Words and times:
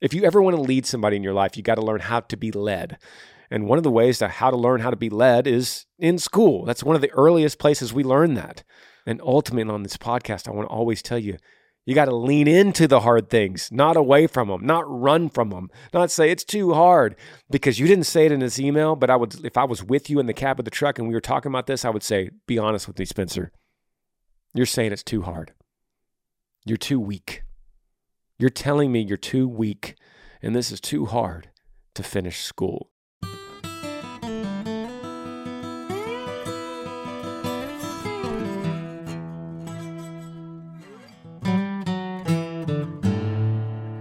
If 0.00 0.14
you 0.14 0.24
ever 0.24 0.40
want 0.40 0.56
to 0.56 0.62
lead 0.62 0.86
somebody 0.86 1.16
in 1.16 1.22
your 1.22 1.34
life, 1.34 1.56
you 1.56 1.62
got 1.62 1.74
to 1.74 1.82
learn 1.82 2.00
how 2.00 2.20
to 2.20 2.36
be 2.36 2.50
led. 2.50 2.98
And 3.50 3.66
one 3.66 3.78
of 3.78 3.84
the 3.84 3.90
ways 3.90 4.18
to 4.18 4.28
how 4.28 4.50
to 4.50 4.56
learn 4.56 4.80
how 4.80 4.90
to 4.90 4.96
be 4.96 5.10
led 5.10 5.46
is 5.46 5.86
in 5.98 6.18
school. 6.18 6.64
That's 6.64 6.84
one 6.84 6.96
of 6.96 7.02
the 7.02 7.10
earliest 7.10 7.58
places 7.58 7.92
we 7.92 8.04
learn 8.04 8.34
that. 8.34 8.62
And 9.06 9.20
ultimately 9.22 9.72
on 9.72 9.82
this 9.82 9.96
podcast, 9.96 10.48
I 10.48 10.52
want 10.52 10.68
to 10.68 10.74
always 10.74 11.02
tell 11.02 11.18
you, 11.18 11.36
you 11.84 11.94
got 11.94 12.04
to 12.04 12.14
lean 12.14 12.46
into 12.46 12.86
the 12.86 13.00
hard 13.00 13.28
things, 13.28 13.70
not 13.72 13.96
away 13.96 14.26
from 14.26 14.48
them, 14.48 14.64
not 14.64 14.84
run 14.86 15.28
from 15.28 15.50
them, 15.50 15.70
not 15.92 16.10
say 16.10 16.30
it's 16.30 16.44
too 16.44 16.72
hard 16.72 17.16
because 17.50 17.78
you 17.78 17.86
didn't 17.86 18.04
say 18.04 18.26
it 18.26 18.32
in 18.32 18.40
this 18.40 18.60
email. 18.60 18.94
But 18.94 19.10
I 19.10 19.16
would, 19.16 19.44
if 19.44 19.56
I 19.56 19.64
was 19.64 19.82
with 19.82 20.08
you 20.08 20.20
in 20.20 20.26
the 20.26 20.34
cab 20.34 20.58
of 20.58 20.64
the 20.64 20.70
truck 20.70 20.98
and 20.98 21.08
we 21.08 21.14
were 21.14 21.20
talking 21.20 21.50
about 21.50 21.66
this, 21.66 21.84
I 21.84 21.90
would 21.90 22.02
say, 22.02 22.30
be 22.46 22.58
honest 22.58 22.86
with 22.86 22.98
me, 22.98 23.04
Spencer. 23.04 23.50
You're 24.54 24.66
saying 24.66 24.92
it's 24.92 25.02
too 25.02 25.22
hard. 25.22 25.52
You're 26.64 26.76
too 26.76 27.00
weak. 27.00 27.42
You're 28.40 28.48
telling 28.48 28.90
me 28.90 29.02
you're 29.02 29.18
too 29.18 29.46
weak 29.46 29.96
and 30.40 30.56
this 30.56 30.72
is 30.72 30.80
too 30.80 31.04
hard 31.04 31.50
to 31.92 32.02
finish 32.02 32.40
school. 32.40 32.88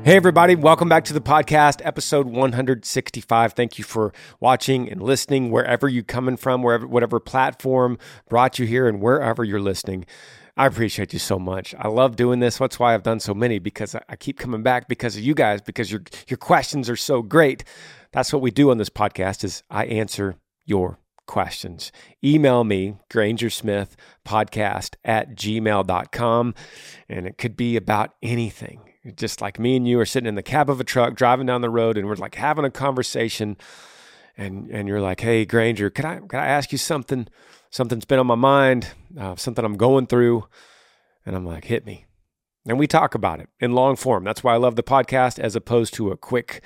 Hey, 0.05 0.15
everybody, 0.15 0.55
welcome 0.55 0.87
back 0.87 1.03
to 1.03 1.13
the 1.13 1.19
podcast, 1.19 1.81
episode 1.83 2.25
165. 2.25 3.53
Thank 3.53 3.77
you 3.77 3.83
for 3.83 4.13
watching 4.39 4.89
and 4.89 5.03
listening 5.03 5.51
wherever 5.51 5.89
you're 5.89 6.03
coming 6.03 6.37
from, 6.37 6.63
wherever, 6.63 6.87
whatever 6.87 7.19
platform 7.19 7.97
brought 8.29 8.57
you 8.57 8.65
here, 8.65 8.87
and 8.87 9.01
wherever 9.01 9.43
you're 9.43 9.59
listening. 9.59 10.05
I 10.59 10.65
appreciate 10.65 11.13
you 11.13 11.19
so 11.19 11.39
much. 11.39 11.73
I 11.79 11.87
love 11.87 12.17
doing 12.17 12.41
this. 12.41 12.57
That's 12.57 12.77
why 12.77 12.93
I've 12.93 13.03
done 13.03 13.21
so 13.21 13.33
many 13.33 13.59
because 13.59 13.95
I 13.95 14.17
keep 14.17 14.37
coming 14.37 14.61
back 14.61 14.89
because 14.89 15.15
of 15.15 15.23
you 15.23 15.33
guys, 15.33 15.61
because 15.61 15.89
your, 15.89 16.01
your 16.27 16.35
questions 16.35 16.89
are 16.89 16.97
so 16.97 17.21
great. 17.21 17.63
That's 18.11 18.33
what 18.33 18.41
we 18.41 18.51
do 18.51 18.69
on 18.69 18.77
this 18.77 18.89
podcast 18.89 19.45
is 19.45 19.63
I 19.69 19.85
answer 19.85 20.35
your 20.65 20.99
questions. 21.27 21.93
Email 22.21 22.65
me, 22.65 22.97
Granger 23.09 23.49
Smith 23.49 23.95
podcast 24.25 24.95
at 25.05 25.33
gmail.com. 25.33 26.55
And 27.07 27.25
it 27.25 27.37
could 27.37 27.55
be 27.55 27.77
about 27.77 28.15
anything 28.21 28.81
just 29.15 29.39
like 29.39 29.59
me 29.59 29.77
and 29.77 29.87
you 29.87 29.97
are 29.97 30.05
sitting 30.05 30.27
in 30.27 30.35
the 30.35 30.43
cab 30.43 30.69
of 30.69 30.81
a 30.81 30.83
truck 30.83 31.15
driving 31.15 31.45
down 31.45 31.61
the 31.61 31.69
road 31.69 31.97
and 31.97 32.05
we're 32.05 32.15
like 32.15 32.35
having 32.35 32.65
a 32.65 32.69
conversation 32.69 33.55
and 34.37 34.69
and 34.69 34.89
you're 34.89 34.99
like 34.99 35.21
hey 35.21 35.45
granger 35.45 35.89
could 35.89 36.03
i 36.03 36.19
could 36.19 36.37
i 36.37 36.45
ask 36.45 36.73
you 36.73 36.77
something 36.77 37.25
something's 37.69 38.05
been 38.05 38.19
on 38.19 38.27
my 38.27 38.35
mind 38.35 38.93
uh, 39.19 39.35
something 39.35 39.65
i'm 39.65 39.77
going 39.77 40.07
through 40.07 40.45
and 41.25 41.35
i'm 41.35 41.45
like 41.45 41.65
hit 41.65 41.85
me 41.85 42.05
and 42.65 42.77
we 42.77 42.87
talk 42.87 43.15
about 43.15 43.39
it 43.39 43.49
in 43.59 43.73
long 43.73 43.95
form 43.95 44.23
that's 44.23 44.43
why 44.43 44.53
i 44.53 44.57
love 44.57 44.75
the 44.75 44.83
podcast 44.83 45.39
as 45.39 45.55
opposed 45.55 45.93
to 45.93 46.11
a 46.11 46.17
quick 46.17 46.61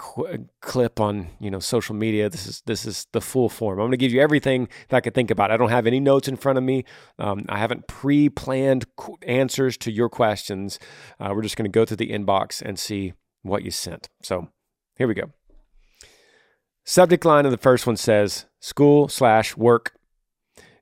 qu- 0.00 0.48
clip 0.60 0.98
on 0.98 1.28
you 1.38 1.50
know 1.50 1.58
social 1.58 1.94
media. 1.94 2.28
This 2.28 2.46
is 2.46 2.62
this 2.66 2.86
is 2.86 3.06
the 3.12 3.20
full 3.20 3.48
form. 3.48 3.78
I'm 3.78 3.84
going 3.84 3.90
to 3.92 3.96
give 3.96 4.12
you 4.12 4.20
everything 4.20 4.68
that 4.88 4.96
I 4.96 5.00
could 5.00 5.14
think 5.14 5.30
about. 5.30 5.50
I 5.50 5.56
don't 5.56 5.68
have 5.70 5.86
any 5.86 6.00
notes 6.00 6.26
in 6.26 6.36
front 6.36 6.58
of 6.58 6.64
me. 6.64 6.84
Um, 7.18 7.44
I 7.48 7.58
haven't 7.58 7.86
pre-planned 7.86 8.86
qu- 8.96 9.18
answers 9.26 9.76
to 9.78 9.92
your 9.92 10.08
questions. 10.08 10.78
Uh, 11.18 11.32
we're 11.34 11.42
just 11.42 11.56
going 11.56 11.70
to 11.70 11.74
go 11.74 11.84
through 11.84 11.98
the 11.98 12.10
inbox 12.10 12.62
and 12.62 12.78
see 12.78 13.12
what 13.42 13.62
you 13.62 13.70
sent. 13.70 14.08
So 14.22 14.48
here 14.96 15.06
we 15.06 15.14
go. 15.14 15.32
Subject 16.84 17.24
line 17.24 17.44
of 17.44 17.52
the 17.52 17.58
first 17.58 17.86
one 17.86 17.96
says 17.96 18.46
school 18.58 19.08
slash 19.08 19.56
work. 19.56 19.92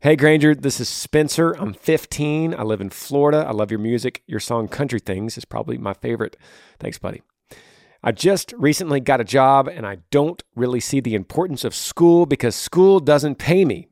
Hey 0.00 0.14
Granger, 0.14 0.54
this 0.54 0.78
is 0.78 0.88
Spencer. 0.88 1.54
I'm 1.54 1.74
15. 1.74 2.54
I 2.54 2.62
live 2.62 2.80
in 2.80 2.88
Florida. 2.88 3.44
I 3.44 3.50
love 3.50 3.72
your 3.72 3.80
music. 3.80 4.22
Your 4.28 4.38
song 4.38 4.68
Country 4.68 5.00
Things 5.00 5.36
is 5.36 5.44
probably 5.44 5.76
my 5.76 5.92
favorite. 5.92 6.36
Thanks, 6.78 6.98
buddy. 6.98 7.20
I 8.00 8.12
just 8.12 8.54
recently 8.56 9.00
got 9.00 9.20
a 9.20 9.24
job 9.24 9.66
and 9.66 9.84
I 9.84 9.98
don't 10.12 10.40
really 10.54 10.78
see 10.78 11.00
the 11.00 11.16
importance 11.16 11.64
of 11.64 11.74
school 11.74 12.26
because 12.26 12.54
school 12.54 13.00
doesn't 13.00 13.38
pay 13.38 13.64
me. 13.64 13.88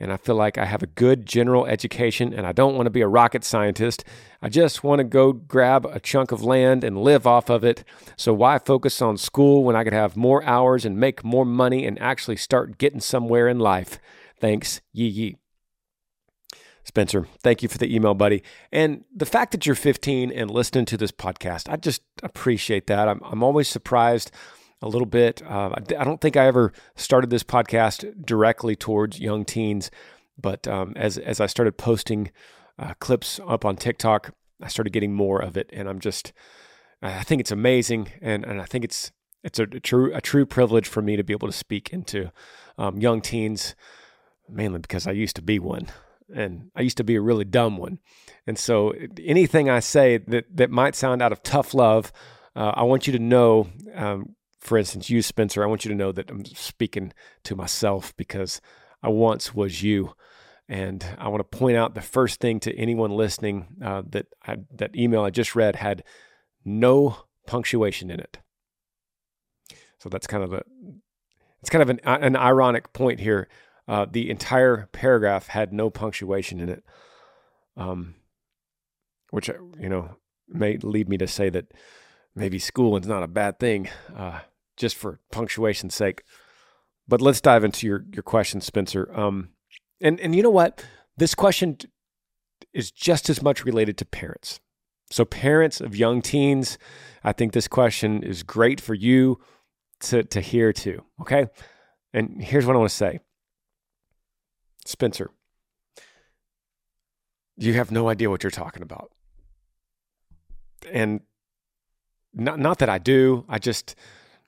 And 0.00 0.12
I 0.12 0.16
feel 0.16 0.34
like 0.34 0.58
I 0.58 0.64
have 0.64 0.82
a 0.82 0.88
good 0.88 1.24
general 1.24 1.66
education 1.66 2.34
and 2.34 2.48
I 2.48 2.50
don't 2.50 2.74
want 2.74 2.86
to 2.86 2.90
be 2.90 3.02
a 3.02 3.06
rocket 3.06 3.44
scientist. 3.44 4.02
I 4.42 4.48
just 4.48 4.82
want 4.82 4.98
to 4.98 5.04
go 5.04 5.32
grab 5.32 5.86
a 5.86 6.00
chunk 6.00 6.32
of 6.32 6.42
land 6.42 6.82
and 6.82 6.98
live 6.98 7.28
off 7.28 7.48
of 7.48 7.62
it. 7.62 7.84
So, 8.16 8.34
why 8.34 8.58
focus 8.58 9.00
on 9.00 9.16
school 9.18 9.62
when 9.62 9.76
I 9.76 9.84
could 9.84 9.92
have 9.92 10.16
more 10.16 10.42
hours 10.42 10.84
and 10.84 10.98
make 10.98 11.22
more 11.22 11.44
money 11.44 11.86
and 11.86 11.96
actually 12.02 12.38
start 12.38 12.76
getting 12.76 12.98
somewhere 12.98 13.46
in 13.46 13.60
life? 13.60 14.00
Thanks, 14.40 14.80
Yee 14.92 15.06
Yee. 15.06 15.36
Spencer, 16.84 17.26
thank 17.40 17.62
you 17.62 17.68
for 17.68 17.78
the 17.78 17.92
email, 17.94 18.14
buddy. 18.14 18.42
And 18.70 19.04
the 19.14 19.26
fact 19.26 19.52
that 19.52 19.64
you're 19.64 19.74
15 19.74 20.30
and 20.30 20.50
listening 20.50 20.84
to 20.86 20.98
this 20.98 21.12
podcast, 21.12 21.70
I 21.70 21.76
just 21.76 22.02
appreciate 22.22 22.86
that. 22.88 23.08
I'm, 23.08 23.20
I'm 23.24 23.42
always 23.42 23.68
surprised 23.68 24.30
a 24.82 24.88
little 24.88 25.06
bit. 25.06 25.42
Uh, 25.42 25.70
I 25.74 26.04
don't 26.04 26.20
think 26.20 26.36
I 26.36 26.46
ever 26.46 26.74
started 26.94 27.30
this 27.30 27.42
podcast 27.42 28.26
directly 28.26 28.76
towards 28.76 29.18
young 29.18 29.46
teens, 29.46 29.90
but 30.38 30.68
um, 30.68 30.92
as, 30.94 31.16
as 31.16 31.40
I 31.40 31.46
started 31.46 31.78
posting 31.78 32.30
uh, 32.78 32.92
clips 33.00 33.40
up 33.46 33.64
on 33.64 33.76
TikTok, 33.76 34.34
I 34.60 34.68
started 34.68 34.92
getting 34.92 35.14
more 35.14 35.40
of 35.40 35.56
it. 35.56 35.70
And 35.72 35.88
I'm 35.88 36.00
just, 36.00 36.34
I 37.00 37.22
think 37.22 37.40
it's 37.40 37.52
amazing. 37.52 38.12
And, 38.20 38.44
and 38.44 38.60
I 38.60 38.66
think 38.66 38.84
it's, 38.84 39.10
it's 39.42 39.58
a, 39.58 39.62
a 39.62 39.80
true, 39.80 40.14
a 40.14 40.20
true 40.20 40.44
privilege 40.44 40.86
for 40.86 41.00
me 41.00 41.16
to 41.16 41.24
be 41.24 41.32
able 41.32 41.48
to 41.48 41.52
speak 41.52 41.94
into 41.94 42.30
um, 42.76 42.98
young 42.98 43.22
teens, 43.22 43.74
mainly 44.50 44.80
because 44.80 45.06
I 45.06 45.12
used 45.12 45.36
to 45.36 45.42
be 45.42 45.58
one 45.58 45.88
and 46.34 46.70
I 46.74 46.82
used 46.82 46.96
to 46.98 47.04
be 47.04 47.16
a 47.16 47.20
really 47.20 47.44
dumb 47.44 47.76
one. 47.76 47.98
And 48.46 48.58
so 48.58 48.94
anything 49.22 49.68
I 49.68 49.80
say 49.80 50.18
that 50.18 50.56
that 50.56 50.70
might 50.70 50.94
sound 50.94 51.22
out 51.22 51.32
of 51.32 51.42
tough 51.42 51.74
love, 51.74 52.12
uh, 52.56 52.72
I 52.74 52.84
want 52.84 53.06
you 53.06 53.12
to 53.12 53.18
know. 53.18 53.68
Um, 53.94 54.36
for 54.60 54.78
instance, 54.78 55.10
you, 55.10 55.20
Spencer, 55.20 55.62
I 55.62 55.66
want 55.66 55.84
you 55.84 55.90
to 55.90 55.96
know 55.96 56.10
that 56.12 56.30
I'm 56.30 56.44
speaking 56.46 57.12
to 57.42 57.54
myself 57.54 58.16
because 58.16 58.62
I 59.02 59.10
once 59.10 59.54
was 59.54 59.82
you. 59.82 60.14
And 60.66 61.04
I 61.18 61.28
want 61.28 61.40
to 61.40 61.58
point 61.58 61.76
out 61.76 61.94
the 61.94 62.00
first 62.00 62.40
thing 62.40 62.60
to 62.60 62.74
anyone 62.74 63.10
listening 63.10 63.66
uh, 63.84 64.02
that 64.08 64.26
I, 64.46 64.56
that 64.76 64.96
email 64.96 65.22
I 65.22 65.28
just 65.28 65.54
read 65.54 65.76
had 65.76 66.02
no 66.64 67.18
punctuation 67.46 68.10
in 68.10 68.20
it. 68.20 68.38
So 69.98 70.08
that's 70.08 70.26
kind 70.26 70.42
of 70.42 70.54
a 70.54 70.62
it's 71.60 71.70
kind 71.70 71.82
of 71.82 71.90
an, 71.90 72.00
an 72.04 72.36
ironic 72.36 72.92
point 72.92 73.20
here 73.20 73.48
uh, 73.86 74.06
the 74.10 74.30
entire 74.30 74.88
paragraph 74.92 75.48
had 75.48 75.72
no 75.72 75.90
punctuation 75.90 76.60
in 76.60 76.68
it, 76.68 76.84
um, 77.76 78.14
which 79.30 79.50
uh, 79.50 79.54
you 79.78 79.88
know 79.88 80.16
may 80.48 80.78
lead 80.78 81.08
me 81.08 81.18
to 81.18 81.26
say 81.26 81.50
that 81.50 81.72
maybe 82.34 82.58
schooling 82.58 83.02
is 83.02 83.08
not 83.08 83.22
a 83.22 83.28
bad 83.28 83.58
thing, 83.58 83.88
uh, 84.16 84.40
just 84.76 84.96
for 84.96 85.20
punctuation's 85.30 85.94
sake. 85.94 86.22
But 87.06 87.20
let's 87.20 87.40
dive 87.40 87.64
into 87.64 87.86
your 87.86 88.04
your 88.12 88.22
question, 88.22 88.60
Spencer. 88.60 89.10
Um, 89.14 89.50
and 90.00 90.18
and 90.20 90.34
you 90.34 90.42
know 90.42 90.50
what, 90.50 90.84
this 91.16 91.34
question 91.34 91.78
is 92.72 92.90
just 92.90 93.28
as 93.28 93.42
much 93.42 93.64
related 93.64 93.98
to 93.98 94.04
parents. 94.04 94.60
So 95.10 95.24
parents 95.24 95.80
of 95.80 95.94
young 95.94 96.22
teens, 96.22 96.78
I 97.22 97.32
think 97.32 97.52
this 97.52 97.68
question 97.68 98.22
is 98.22 98.42
great 98.42 98.80
for 98.80 98.94
you 98.94 99.38
to 100.00 100.22
to 100.24 100.40
hear 100.40 100.72
too. 100.72 101.04
Okay, 101.20 101.46
and 102.14 102.42
here's 102.42 102.64
what 102.64 102.76
I 102.76 102.78
want 102.78 102.90
to 102.90 102.96
say 102.96 103.20
Spencer, 104.84 105.30
you 107.56 107.74
have 107.74 107.90
no 107.90 108.08
idea 108.08 108.30
what 108.30 108.42
you're 108.42 108.50
talking 108.50 108.82
about. 108.82 109.10
And 110.90 111.20
not 112.34 112.58
not 112.58 112.78
that 112.78 112.88
I 112.88 112.98
do. 112.98 113.44
I 113.48 113.58
just 113.58 113.94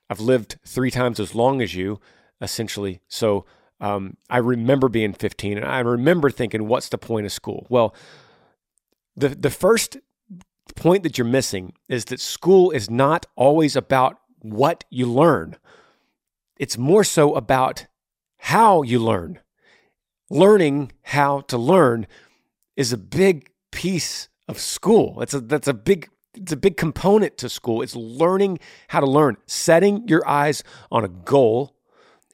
I've 0.09 0.19
lived 0.19 0.57
three 0.65 0.91
times 0.91 1.19
as 1.19 1.33
long 1.33 1.61
as 1.61 1.73
you, 1.73 1.99
essentially. 2.41 3.01
So 3.07 3.45
um, 3.79 4.17
I 4.29 4.37
remember 4.37 4.89
being 4.89 5.13
15, 5.13 5.57
and 5.57 5.65
I 5.65 5.79
remember 5.79 6.29
thinking, 6.29 6.67
"What's 6.67 6.89
the 6.89 6.97
point 6.97 7.25
of 7.25 7.31
school?" 7.31 7.65
Well, 7.69 7.95
the 9.15 9.29
the 9.29 9.49
first 9.49 9.97
point 10.75 11.03
that 11.03 11.17
you're 11.17 11.25
missing 11.25 11.73
is 11.87 12.05
that 12.05 12.19
school 12.19 12.71
is 12.71 12.89
not 12.89 13.25
always 13.35 13.75
about 13.75 14.19
what 14.39 14.83
you 14.89 15.11
learn. 15.11 15.55
It's 16.57 16.77
more 16.77 17.03
so 17.03 17.35
about 17.35 17.87
how 18.37 18.83
you 18.83 18.99
learn 18.99 19.39
learning 20.29 20.91
how 21.03 21.41
to 21.41 21.57
learn 21.57 22.07
is 22.75 22.93
a 22.93 22.97
big 22.97 23.51
piece 23.71 24.29
of 24.47 24.59
school. 24.59 25.21
It's 25.21 25.33
a 25.33 25.41
that's 25.41 25.67
a 25.67 25.73
big 25.73 26.09
it's 26.33 26.51
a 26.51 26.57
big 26.57 26.77
component 26.77 27.37
to 27.39 27.49
school. 27.49 27.81
It's 27.81 27.95
learning 27.95 28.59
how 28.89 28.99
to 28.99 29.07
learn, 29.07 29.37
setting 29.47 30.07
your 30.07 30.27
eyes 30.27 30.63
on 30.91 31.03
a 31.03 31.09
goal 31.09 31.75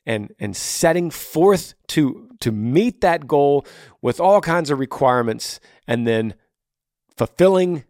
and 0.05 0.33
and 0.39 0.55
setting 0.55 1.09
forth 1.09 1.73
to 1.89 2.29
to 2.41 2.51
meet 2.51 3.01
that 3.01 3.27
goal 3.27 3.65
with 4.01 4.19
all 4.19 4.41
kinds 4.41 4.69
of 4.69 4.79
requirements 4.79 5.59
and 5.87 6.05
then 6.05 6.33
fulfilling 7.15 7.85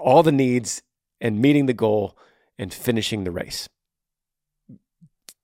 all 0.00 0.22
the 0.22 0.32
needs 0.32 0.82
and 1.20 1.40
meeting 1.40 1.66
the 1.66 1.74
goal 1.74 2.16
and 2.58 2.74
finishing 2.74 3.24
the 3.24 3.30
race. 3.30 3.68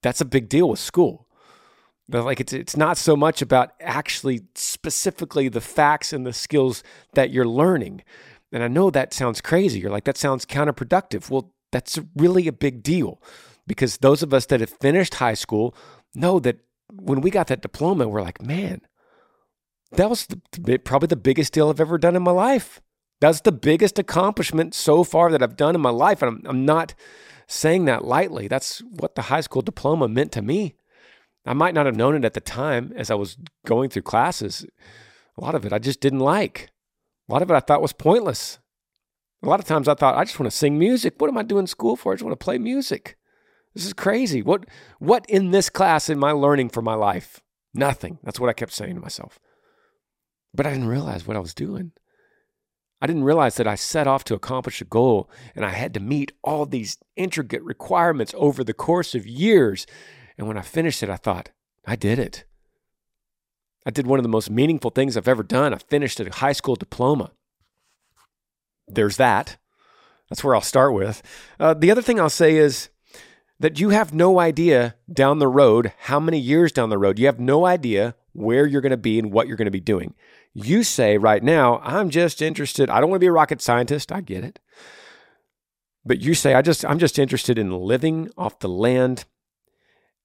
That's 0.02 0.20
a 0.20 0.26
big 0.26 0.48
deal 0.48 0.68
with 0.68 0.80
school. 0.80 1.23
But 2.08 2.24
like 2.24 2.40
it's 2.40 2.52
it's 2.52 2.76
not 2.76 2.98
so 2.98 3.16
much 3.16 3.40
about 3.40 3.72
actually 3.80 4.42
specifically 4.54 5.48
the 5.48 5.60
facts 5.60 6.12
and 6.12 6.26
the 6.26 6.32
skills 6.32 6.82
that 7.14 7.30
you're 7.30 7.48
learning. 7.48 8.02
And 8.52 8.62
I 8.62 8.68
know 8.68 8.90
that 8.90 9.14
sounds 9.14 9.40
crazy. 9.40 9.80
You're 9.80 9.90
like 9.90 10.04
that 10.04 10.18
sounds 10.18 10.44
counterproductive. 10.44 11.30
Well, 11.30 11.52
That's 11.72 11.98
really 12.14 12.46
a 12.46 12.52
big 12.52 12.82
deal 12.82 13.20
because 13.66 13.98
those 13.98 14.22
of 14.22 14.32
us 14.34 14.46
that 14.46 14.60
have 14.60 14.70
finished 14.80 15.14
high 15.14 15.34
school 15.34 15.74
know 16.14 16.38
that 16.40 16.58
when 16.92 17.20
we 17.20 17.30
got 17.30 17.48
that 17.48 17.62
diploma, 17.62 18.06
we're 18.06 18.22
like, 18.22 18.40
man, 18.42 18.80
that 19.92 20.10
was 20.10 20.26
the, 20.26 20.78
probably 20.78 21.08
the 21.08 21.16
biggest 21.16 21.52
deal 21.52 21.70
I've 21.70 21.80
ever 21.80 21.98
done 21.98 22.16
in 22.16 22.22
my 22.22 22.30
life. 22.30 22.80
That's 23.20 23.40
the 23.40 23.52
biggest 23.52 23.98
accomplishment 23.98 24.74
so 24.74 25.02
far 25.04 25.30
that 25.30 25.42
I've 25.42 25.56
done 25.56 25.74
in 25.74 25.80
my 25.80 25.90
life. 25.90 26.22
And 26.22 26.28
I'm, 26.28 26.42
I'm 26.50 26.64
not 26.64 26.94
saying 27.46 27.86
that 27.86 28.04
lightly. 28.04 28.48
That's 28.48 28.80
what 28.80 29.14
the 29.14 29.22
high 29.22 29.40
school 29.40 29.62
diploma 29.62 30.08
meant 30.08 30.32
to 30.32 30.42
me. 30.42 30.74
I 31.46 31.52
might 31.52 31.74
not 31.74 31.86
have 31.86 31.96
known 31.96 32.14
it 32.14 32.24
at 32.24 32.34
the 32.34 32.40
time 32.40 32.92
as 32.96 33.10
I 33.10 33.14
was 33.14 33.36
going 33.66 33.90
through 33.90 34.02
classes. 34.02 34.66
A 35.36 35.40
lot 35.40 35.54
of 35.54 35.66
it 35.66 35.72
I 35.72 35.78
just 35.78 36.00
didn't 36.00 36.20
like. 36.20 36.70
A 37.28 37.32
lot 37.32 37.42
of 37.42 37.50
it 37.50 37.54
I 37.54 37.60
thought 37.60 37.82
was 37.82 37.92
pointless. 37.92 38.58
A 39.42 39.48
lot 39.48 39.60
of 39.60 39.66
times 39.66 39.88
I 39.88 39.94
thought, 39.94 40.16
I 40.16 40.24
just 40.24 40.40
want 40.40 40.50
to 40.50 40.56
sing 40.56 40.78
music. 40.78 41.14
What 41.18 41.28
am 41.28 41.36
I 41.36 41.42
doing 41.42 41.66
school 41.66 41.96
for? 41.96 42.12
I 42.12 42.14
just 42.14 42.24
want 42.24 42.38
to 42.38 42.44
play 42.44 42.56
music. 42.56 43.16
This 43.74 43.84
is 43.84 43.92
crazy. 43.92 44.40
What 44.40 44.66
what 44.98 45.26
in 45.28 45.50
this 45.50 45.68
class 45.68 46.08
am 46.08 46.24
I 46.24 46.32
learning 46.32 46.70
for 46.70 46.80
my 46.80 46.94
life? 46.94 47.40
Nothing. 47.74 48.18
That's 48.22 48.38
what 48.38 48.48
I 48.48 48.54
kept 48.54 48.72
saying 48.72 48.94
to 48.94 49.00
myself. 49.00 49.38
But 50.54 50.66
I 50.66 50.70
didn't 50.70 50.88
realize 50.88 51.26
what 51.26 51.36
I 51.36 51.40
was 51.40 51.54
doing. 51.54 51.92
I 53.02 53.06
didn't 53.06 53.24
realize 53.24 53.56
that 53.56 53.66
I 53.66 53.74
set 53.74 54.06
off 54.06 54.24
to 54.24 54.34
accomplish 54.34 54.80
a 54.80 54.86
goal 54.86 55.28
and 55.54 55.64
I 55.64 55.70
had 55.70 55.92
to 55.94 56.00
meet 56.00 56.32
all 56.42 56.64
these 56.64 56.96
intricate 57.16 57.62
requirements 57.62 58.32
over 58.38 58.62
the 58.62 58.72
course 58.72 59.14
of 59.14 59.26
years. 59.26 59.86
And 60.36 60.48
when 60.48 60.58
I 60.58 60.62
finished 60.62 61.02
it, 61.02 61.10
I 61.10 61.16
thought, 61.16 61.50
I 61.86 61.96
did 61.96 62.18
it. 62.18 62.44
I 63.86 63.90
did 63.90 64.06
one 64.06 64.18
of 64.18 64.22
the 64.22 64.28
most 64.28 64.50
meaningful 64.50 64.90
things 64.90 65.16
I've 65.16 65.28
ever 65.28 65.42
done. 65.42 65.74
I 65.74 65.78
finished 65.78 66.18
a 66.20 66.30
high 66.30 66.52
school 66.52 66.74
diploma. 66.74 67.32
There's 68.88 69.16
that. 69.18 69.58
That's 70.28 70.42
where 70.42 70.54
I'll 70.54 70.62
start 70.62 70.94
with. 70.94 71.22
Uh, 71.60 71.74
the 71.74 71.90
other 71.90 72.02
thing 72.02 72.18
I'll 72.18 72.30
say 72.30 72.56
is 72.56 72.88
that 73.60 73.78
you 73.78 73.90
have 73.90 74.12
no 74.12 74.40
idea 74.40 74.96
down 75.12 75.38
the 75.38 75.48
road, 75.48 75.92
how 76.00 76.18
many 76.18 76.38
years 76.38 76.72
down 76.72 76.90
the 76.90 76.98
road, 76.98 77.18
you 77.18 77.26
have 77.26 77.38
no 77.38 77.66
idea 77.66 78.16
where 78.32 78.66
you're 78.66 78.80
going 78.80 78.90
to 78.90 78.96
be 78.96 79.18
and 79.18 79.32
what 79.32 79.46
you're 79.46 79.56
going 79.56 79.66
to 79.66 79.70
be 79.70 79.80
doing. 79.80 80.14
You 80.52 80.82
say 80.82 81.18
right 81.18 81.42
now, 81.42 81.80
I'm 81.82 82.10
just 82.10 82.42
interested. 82.42 82.90
I 82.90 83.00
don't 83.00 83.10
want 83.10 83.20
to 83.20 83.24
be 83.24 83.28
a 83.28 83.32
rocket 83.32 83.60
scientist. 83.60 84.10
I 84.10 84.20
get 84.20 84.44
it. 84.44 84.60
But 86.04 86.20
you 86.20 86.34
say, 86.34 86.54
I 86.54 86.62
just, 86.62 86.84
I'm 86.84 86.98
just 86.98 87.18
interested 87.18 87.58
in 87.58 87.70
living 87.70 88.30
off 88.36 88.58
the 88.58 88.68
land. 88.68 89.24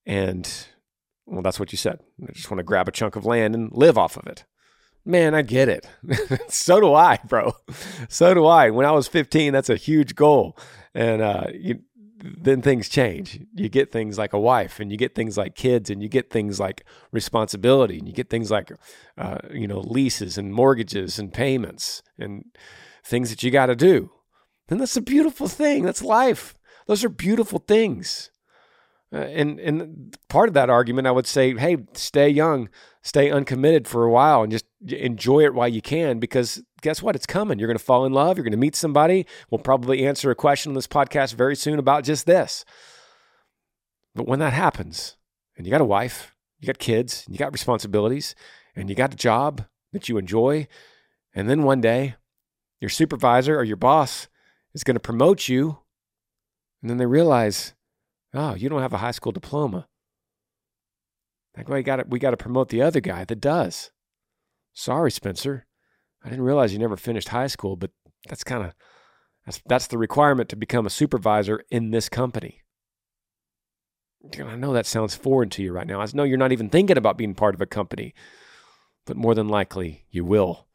And 0.10 0.52
well, 1.28 1.44
that's 1.44 1.60
what 1.60 1.72
you 1.72 1.78
said. 1.78 2.00
I 2.28 2.32
just 2.32 2.50
want 2.50 2.58
to 2.58 2.64
grab 2.64 2.88
a 2.88 2.92
chunk 2.92 3.16
of 3.16 3.28
land 3.28 3.54
and 3.54 3.72
live 3.72 3.96
off 3.96 4.18
of 4.18 4.26
it. 4.26 4.44
Man, 5.06 5.36
I 5.36 5.44
get 5.44 5.70
it. 5.70 5.88
so 6.50 6.82
do 6.82 6.96
I, 6.96 7.20
bro. 7.28 7.54
So 8.10 8.34
do 8.34 8.48
I. 8.48 8.72
When 8.72 8.88
I 8.88 8.92
was 8.92 9.08
15, 9.08 9.54
that's 9.54 9.70
a 9.70 9.76
huge 9.76 10.16
goal. 10.16 10.58
And 10.96 11.22
uh, 11.22 11.46
you, 11.54 11.82
then 12.18 12.64
things 12.64 12.90
change. 12.90 13.40
You 13.54 13.70
get 13.70 13.92
things 13.92 14.18
like 14.18 14.34
a 14.34 14.40
wife, 14.40 14.80
and 14.80 14.92
you 14.92 14.98
get 14.98 15.14
things 15.14 15.38
like 15.38 15.54
kids, 15.54 15.92
and 15.92 16.02
you 16.02 16.10
get 16.10 16.32
things 16.32 16.60
like 16.60 16.84
responsibility, 17.12 18.00
and 18.00 18.08
you 18.08 18.14
get 18.14 18.32
things 18.32 18.50
like, 18.50 18.72
uh, 19.16 19.38
you 19.54 19.68
know, 19.68 19.80
leases 19.80 20.40
and 20.40 20.52
mortgages 20.52 21.20
and 21.20 21.32
payments 21.32 22.02
and 22.18 22.46
things 23.04 23.30
that 23.30 23.44
you 23.44 23.52
got 23.52 23.68
to 23.68 23.76
do. 23.76 24.10
And 24.70 24.82
that's 24.82 24.98
a 24.98 25.02
beautiful 25.02 25.48
thing. 25.48 25.84
That's 25.84 26.02
life. 26.02 26.56
Those 26.88 27.04
are 27.04 27.10
beautiful 27.10 27.60
things. 27.60 28.32
Uh, 29.12 29.18
and 29.18 29.60
and 29.60 30.18
part 30.28 30.50
of 30.50 30.54
that 30.54 30.70
argument, 30.70 31.08
I 31.08 31.12
would 31.12 31.26
say, 31.26 31.56
hey, 31.56 31.78
stay 31.94 32.30
young, 32.30 32.70
stay 33.02 33.32
uncommitted 33.32 33.88
for 33.88 34.04
a 34.04 34.12
while, 34.12 34.44
and 34.44 34.52
just 34.52 34.66
enjoy 34.88 35.44
it 35.44 35.56
while 35.56 35.68
you 35.68 35.82
can. 35.82 36.20
Because 36.20 36.62
guess 36.82 37.02
what? 37.02 37.16
It's 37.16 37.26
coming. 37.26 37.58
You're 37.58 37.68
going 37.68 37.78
to 37.78 37.84
fall 37.84 38.06
in 38.06 38.14
love. 38.14 38.38
You're 38.38 38.44
going 38.44 38.52
to 38.52 38.58
meet 38.58 38.76
somebody. 38.76 39.26
We'll 39.50 39.60
probably 39.60 40.06
answer 40.06 40.30
a 40.30 40.36
question 40.36 40.72
on 40.72 40.76
this 40.76 40.88
podcast 40.88 41.34
very 41.34 41.56
soon 41.56 41.80
about 41.80 42.04
just 42.04 42.26
this. 42.26 42.66
But 44.14 44.28
when 44.28 44.40
that 44.40 44.54
happens, 44.54 45.18
and 45.58 45.66
you 45.66 45.72
got 45.72 45.82
a 45.82 45.86
wife, 45.86 46.36
you 46.60 46.68
got 46.68 46.78
kids, 46.78 47.26
you 47.28 47.38
got 47.38 47.52
responsibilities, 47.52 48.36
and 48.76 48.90
you 48.90 48.96
got 48.96 49.14
a 49.14 49.18
job 49.18 49.66
that 49.92 50.08
you 50.08 50.18
enjoy, 50.18 50.68
and 51.34 51.50
then 51.50 51.64
one 51.64 51.82
day, 51.82 52.16
your 52.80 52.90
supervisor 52.90 53.58
or 53.58 53.64
your 53.64 53.78
boss 53.78 54.28
is 54.74 54.84
going 54.84 54.96
to 54.96 55.00
promote 55.00 55.48
you, 55.48 55.80
and 56.82 56.90
then 56.90 56.98
they 56.98 57.06
realize 57.06 57.74
Oh, 58.34 58.54
you 58.54 58.70
don't 58.70 58.81
have 58.81 58.94
a 58.94 58.98
high 58.98 59.12
school 59.12 59.31
diploma. 59.31 59.88
Like, 61.58 61.68
well, 61.68 61.78
we 61.78 61.84
got 61.84 61.98
to 61.98 62.06
we 62.08 62.20
got 62.20 62.31
to 62.31 62.38
promote 62.38 62.70
the 62.70 62.81
other 62.81 63.00
guy 63.00 63.26
that 63.26 63.42
does. 63.42 63.92
Sorry, 64.74 65.12
Spencer. 65.12 65.66
I 66.24 66.30
didn't 66.30 66.46
realize 66.46 66.74
you 66.74 66.80
never 66.80 66.98
finished 66.98 67.30
high 67.30 67.48
school, 67.48 67.76
but 67.76 67.92
that's 68.28 68.44
kind 68.44 68.64
of 68.64 68.74
that's 69.46 69.62
that's 69.66 69.88
the 69.88 69.98
requirement 69.98 70.50
to 70.50 70.56
become 70.56 70.86
a 70.86 70.92
supervisor 70.92 71.64
in 71.70 71.92
this 71.92 72.08
company. 72.08 72.62
I 74.38 74.56
know 74.56 74.74
that 74.74 74.86
sounds 74.86 75.16
foreign 75.16 75.50
to 75.52 75.64
you 75.64 75.72
right 75.72 75.88
now. 75.88 76.02
I 76.02 76.08
know 76.14 76.24
you're 76.24 76.38
not 76.38 76.52
even 76.52 76.70
thinking 76.70 76.98
about 76.98 77.18
being 77.18 77.36
part 77.36 77.56
of 77.56 77.62
a 77.62 77.66
company, 77.66 78.14
but 79.06 79.18
more 79.18 79.34
than 79.34 79.48
likely 79.48 80.06
you 80.12 80.26
will. 80.26 80.68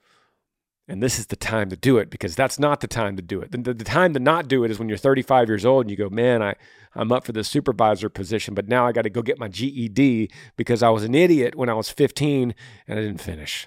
And 0.87 1.03
this 1.03 1.19
is 1.19 1.29
the 1.29 1.37
time 1.37 1.71
to 1.71 1.77
do 1.77 1.97
it 1.97 2.11
because 2.11 2.37
that's 2.37 2.59
not 2.59 2.81
the 2.81 2.87
time 2.87 3.17
to 3.17 3.23
do 3.23 3.41
it. 3.41 3.53
The, 3.53 3.59
the, 3.59 3.75
the, 3.75 3.85
time 3.85 4.13
to 4.13 4.21
not 4.21 4.49
do 4.49 4.65
it 4.65 4.71
is 4.71 4.79
when 4.79 4.89
you're 4.89 4.99
35 4.99 5.49
years 5.49 5.65
old 5.65 5.85
and 5.85 5.91
you 5.91 5.97
go, 5.97 6.11
man, 6.11 6.43
I, 6.43 6.55
I'm 6.95 7.11
up 7.11 7.25
for 7.25 7.33
the 7.33 7.43
supervisor 7.43 8.11
position, 8.11 8.55
but 8.55 8.69
now 8.69 8.87
I 8.87 8.93
got 8.93 9.03
to 9.03 9.11
go 9.11 9.23
get 9.23 9.39
my 9.39 9.49
GED 9.49 10.31
because 10.57 10.83
I 10.83 10.91
was 10.91 11.03
an 11.03 11.15
idiot 11.15 11.55
when 11.55 11.71
I 11.71 11.75
was 11.75 11.89
15 11.89 12.55
and 12.87 12.99
I 12.99 13.03
didn't 13.03 13.23
finish. 13.23 13.67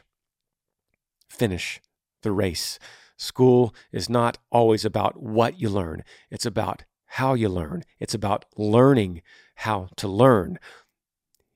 Finish 1.27 1.81
the 2.21 2.31
race. 2.31 2.77
School 3.17 3.73
is 3.91 4.09
not 4.09 4.37
always 4.51 4.85
about 4.85 5.19
what 5.19 5.59
you 5.59 5.69
learn, 5.69 6.03
it's 6.29 6.45
about 6.45 6.83
how 7.11 7.33
you 7.33 7.49
learn, 7.49 7.83
it's 7.99 8.13
about 8.13 8.45
learning 8.57 9.23
how 9.55 9.89
to 9.95 10.07
learn. 10.07 10.59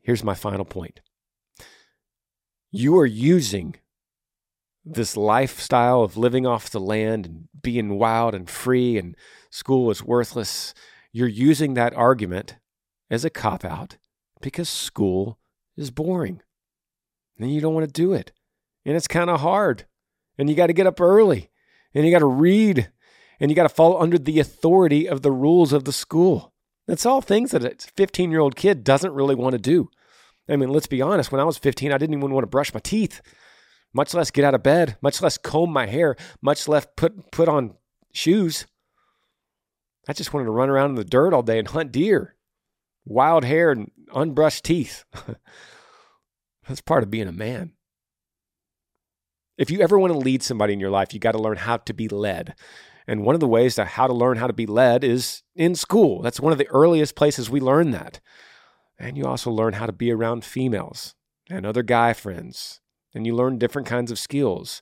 Here's 0.01 0.23
my 0.23 0.33
final 0.33 0.65
point 0.65 1.01
you 2.71 2.97
are 2.97 3.05
using 3.05 3.75
this 4.83 5.15
lifestyle 5.15 6.01
of 6.01 6.17
living 6.17 6.45
off 6.45 6.69
the 6.69 6.79
land 6.79 7.25
and 7.25 7.47
being 7.61 7.97
wild 7.97 8.33
and 8.33 8.49
free 8.49 8.97
and 8.97 9.15
school 9.49 9.91
is 9.91 10.03
worthless, 10.03 10.73
you're 11.11 11.27
using 11.27 11.73
that 11.73 11.93
argument 11.93 12.57
as 13.09 13.23
a 13.25 13.29
cop 13.29 13.63
out 13.63 13.97
because 14.41 14.69
school 14.69 15.37
is 15.77 15.91
boring. 15.91 16.41
And 17.37 17.53
you 17.53 17.61
don't 17.61 17.73
want 17.73 17.87
to 17.87 17.91
do 17.91 18.13
it. 18.13 18.31
And 18.85 18.95
it's 18.95 19.07
kind 19.07 19.29
of 19.29 19.41
hard. 19.41 19.85
And 20.37 20.49
you 20.49 20.55
got 20.55 20.67
to 20.67 20.73
get 20.73 20.87
up 20.87 20.99
early 21.01 21.49
and 21.93 22.05
you 22.05 22.11
got 22.11 22.19
to 22.19 22.25
read 22.25 22.89
and 23.39 23.51
you 23.51 23.55
got 23.55 23.63
to 23.63 23.69
fall 23.69 24.01
under 24.01 24.17
the 24.17 24.39
authority 24.39 25.07
of 25.07 25.21
the 25.21 25.31
rules 25.31 25.73
of 25.73 25.83
the 25.83 25.91
school. 25.91 26.53
That's 26.87 27.05
all 27.05 27.21
things 27.21 27.51
that 27.51 27.63
a 27.63 27.75
15 27.95 28.31
year 28.31 28.39
old 28.39 28.55
kid 28.55 28.83
doesn't 28.83 29.13
really 29.13 29.35
want 29.35 29.53
to 29.53 29.59
do. 29.59 29.89
I 30.49 30.55
mean, 30.55 30.69
let's 30.69 30.87
be 30.87 31.01
honest, 31.01 31.31
when 31.31 31.41
I 31.41 31.45
was 31.45 31.57
15, 31.57 31.91
I 31.91 31.97
didn't 31.97 32.15
even 32.15 32.31
want 32.31 32.43
to 32.43 32.47
brush 32.47 32.73
my 32.73 32.79
teeth 32.79 33.21
much 33.93 34.13
less 34.13 34.31
get 34.31 34.45
out 34.45 34.55
of 34.55 34.63
bed, 34.63 34.97
much 35.01 35.21
less 35.21 35.37
comb 35.37 35.71
my 35.71 35.85
hair, 35.85 36.15
much 36.41 36.67
less 36.67 36.87
put 36.95 37.31
put 37.31 37.47
on 37.47 37.75
shoes. 38.13 38.65
I 40.07 40.13
just 40.13 40.33
wanted 40.33 40.45
to 40.45 40.51
run 40.51 40.69
around 40.69 40.91
in 40.91 40.95
the 40.95 41.03
dirt 41.03 41.33
all 41.33 41.43
day 41.43 41.59
and 41.59 41.67
hunt 41.67 41.91
deer. 41.91 42.35
Wild 43.05 43.43
hair 43.43 43.71
and 43.71 43.91
unbrushed 44.13 44.63
teeth. 44.63 45.05
That's 46.67 46.81
part 46.81 47.03
of 47.03 47.11
being 47.11 47.27
a 47.27 47.33
man. 47.33 47.73
If 49.57 49.69
you 49.69 49.81
ever 49.81 49.99
want 49.99 50.13
to 50.13 50.19
lead 50.19 50.41
somebody 50.41 50.73
in 50.73 50.79
your 50.79 50.89
life, 50.89 51.13
you 51.13 51.19
got 51.19 51.33
to 51.33 51.39
learn 51.39 51.57
how 51.57 51.77
to 51.77 51.93
be 51.93 52.07
led. 52.07 52.55
And 53.07 53.23
one 53.23 53.35
of 53.35 53.41
the 53.41 53.47
ways 53.47 53.75
to 53.75 53.85
how 53.85 54.07
to 54.07 54.13
learn 54.13 54.37
how 54.37 54.47
to 54.47 54.53
be 54.53 54.65
led 54.65 55.03
is 55.03 55.43
in 55.55 55.75
school. 55.75 56.21
That's 56.21 56.39
one 56.39 56.51
of 56.51 56.57
the 56.57 56.69
earliest 56.69 57.15
places 57.15 57.49
we 57.49 57.59
learn 57.59 57.91
that. 57.91 58.19
And 58.97 59.17
you 59.17 59.25
also 59.25 59.51
learn 59.51 59.73
how 59.73 59.85
to 59.85 59.91
be 59.91 60.11
around 60.11 60.45
females 60.45 61.15
and 61.49 61.65
other 61.65 61.83
guy 61.83 62.13
friends 62.13 62.80
and 63.13 63.25
you 63.25 63.35
learn 63.35 63.57
different 63.57 63.87
kinds 63.87 64.11
of 64.11 64.19
skills. 64.19 64.81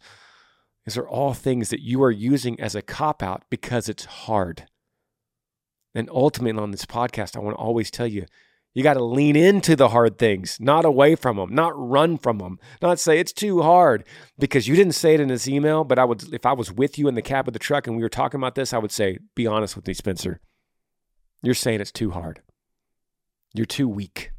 These 0.86 0.98
are 0.98 1.08
all 1.08 1.34
things 1.34 1.70
that 1.70 1.82
you 1.82 2.02
are 2.04 2.12
using 2.12 2.60
as 2.60 2.76
a 2.76 2.82
cop 2.82 3.22
out 3.22 3.44
because 3.50 3.90
it's 3.90 4.06
hard. 4.06 4.66
And 5.94 6.10
ultimately, 6.12 6.62
on 6.62 6.72
this 6.72 6.86
podcast, 6.86 7.36
I 7.36 7.40
want 7.40 7.58
to 7.58 7.62
always 7.62 7.92
tell 7.92 8.08
you 8.08 8.26
you 8.74 8.84
got 8.84 8.94
to 8.94 9.04
lean 9.04 9.36
into 9.36 9.76
the 9.76 9.90
hard 9.90 10.20
things, 10.20 10.58
not 10.60 10.86
away 10.86 11.16
from 11.16 11.38
them, 11.38 11.54
not 11.54 11.74
run 11.76 12.18
from 12.18 12.38
them, 12.38 12.60
not 12.82 13.00
say 13.00 13.20
it's 13.20 13.34
too 13.34 13.62
hard 13.62 14.04
because 14.38 14.68
you 14.68 14.76
didn't 14.76 14.94
say 14.94 15.16
it 15.16 15.20
in 15.20 15.28
this 15.28 15.48
email. 15.48 15.84
But 15.84 15.98
I 15.98 16.06
would, 16.06 16.32
if 16.34 16.46
I 16.46 16.54
was 16.54 16.72
with 16.72 16.98
you 16.98 17.08
in 17.08 17.16
the 17.16 17.22
cab 17.22 17.48
of 17.48 17.54
the 17.54 17.60
truck 17.60 17.88
and 17.88 17.96
we 17.96 18.04
were 18.04 18.10
talking 18.10 18.40
about 18.40 18.56
this, 18.56 18.72
I 18.72 18.78
would 18.78 18.92
say, 18.92 19.18
be 19.36 19.48
honest 19.48 19.76
with 19.76 19.88
me, 19.88 19.94
Spencer. 19.94 20.40
You're 21.42 21.56
saying 21.56 21.82
it's 21.82 21.92
too 21.92 22.12
hard. 22.12 22.42
You're 23.54 23.66
too 23.66 23.88
weak. 23.88 24.32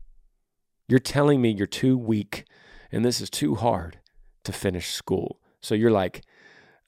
You're 0.87 1.01
telling 1.01 1.43
me 1.43 1.51
you're 1.51 1.67
too 1.67 1.99
weak 1.99 2.45
and 2.93 3.05
this 3.05 3.21
is 3.21 3.31
too 3.31 3.55
hard 3.55 3.99
to 4.45 4.53
finish 4.53 4.91
school. 4.91 5.41
So 5.61 5.75
you're 5.75 5.91
like, 5.91 6.23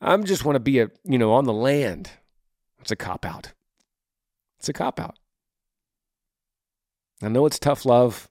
I'm 0.01 0.25
just 0.25 0.45
want 0.45 0.57
to 0.57 0.61
be 0.61 0.81
a, 0.81 0.91
you 1.05 1.19
know, 1.19 1.33
on 1.33 1.45
the 1.45 1.53
land. 1.53 2.11
It's 2.81 2.91
a 2.91 2.97
cop 2.97 3.25
out. 3.25 3.53
It's 4.59 4.69
a 4.69 4.73
cop 4.73 4.99
out. 4.99 5.17
I 7.23 7.29
know 7.29 7.47
it's 7.47 7.59
tough 7.59 7.85
love. 7.85 8.29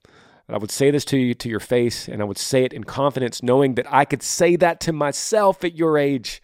I 0.48 0.58
would 0.58 0.70
say 0.70 0.90
this 0.90 1.06
to 1.06 1.16
you 1.16 1.32
to 1.34 1.48
your 1.48 1.60
face, 1.60 2.08
and 2.08 2.20
I 2.20 2.26
would 2.26 2.36
say 2.36 2.62
it 2.62 2.74
in 2.74 2.84
confidence, 2.84 3.42
knowing 3.42 3.74
that 3.76 3.90
I 3.90 4.04
could 4.04 4.22
say 4.22 4.54
that 4.56 4.80
to 4.80 4.92
myself 4.92 5.64
at 5.64 5.74
your 5.74 5.96
age, 5.96 6.42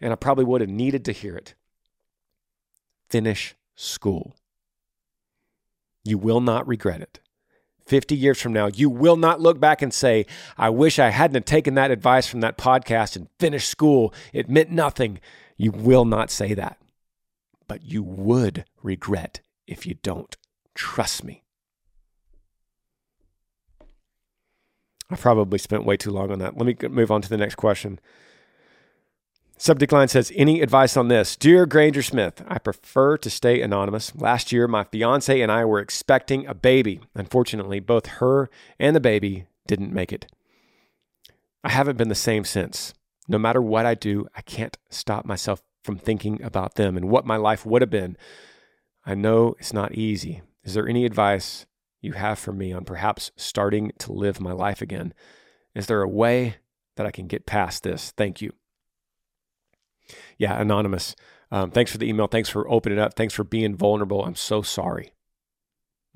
and 0.00 0.10
I 0.10 0.16
probably 0.16 0.44
would 0.44 0.62
have 0.62 0.70
needed 0.70 1.04
to 1.04 1.12
hear 1.12 1.36
it. 1.36 1.54
Finish 3.10 3.54
school. 3.74 4.34
You 6.02 6.16
will 6.16 6.40
not 6.40 6.66
regret 6.66 7.02
it. 7.02 7.20
50 7.86 8.16
years 8.16 8.40
from 8.40 8.52
now, 8.52 8.66
you 8.66 8.88
will 8.88 9.16
not 9.16 9.40
look 9.40 9.58
back 9.60 9.82
and 9.82 9.92
say, 9.92 10.26
I 10.56 10.70
wish 10.70 10.98
I 10.98 11.10
hadn't 11.10 11.46
taken 11.46 11.74
that 11.74 11.90
advice 11.90 12.26
from 12.26 12.40
that 12.40 12.58
podcast 12.58 13.16
and 13.16 13.28
finished 13.38 13.68
school. 13.68 14.14
It 14.32 14.48
meant 14.48 14.70
nothing. 14.70 15.20
You 15.56 15.72
will 15.72 16.04
not 16.04 16.30
say 16.30 16.54
that. 16.54 16.78
But 17.68 17.84
you 17.84 18.02
would 18.02 18.64
regret 18.82 19.40
if 19.66 19.86
you 19.86 19.94
don't. 20.02 20.36
Trust 20.74 21.24
me. 21.24 21.42
I 25.10 25.16
probably 25.16 25.58
spent 25.58 25.84
way 25.84 25.96
too 25.96 26.10
long 26.10 26.30
on 26.30 26.38
that. 26.38 26.56
Let 26.56 26.66
me 26.66 26.88
move 26.88 27.10
on 27.10 27.20
to 27.22 27.28
the 27.28 27.36
next 27.36 27.56
question. 27.56 28.00
Subject 29.62 29.92
line 29.92 30.08
says, 30.08 30.32
Any 30.34 30.60
advice 30.60 30.96
on 30.96 31.06
this? 31.06 31.36
Dear 31.36 31.66
Granger 31.66 32.02
Smith, 32.02 32.42
I 32.48 32.58
prefer 32.58 33.16
to 33.18 33.30
stay 33.30 33.62
anonymous. 33.62 34.12
Last 34.16 34.50
year, 34.50 34.66
my 34.66 34.82
fiance 34.82 35.40
and 35.40 35.52
I 35.52 35.64
were 35.64 35.78
expecting 35.78 36.44
a 36.48 36.52
baby. 36.52 36.98
Unfortunately, 37.14 37.78
both 37.78 38.06
her 38.06 38.50
and 38.80 38.96
the 38.96 39.00
baby 39.00 39.46
didn't 39.68 39.92
make 39.92 40.12
it. 40.12 40.26
I 41.62 41.68
haven't 41.68 41.96
been 41.96 42.08
the 42.08 42.16
same 42.16 42.42
since. 42.42 42.92
No 43.28 43.38
matter 43.38 43.62
what 43.62 43.86
I 43.86 43.94
do, 43.94 44.26
I 44.34 44.40
can't 44.40 44.76
stop 44.90 45.24
myself 45.24 45.62
from 45.84 45.96
thinking 45.96 46.42
about 46.42 46.74
them 46.74 46.96
and 46.96 47.08
what 47.08 47.24
my 47.24 47.36
life 47.36 47.64
would 47.64 47.82
have 47.82 47.88
been. 47.88 48.16
I 49.06 49.14
know 49.14 49.54
it's 49.60 49.72
not 49.72 49.94
easy. 49.94 50.42
Is 50.64 50.74
there 50.74 50.88
any 50.88 51.04
advice 51.04 51.66
you 52.00 52.14
have 52.14 52.40
for 52.40 52.52
me 52.52 52.72
on 52.72 52.84
perhaps 52.84 53.30
starting 53.36 53.92
to 54.00 54.12
live 54.12 54.40
my 54.40 54.50
life 54.50 54.82
again? 54.82 55.14
Is 55.72 55.86
there 55.86 56.02
a 56.02 56.08
way 56.08 56.56
that 56.96 57.06
I 57.06 57.12
can 57.12 57.28
get 57.28 57.46
past 57.46 57.84
this? 57.84 58.10
Thank 58.16 58.42
you 58.42 58.54
yeah, 60.38 60.60
anonymous. 60.60 61.14
Um, 61.50 61.70
thanks 61.70 61.92
for 61.92 61.98
the 61.98 62.08
email. 62.08 62.26
Thanks 62.26 62.48
for 62.48 62.68
opening 62.70 62.98
up. 62.98 63.14
Thanks 63.14 63.34
for 63.34 63.44
being 63.44 63.76
vulnerable. 63.76 64.24
I'm 64.24 64.34
so 64.34 64.62
sorry. 64.62 65.12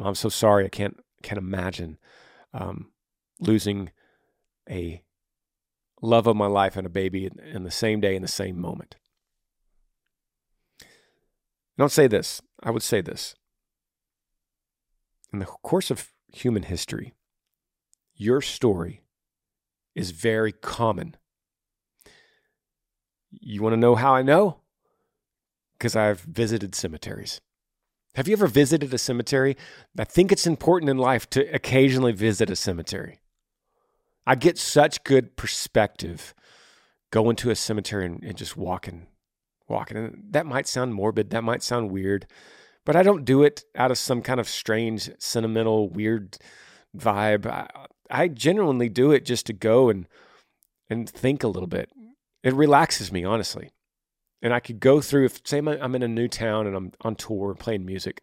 I'm 0.01 0.15
so 0.15 0.29
sorry. 0.29 0.65
I 0.65 0.69
can't 0.69 0.99
can't 1.23 1.39
imagine 1.39 1.99
um, 2.53 2.91
losing 3.41 3.91
a 4.69 5.03
love 6.03 6.27
of 6.27 6.37
my 6.37 6.47
life 6.47 6.77
and 6.77 6.87
a 6.87 6.91
baby 6.91 7.27
in, 7.27 7.39
in 7.41 7.63
the 7.65 7.71
same 7.71 8.01
day 8.01 8.15
in 8.15 8.23
the 8.23 8.29
same 8.29 8.61
moment. 8.61 8.97
I 10.83 10.87
don't 11.79 11.93
say 11.93 12.07
this. 12.07 12.41
I 12.63 12.71
would 12.71 12.83
say 12.83 13.01
this. 13.01 13.35
In 15.33 15.41
the 15.41 15.47
course 15.47 15.91
of 15.91 16.13
human 16.33 16.65
history, 16.65 17.15
your 18.15 18.41
story 18.41 19.03
is 19.95 20.11
very 20.11 20.53
common 20.53 21.17
you 23.31 23.63
want 23.63 23.73
to 23.73 23.81
know 23.81 23.95
how 23.95 24.15
I 24.15 24.23
know? 24.23 24.59
Because 25.79 25.97
I've 25.97 26.21
visited 26.21 26.75
cemeteries. 26.75 27.41
Have 28.15 28.29
you 28.29 28.33
ever 28.33 28.47
visited 28.47 28.95
a 28.95 28.99
cemetery? 28.99 29.57
I 29.99 30.05
think 30.05 30.33
it's 30.33 30.47
important 30.47 30.91
in 30.91 30.97
life 30.97 31.29
to 31.31 31.43
occasionally 31.55 32.13
visit 32.13 32.49
a 32.49 32.57
cemetery. 32.57 33.21
I 34.27 34.35
get 34.35 34.59
such 34.59 35.05
good 35.05 35.37
perspective 35.37 36.35
going 37.11 37.37
to 37.37 37.51
a 37.51 37.55
cemetery 37.55 38.07
and, 38.07 38.23
and 38.25 38.37
just 38.37 38.57
walking, 38.57 39.07
walking. 39.69 39.97
And 39.97 40.25
that 40.31 40.47
might 40.47 40.67
sound 40.67 40.95
morbid, 40.95 41.31
that 41.31 41.45
might 41.45 41.63
sound 41.63 41.91
weird, 41.91 42.27
but 42.85 42.97
I 42.97 43.03
don't 43.03 43.25
do 43.25 43.43
it 43.43 43.65
out 43.75 43.91
of 43.91 43.99
some 43.99 44.23
kind 44.23 44.41
of 44.41 44.49
strange, 44.49 45.11
sentimental, 45.19 45.89
weird 45.89 46.39
vibe. 46.97 47.47
I, 47.47 47.69
I 48.11 48.29
genuinely 48.29 48.89
do 48.89 49.13
it 49.13 49.25
just 49.25 49.47
to 49.47 49.53
go 49.53 49.89
and 49.89 50.09
and 50.89 51.11
think 51.11 51.43
a 51.43 51.49
little 51.49 51.67
bit 51.67 51.91
it 52.47 52.55
relaxes 52.55 53.11
me, 53.11 53.25
honestly. 53.25 53.73
And 54.41 54.55
I 54.55 54.61
could 54.61 54.79
go 54.79 55.01
through, 55.01 55.25
if 55.25 55.41
say 55.45 55.59
I'm 55.59 55.95
in 55.97 56.05
a 56.05 56.09
new 56.09 56.29
town 56.29 56.69
and 56.69 56.77
I'm 56.77 56.93
on 57.01 57.17
tour 57.17 57.57
playing 57.57 57.85
music, 57.85 58.23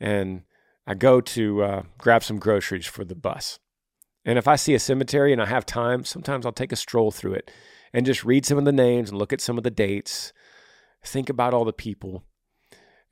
and 0.00 0.42
I 0.88 0.94
go 0.94 1.20
to 1.20 1.62
uh, 1.62 1.82
grab 1.98 2.24
some 2.24 2.40
groceries 2.40 2.86
for 2.86 3.04
the 3.04 3.14
bus. 3.14 3.60
And 4.24 4.38
if 4.38 4.48
I 4.48 4.56
see 4.56 4.74
a 4.74 4.80
cemetery 4.80 5.32
and 5.32 5.40
I 5.40 5.46
have 5.46 5.64
time, 5.64 6.04
sometimes 6.04 6.44
I'll 6.44 6.52
take 6.52 6.72
a 6.72 6.76
stroll 6.76 7.12
through 7.12 7.34
it 7.34 7.48
and 7.92 8.04
just 8.04 8.24
read 8.24 8.44
some 8.44 8.58
of 8.58 8.64
the 8.64 8.72
names 8.72 9.10
and 9.10 9.18
look 9.18 9.32
at 9.32 9.40
some 9.40 9.56
of 9.56 9.62
the 9.62 9.70
dates, 9.70 10.32
think 11.04 11.30
about 11.30 11.54
all 11.54 11.64
the 11.64 11.72
people. 11.72 12.24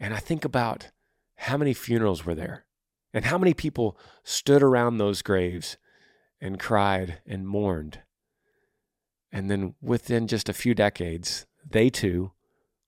And 0.00 0.12
I 0.12 0.18
think 0.18 0.44
about 0.44 0.90
how 1.36 1.56
many 1.56 1.72
funerals 1.72 2.26
were 2.26 2.34
there 2.34 2.66
and 3.14 3.26
how 3.26 3.38
many 3.38 3.54
people 3.54 3.96
stood 4.24 4.62
around 4.64 4.98
those 4.98 5.22
graves 5.22 5.76
and 6.40 6.58
cried 6.58 7.20
and 7.24 7.46
mourned 7.46 8.00
and 9.36 9.50
then 9.50 9.74
within 9.82 10.26
just 10.26 10.48
a 10.48 10.54
few 10.54 10.74
decades, 10.74 11.44
they 11.62 11.90
too 11.90 12.32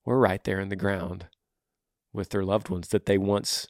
were 0.06 0.18
right 0.18 0.42
there 0.44 0.58
in 0.58 0.70
the 0.70 0.76
ground 0.76 1.26
with 2.10 2.30
their 2.30 2.42
loved 2.42 2.70
ones 2.70 2.88
that 2.88 3.04
they 3.04 3.18
once 3.18 3.68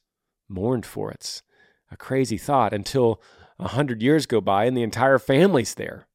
mourned 0.48 0.86
for. 0.86 1.10
It's 1.10 1.42
a 1.90 1.96
crazy 1.96 2.38
thought 2.38 2.72
until 2.72 3.20
a 3.58 3.66
hundred 3.66 4.00
years 4.00 4.26
go 4.26 4.40
by 4.40 4.66
and 4.66 4.76
the 4.76 4.84
entire 4.84 5.18
family's 5.18 5.74
there. 5.74 6.06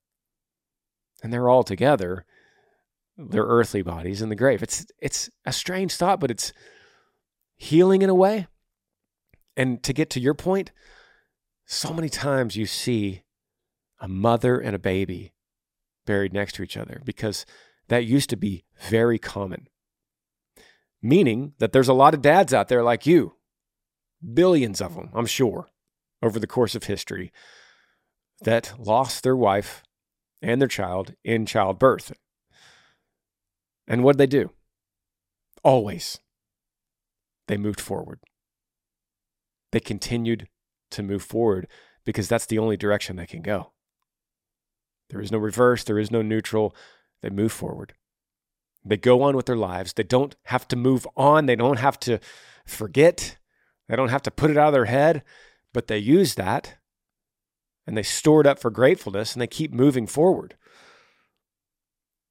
And 1.22 1.34
they're 1.34 1.50
all 1.50 1.64
together, 1.64 2.26
their 3.18 3.44
earthly 3.44 3.82
bodies 3.82 4.22
in 4.22 4.30
the 4.30 4.36
grave. 4.38 4.64
It's 4.64 4.86
it's 5.00 5.30
a 5.46 5.52
strange 5.52 5.94
thought, 5.96 6.22
but 6.22 6.32
it's 6.32 6.54
healing 7.58 8.04
in 8.04 8.10
a 8.10 8.16
way. 8.16 8.48
And 9.58 9.84
to 9.84 9.92
get 9.92 10.10
to 10.12 10.22
your 10.22 10.34
point, 10.34 10.72
so 11.66 11.94
many 11.94 12.08
times 12.08 12.56
you 12.56 12.68
see 12.68 13.24
a 14.00 14.08
mother 14.08 14.62
and 14.62 14.74
a 14.74 14.80
baby 14.80 15.33
buried 16.06 16.34
next 16.34 16.54
to 16.56 16.64
each 16.64 16.78
other 16.78 17.02
because 17.04 17.46
that 17.88 18.06
used 18.06 18.30
to 18.30 18.38
be 18.38 18.64
very 18.88 19.20
common. 19.20 19.68
Meaning 21.02 21.54
that 21.60 21.74
there's 21.74 21.90
a 21.90 21.94
lot 21.94 22.14
of 22.14 22.22
dads 22.22 22.54
out 22.54 22.70
there 22.70 22.84
like 22.84 23.06
you, 23.06 23.36
billions 24.34 24.82
of 24.82 24.96
them, 24.96 25.10
I'm 25.14 25.26
sure, 25.26 25.68
over 26.22 26.40
the 26.40 26.48
course 26.48 26.76
of 26.76 26.86
history, 26.86 27.32
that 28.42 28.74
lost 28.80 29.24
their 29.24 29.36
wife 29.36 29.84
and 30.42 30.62
their 30.62 30.68
child 30.70 31.14
in 31.24 31.46
childbirth. 31.46 32.14
And 33.88 34.04
what 34.04 34.14
did 34.14 34.20
they 34.20 34.38
do? 34.38 34.52
Always. 35.64 36.20
They 37.48 37.58
moved 37.58 37.82
forward. 37.82 38.20
They 39.72 39.82
continued 39.82 40.48
to 40.92 41.04
move 41.04 41.24
forward 41.24 41.68
because 42.06 42.30
that's 42.30 42.46
the 42.46 42.60
only 42.60 42.78
direction 42.78 43.16
they 43.18 43.26
can 43.26 43.42
go. 43.42 43.73
There 45.10 45.22
is 45.22 45.32
no 45.32 45.38
reverse, 45.38 45.84
there 45.84 46.00
is 46.00 46.12
no 46.12 46.22
neutral. 46.22 46.76
They 47.22 47.30
move 47.30 47.52
forward. 47.52 47.94
They 48.86 48.98
go 48.98 49.22
on 49.22 49.36
with 49.36 49.46
their 49.46 49.56
lives. 49.56 49.94
They 49.94 50.04
don't 50.04 50.36
have 50.46 50.68
to 50.70 50.76
move 50.76 51.08
on. 51.16 51.46
They 51.46 51.56
don't 51.56 51.80
have 51.80 52.00
to 52.02 52.20
forget. 52.66 53.38
They 53.88 53.96
don't 53.96 54.10
have 54.10 54.24
to 54.24 54.32
put 54.32 54.52
it 54.52 54.58
out 54.58 54.68
of 54.68 54.74
their 54.74 54.86
head, 54.86 55.24
but 55.74 55.88
they 55.88 55.98
use 55.98 56.36
that 56.36 56.76
and 57.86 57.98
they 57.98 58.04
store 58.04 58.42
it 58.42 58.48
up 58.48 58.60
for 58.60 58.70
gratefulness 58.72 59.34
and 59.34 59.42
they 59.42 59.48
keep 59.48 59.74
moving 59.74 60.08
forward. 60.08 60.56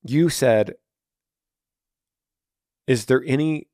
You 0.02 0.28
said, 0.28 0.74
Is 2.86 3.06
there 3.06 3.22
any 3.26 3.68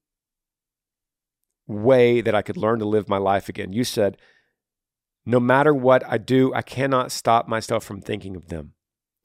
way 1.67 2.21
that 2.21 2.35
I 2.35 2.43
could 2.43 2.57
learn 2.57 2.78
to 2.81 2.85
live 2.85 3.09
my 3.09 3.19
life 3.19 3.49
again? 3.49 3.73
You 3.73 3.85
said, 3.85 4.19
No 5.25 5.40
matter 5.40 5.73
what 5.73 6.05
I 6.07 6.19
do, 6.19 6.52
I 6.52 6.62
cannot 6.62 7.12
stop 7.12 7.49
myself 7.49 7.85
from 7.85 8.00
thinking 8.00 8.37
of 8.37 8.49
them. 8.49 8.75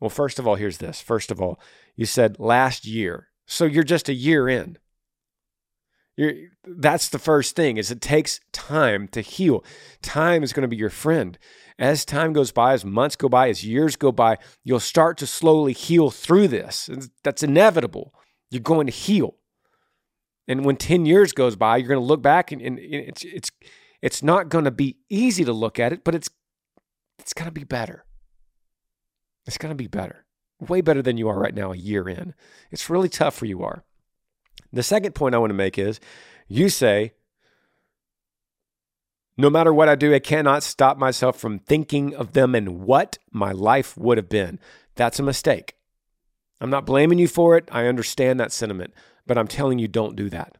Well, 0.03 0.09
first 0.09 0.37
of 0.37 0.45
all, 0.45 0.55
here's 0.55 0.79
this. 0.79 0.99
First 0.99 1.31
of 1.31 1.39
all, 1.39 1.61
you 1.95 2.05
said 2.05 2.37
last 2.37 2.85
year. 2.85 3.29
So 3.45 3.63
you're 3.63 3.85
just 3.85 4.09
a 4.09 4.13
year 4.13 4.49
in. 4.49 4.77
You're, 6.17 6.33
that's 6.67 7.07
the 7.07 7.19
first 7.19 7.55
thing 7.55 7.77
is 7.77 7.89
it 7.89 8.01
takes 8.01 8.41
time 8.51 9.07
to 9.13 9.21
heal. 9.21 9.63
Time 10.01 10.43
is 10.43 10.51
going 10.51 10.63
to 10.63 10.67
be 10.67 10.75
your 10.75 10.89
friend. 10.89 11.39
As 11.79 12.03
time 12.03 12.33
goes 12.33 12.51
by, 12.51 12.73
as 12.73 12.83
months 12.83 13.15
go 13.15 13.29
by, 13.29 13.47
as 13.47 13.65
years 13.65 13.95
go 13.95 14.11
by, 14.11 14.39
you'll 14.65 14.81
start 14.81 15.17
to 15.19 15.25
slowly 15.25 15.71
heal 15.71 16.11
through 16.11 16.49
this. 16.49 16.89
That's 17.23 17.41
inevitable. 17.41 18.13
You're 18.51 18.59
going 18.59 18.87
to 18.87 18.91
heal. 18.91 19.37
And 20.49 20.65
when 20.65 20.75
10 20.75 21.05
years 21.05 21.31
goes 21.31 21.55
by, 21.55 21.77
you're 21.77 21.87
going 21.87 22.01
to 22.01 22.05
look 22.05 22.21
back 22.21 22.51
and, 22.51 22.61
and 22.61 22.77
it's 22.77 23.23
it's 23.23 23.51
it's 24.01 24.21
not 24.21 24.49
going 24.49 24.65
to 24.65 24.71
be 24.71 24.97
easy 25.09 25.45
to 25.45 25.53
look 25.53 25.79
at 25.79 25.93
it, 25.93 26.03
but 26.03 26.13
it's 26.13 26.29
it's 27.19 27.33
going 27.33 27.47
to 27.47 27.53
be 27.53 27.63
better. 27.63 28.03
It's 29.45 29.57
going 29.57 29.71
to 29.71 29.75
be 29.75 29.87
better, 29.87 30.25
way 30.59 30.81
better 30.81 31.01
than 31.01 31.17
you 31.17 31.27
are 31.27 31.37
right 31.37 31.53
now, 31.53 31.71
a 31.71 31.77
year 31.77 32.07
in. 32.07 32.33
It's 32.71 32.89
really 32.89 33.09
tough 33.09 33.41
where 33.41 33.49
you 33.49 33.63
are. 33.63 33.83
The 34.71 34.83
second 34.83 35.13
point 35.13 35.35
I 35.35 35.37
want 35.37 35.49
to 35.51 35.55
make 35.55 35.77
is 35.77 35.99
you 36.47 36.69
say, 36.69 37.13
no 39.37 39.49
matter 39.49 39.73
what 39.73 39.89
I 39.89 39.95
do, 39.95 40.13
I 40.13 40.19
cannot 40.19 40.63
stop 40.63 40.97
myself 40.97 41.37
from 41.37 41.59
thinking 41.59 42.15
of 42.15 42.33
them 42.33 42.55
and 42.55 42.81
what 42.81 43.17
my 43.31 43.51
life 43.51 43.97
would 43.97 44.17
have 44.17 44.29
been. 44.29 44.59
That's 44.95 45.19
a 45.19 45.23
mistake. 45.23 45.75
I'm 46.61 46.69
not 46.69 46.85
blaming 46.85 47.19
you 47.19 47.27
for 47.27 47.57
it. 47.57 47.67
I 47.71 47.87
understand 47.87 48.39
that 48.39 48.51
sentiment, 48.51 48.93
but 49.25 49.37
I'm 49.37 49.47
telling 49.47 49.79
you, 49.79 49.87
don't 49.87 50.15
do 50.15 50.29
that. 50.29 50.57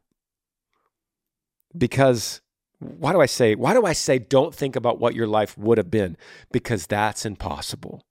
Because 1.76 2.40
why 2.78 3.12
do 3.12 3.20
I 3.20 3.26
say, 3.26 3.54
why 3.54 3.72
do 3.72 3.86
I 3.86 3.94
say 3.94 4.18
don't 4.18 4.54
think 4.54 4.76
about 4.76 4.98
what 4.98 5.14
your 5.14 5.26
life 5.26 5.56
would 5.56 5.78
have 5.78 5.90
been? 5.90 6.16
Because 6.52 6.86
that's 6.86 7.24
impossible 7.24 8.02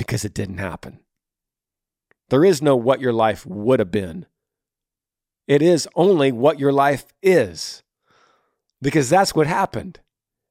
because 0.00 0.24
it 0.24 0.32
didn't 0.32 0.56
happen. 0.56 0.98
There 2.30 2.42
is 2.42 2.62
no 2.62 2.74
what 2.74 3.02
your 3.02 3.12
life 3.12 3.44
would 3.44 3.80
have 3.80 3.90
been. 3.90 4.24
It 5.46 5.60
is 5.60 5.86
only 5.94 6.32
what 6.32 6.58
your 6.58 6.72
life 6.72 7.04
is 7.22 7.82
because 8.80 9.10
that's 9.10 9.34
what 9.34 9.46
happened. 9.46 10.00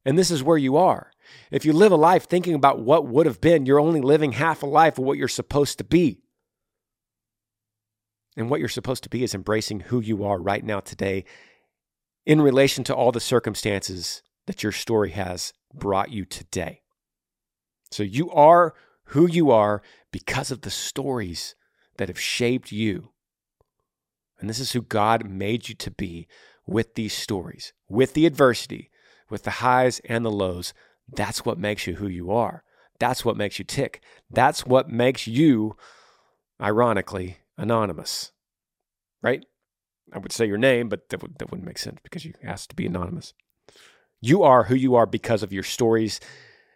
And 0.05 0.19
this 0.19 0.29
is 0.29 0.43
where 0.43 0.59
you 0.59 0.77
are. 0.77 1.09
If 1.49 1.65
you 1.65 1.73
live 1.73 1.91
a 1.91 1.95
life 1.95 2.29
thinking 2.29 2.53
about 2.53 2.81
what 2.81 3.07
would 3.07 3.25
have 3.25 3.41
been, 3.41 3.65
you're 3.65 3.79
only 3.79 4.01
living 4.01 4.33
half 4.33 4.61
a 4.61 4.67
life 4.67 4.99
of 4.99 5.03
what 5.03 5.17
you're 5.17 5.27
supposed 5.27 5.79
to 5.79 5.83
be. 5.83 6.21
And 8.37 8.51
what 8.51 8.59
you're 8.59 8.69
supposed 8.69 9.01
to 9.01 9.09
be 9.09 9.23
is 9.23 9.33
embracing 9.33 9.79
who 9.79 9.99
you 9.99 10.23
are 10.25 10.39
right 10.39 10.63
now, 10.63 10.79
today, 10.79 11.25
in 12.23 12.39
relation 12.39 12.83
to 12.83 12.93
all 12.93 13.11
the 13.11 13.19
circumstances 13.19 14.21
that 14.45 14.61
your 14.61 14.71
story 14.71 15.09
has 15.09 15.53
brought 15.73 16.11
you 16.11 16.23
today. 16.23 16.81
So 17.89 18.03
you 18.03 18.29
are 18.29 18.75
who 19.09 19.27
you 19.27 19.51
are 19.51 19.81
because 20.11 20.51
of 20.51 20.61
the 20.61 20.69
stories 20.69 21.55
that 21.97 22.07
have 22.07 22.19
shaped 22.19 22.71
you. 22.71 23.11
And 24.39 24.49
this 24.49 24.59
is 24.59 24.71
who 24.71 24.81
God 24.81 25.29
made 25.29 25.67
you 25.67 25.75
to 25.75 25.91
be 25.91 26.27
with 26.65 26.95
these 26.95 27.13
stories, 27.13 27.73
with 27.87 28.13
the 28.13 28.25
adversity, 28.25 28.89
with 29.29 29.43
the 29.43 29.51
highs 29.51 29.99
and 30.05 30.25
the 30.25 30.31
lows. 30.31 30.73
That's 31.11 31.43
what 31.43 31.57
makes 31.57 31.87
you 31.87 31.95
who 31.95 32.07
you 32.07 32.31
are. 32.31 32.63
That's 32.99 33.25
what 33.25 33.37
makes 33.37 33.59
you 33.59 33.65
tick. 33.65 34.01
That's 34.29 34.65
what 34.65 34.89
makes 34.89 35.25
you, 35.25 35.75
ironically, 36.61 37.37
anonymous, 37.57 38.31
right? 39.21 39.45
I 40.13 40.19
would 40.19 40.31
say 40.31 40.45
your 40.45 40.57
name, 40.57 40.89
but 40.89 41.09
that, 41.09 41.21
would, 41.21 41.37
that 41.39 41.49
wouldn't 41.51 41.67
make 41.67 41.77
sense 41.77 41.99
because 42.03 42.25
you 42.25 42.33
asked 42.43 42.69
to 42.69 42.75
be 42.75 42.85
anonymous. 42.85 43.33
You 44.21 44.43
are 44.43 44.65
who 44.65 44.75
you 44.75 44.95
are 44.95 45.05
because 45.05 45.43
of 45.43 45.53
your 45.53 45.63
stories 45.63 46.19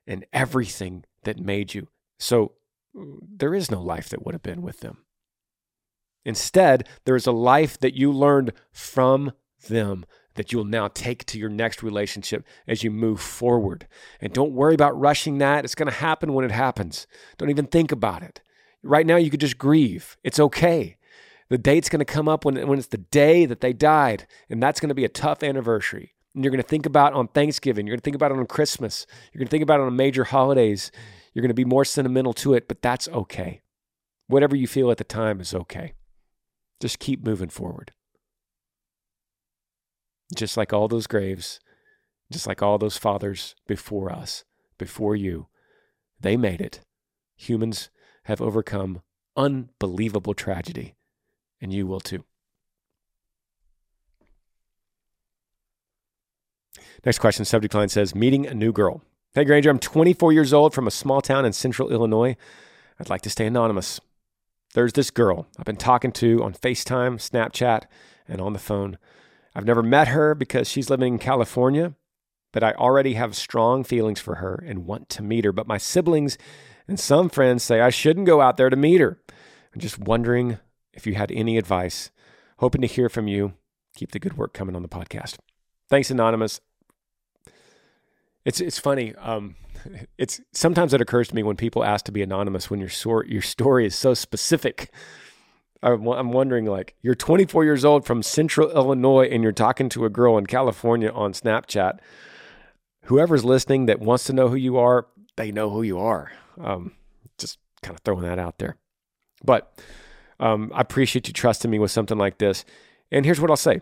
and 0.07 0.25
everything 0.33 1.05
that 1.23 1.39
made 1.39 1.73
you. 1.73 1.87
So 2.23 2.53
there 2.93 3.53
is 3.53 3.69
no 3.69 3.81
life 3.81 4.07
that 4.07 4.25
would 4.25 4.33
have 4.33 4.41
been 4.41 4.61
with 4.61 4.79
them. 4.79 4.99
Instead, 6.23 6.87
there 7.03 7.17
is 7.17 7.27
a 7.27 7.33
life 7.33 7.77
that 7.79 7.95
you 7.95 8.13
learned 8.13 8.53
from 8.71 9.33
them 9.67 10.05
that 10.35 10.51
you 10.51 10.57
will 10.57 10.65
now 10.65 10.87
take 10.87 11.25
to 11.25 11.37
your 11.37 11.49
next 11.49 11.83
relationship 11.83 12.45
as 12.65 12.81
you 12.81 12.89
move 12.89 13.19
forward. 13.19 13.87
And 14.21 14.31
don't 14.31 14.53
worry 14.53 14.73
about 14.73 14.97
rushing 14.97 15.39
that. 15.39 15.65
It's 15.65 15.75
going 15.75 15.89
to 15.89 15.97
happen 15.97 16.33
when 16.33 16.45
it 16.45 16.51
happens. 16.51 17.07
Don't 17.37 17.49
even 17.49 17.67
think 17.67 17.91
about 17.91 18.23
it. 18.23 18.41
Right 18.83 19.05
now, 19.05 19.17
you 19.17 19.29
could 19.29 19.41
just 19.41 19.57
grieve. 19.57 20.15
It's 20.23 20.39
okay. 20.39 20.95
The 21.49 21.57
date's 21.57 21.89
going 21.89 21.99
to 21.99 22.05
come 22.05 22.29
up 22.29 22.45
when, 22.45 22.67
when 22.67 22.79
it's 22.79 22.87
the 22.87 22.97
day 22.97 23.45
that 23.45 23.59
they 23.59 23.73
died, 23.73 24.27
and 24.49 24.63
that's 24.63 24.79
going 24.79 24.89
to 24.89 24.95
be 24.95 25.05
a 25.05 25.09
tough 25.09 25.43
anniversary. 25.43 26.13
And 26.33 26.43
you're 26.43 26.51
going 26.51 26.63
to 26.63 26.67
think 26.67 26.85
about 26.85 27.13
on 27.13 27.27
Thanksgiving. 27.27 27.85
You're 27.85 27.95
going 27.95 28.01
to 28.01 28.05
think 28.05 28.15
about 28.15 28.31
it 28.31 28.37
on 28.37 28.47
Christmas. 28.47 29.05
You're 29.33 29.39
going 29.39 29.47
to 29.47 29.51
think 29.51 29.63
about 29.63 29.81
it 29.81 29.83
on 29.83 29.95
major 29.97 30.23
holidays. 30.23 30.89
You're 31.33 31.41
going 31.41 31.49
to 31.49 31.55
be 31.55 31.65
more 31.65 31.85
sentimental 31.85 32.33
to 32.33 32.53
it, 32.53 32.67
but 32.67 32.81
that's 32.81 33.07
okay. 33.09 33.61
Whatever 34.27 34.55
you 34.55 34.67
feel 34.67 34.91
at 34.91 34.97
the 34.97 35.03
time 35.03 35.41
is 35.41 35.53
okay. 35.53 35.93
Just 36.79 36.99
keep 36.99 37.25
moving 37.25 37.49
forward. 37.49 37.91
Just 40.35 40.57
like 40.57 40.73
all 40.73 40.87
those 40.87 41.07
graves, 41.07 41.59
just 42.31 42.47
like 42.47 42.61
all 42.61 42.77
those 42.77 42.97
fathers 42.97 43.55
before 43.67 44.11
us, 44.11 44.43
before 44.77 45.15
you, 45.15 45.47
they 46.19 46.37
made 46.37 46.61
it. 46.61 46.81
Humans 47.35 47.89
have 48.25 48.41
overcome 48.41 49.01
unbelievable 49.35 50.33
tragedy, 50.33 50.95
and 51.61 51.73
you 51.73 51.85
will 51.85 51.99
too. 51.99 52.23
Next 57.05 57.19
question, 57.19 57.43
subject 57.43 57.73
line 57.73 57.89
says, 57.89 58.15
Meeting 58.15 58.45
a 58.45 58.53
new 58.53 58.71
girl. 58.71 59.01
Hey, 59.35 59.45
Granger, 59.45 59.71
I'm 59.71 59.79
24 59.79 60.31
years 60.31 60.53
old 60.53 60.75
from 60.75 60.85
a 60.85 60.91
small 60.91 61.19
town 61.19 61.43
in 61.43 61.53
central 61.53 61.91
Illinois. 61.91 62.37
I'd 62.99 63.09
like 63.09 63.23
to 63.23 63.31
stay 63.31 63.47
anonymous. 63.47 63.99
There's 64.75 64.93
this 64.93 65.09
girl 65.09 65.47
I've 65.57 65.65
been 65.65 65.75
talking 65.75 66.11
to 66.11 66.43
on 66.43 66.53
FaceTime, 66.53 67.15
Snapchat, 67.15 67.85
and 68.27 68.39
on 68.39 68.53
the 68.53 68.59
phone. 68.59 68.99
I've 69.55 69.65
never 69.65 69.81
met 69.81 70.09
her 70.09 70.35
because 70.35 70.69
she's 70.69 70.91
living 70.91 71.13
in 71.13 71.19
California, 71.19 71.95
but 72.51 72.63
I 72.63 72.73
already 72.73 73.15
have 73.15 73.35
strong 73.35 73.83
feelings 73.83 74.19
for 74.19 74.35
her 74.35 74.63
and 74.67 74.85
want 74.85 75.09
to 75.09 75.23
meet 75.23 75.45
her. 75.45 75.51
But 75.51 75.65
my 75.65 75.79
siblings 75.79 76.37
and 76.87 76.99
some 76.99 77.27
friends 77.27 77.63
say 77.63 77.81
I 77.81 77.89
shouldn't 77.89 78.27
go 78.27 78.39
out 78.39 78.57
there 78.57 78.69
to 78.69 78.75
meet 78.75 79.01
her. 79.01 79.17
I'm 79.73 79.81
just 79.81 79.97
wondering 79.97 80.59
if 80.93 81.07
you 81.07 81.15
had 81.15 81.31
any 81.31 81.57
advice. 81.57 82.11
Hoping 82.59 82.81
to 82.81 82.87
hear 82.87 83.09
from 83.09 83.27
you. 83.27 83.53
Keep 83.95 84.11
the 84.11 84.19
good 84.19 84.37
work 84.37 84.53
coming 84.53 84.75
on 84.75 84.83
the 84.83 84.87
podcast. 84.87 85.37
Thanks, 85.89 86.11
Anonymous. 86.11 86.61
It's 88.45 88.59
it's 88.59 88.79
funny. 88.79 89.15
Um, 89.15 89.55
it's 90.17 90.41
sometimes 90.51 90.93
it 90.93 91.01
occurs 91.01 91.27
to 91.29 91.35
me 91.35 91.43
when 91.43 91.55
people 91.55 91.83
ask 91.83 92.05
to 92.05 92.11
be 92.11 92.21
anonymous 92.21 92.69
when 92.69 92.79
your 92.79 92.89
sort 92.89 93.27
your 93.27 93.41
story 93.41 93.85
is 93.85 93.95
so 93.95 94.13
specific. 94.13 94.91
I'm 95.81 96.31
wondering, 96.31 96.63
like, 96.63 96.95
you're 97.01 97.13
24 97.13 97.65
years 97.65 97.83
old 97.83 98.05
from 98.05 98.23
Central 98.23 98.71
Illinois, 98.71 99.25
and 99.25 99.43
you're 99.43 99.51
talking 99.51 99.89
to 99.89 100.05
a 100.05 100.09
girl 100.09 100.37
in 100.37 100.45
California 100.45 101.11
on 101.11 101.33
Snapchat. 101.33 101.99
Whoever's 103.07 103.43
listening 103.43 103.87
that 103.87 103.99
wants 103.99 104.23
to 104.25 104.33
know 104.33 104.47
who 104.47 104.55
you 104.55 104.77
are, 104.77 105.07
they 105.35 105.51
know 105.51 105.69
who 105.69 105.81
you 105.81 105.99
are. 105.99 106.31
Um, 106.57 106.93
just 107.37 107.59
kind 107.81 107.97
of 107.97 108.01
throwing 108.05 108.23
that 108.23 108.39
out 108.39 108.59
there. 108.59 108.77
But 109.43 109.77
um, 110.39 110.71
I 110.73 110.79
appreciate 110.79 111.27
you 111.27 111.33
trusting 111.33 111.69
me 111.69 111.79
with 111.79 111.91
something 111.91 112.17
like 112.17 112.37
this. 112.37 112.63
And 113.11 113.25
here's 113.25 113.41
what 113.41 113.49
I'll 113.49 113.57
say: 113.57 113.81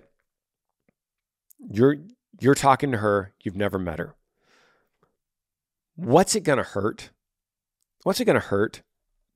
you're 1.69 1.97
you're 2.39 2.55
talking 2.55 2.91
to 2.93 2.97
her. 2.97 3.31
You've 3.43 3.55
never 3.55 3.77
met 3.77 3.99
her 3.99 4.15
what's 6.01 6.35
it 6.35 6.43
going 6.43 6.57
to 6.57 6.63
hurt? 6.63 7.11
What's 8.03 8.19
it 8.19 8.25
going 8.25 8.39
to 8.39 8.47
hurt 8.47 8.81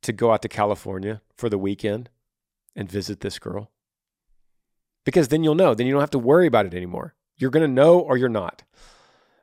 to 0.02 0.12
go 0.12 0.32
out 0.32 0.42
to 0.42 0.50
California 0.50 1.22
for 1.36 1.48
the 1.48 1.58
weekend 1.58 2.10
and 2.76 2.92
visit 2.92 3.20
this 3.20 3.38
girl? 3.38 3.72
Because 5.06 5.28
then 5.28 5.44
you'll 5.44 5.56
know. 5.56 5.76
Then 5.76 5.86
you 5.86 5.94
don't 5.94 6.02
have 6.02 6.10
to 6.12 6.20
worry 6.20 6.48
about 6.48 6.66
it 6.66 6.74
anymore. 6.74 7.14
You're 7.38 7.52
going 7.52 7.68
to 7.68 7.72
know 7.72 8.00
or 8.00 8.18
you're 8.18 8.30
not. 8.30 8.64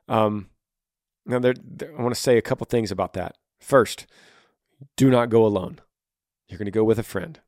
Um, 0.09 0.49
now, 1.25 1.39
there, 1.39 1.53
there, 1.63 1.97
I 1.97 2.01
want 2.01 2.13
to 2.13 2.19
say 2.19 2.37
a 2.37 2.41
couple 2.41 2.65
things 2.65 2.91
about 2.91 3.13
that. 3.13 3.37
First, 3.61 4.05
do 4.97 5.09
not 5.09 5.29
go 5.29 5.45
alone. 5.45 5.79
You're 6.49 6.57
going 6.57 6.65
to 6.65 6.71
go 6.71 6.83
with 6.83 6.99
a 6.99 7.03
friend. 7.03 7.39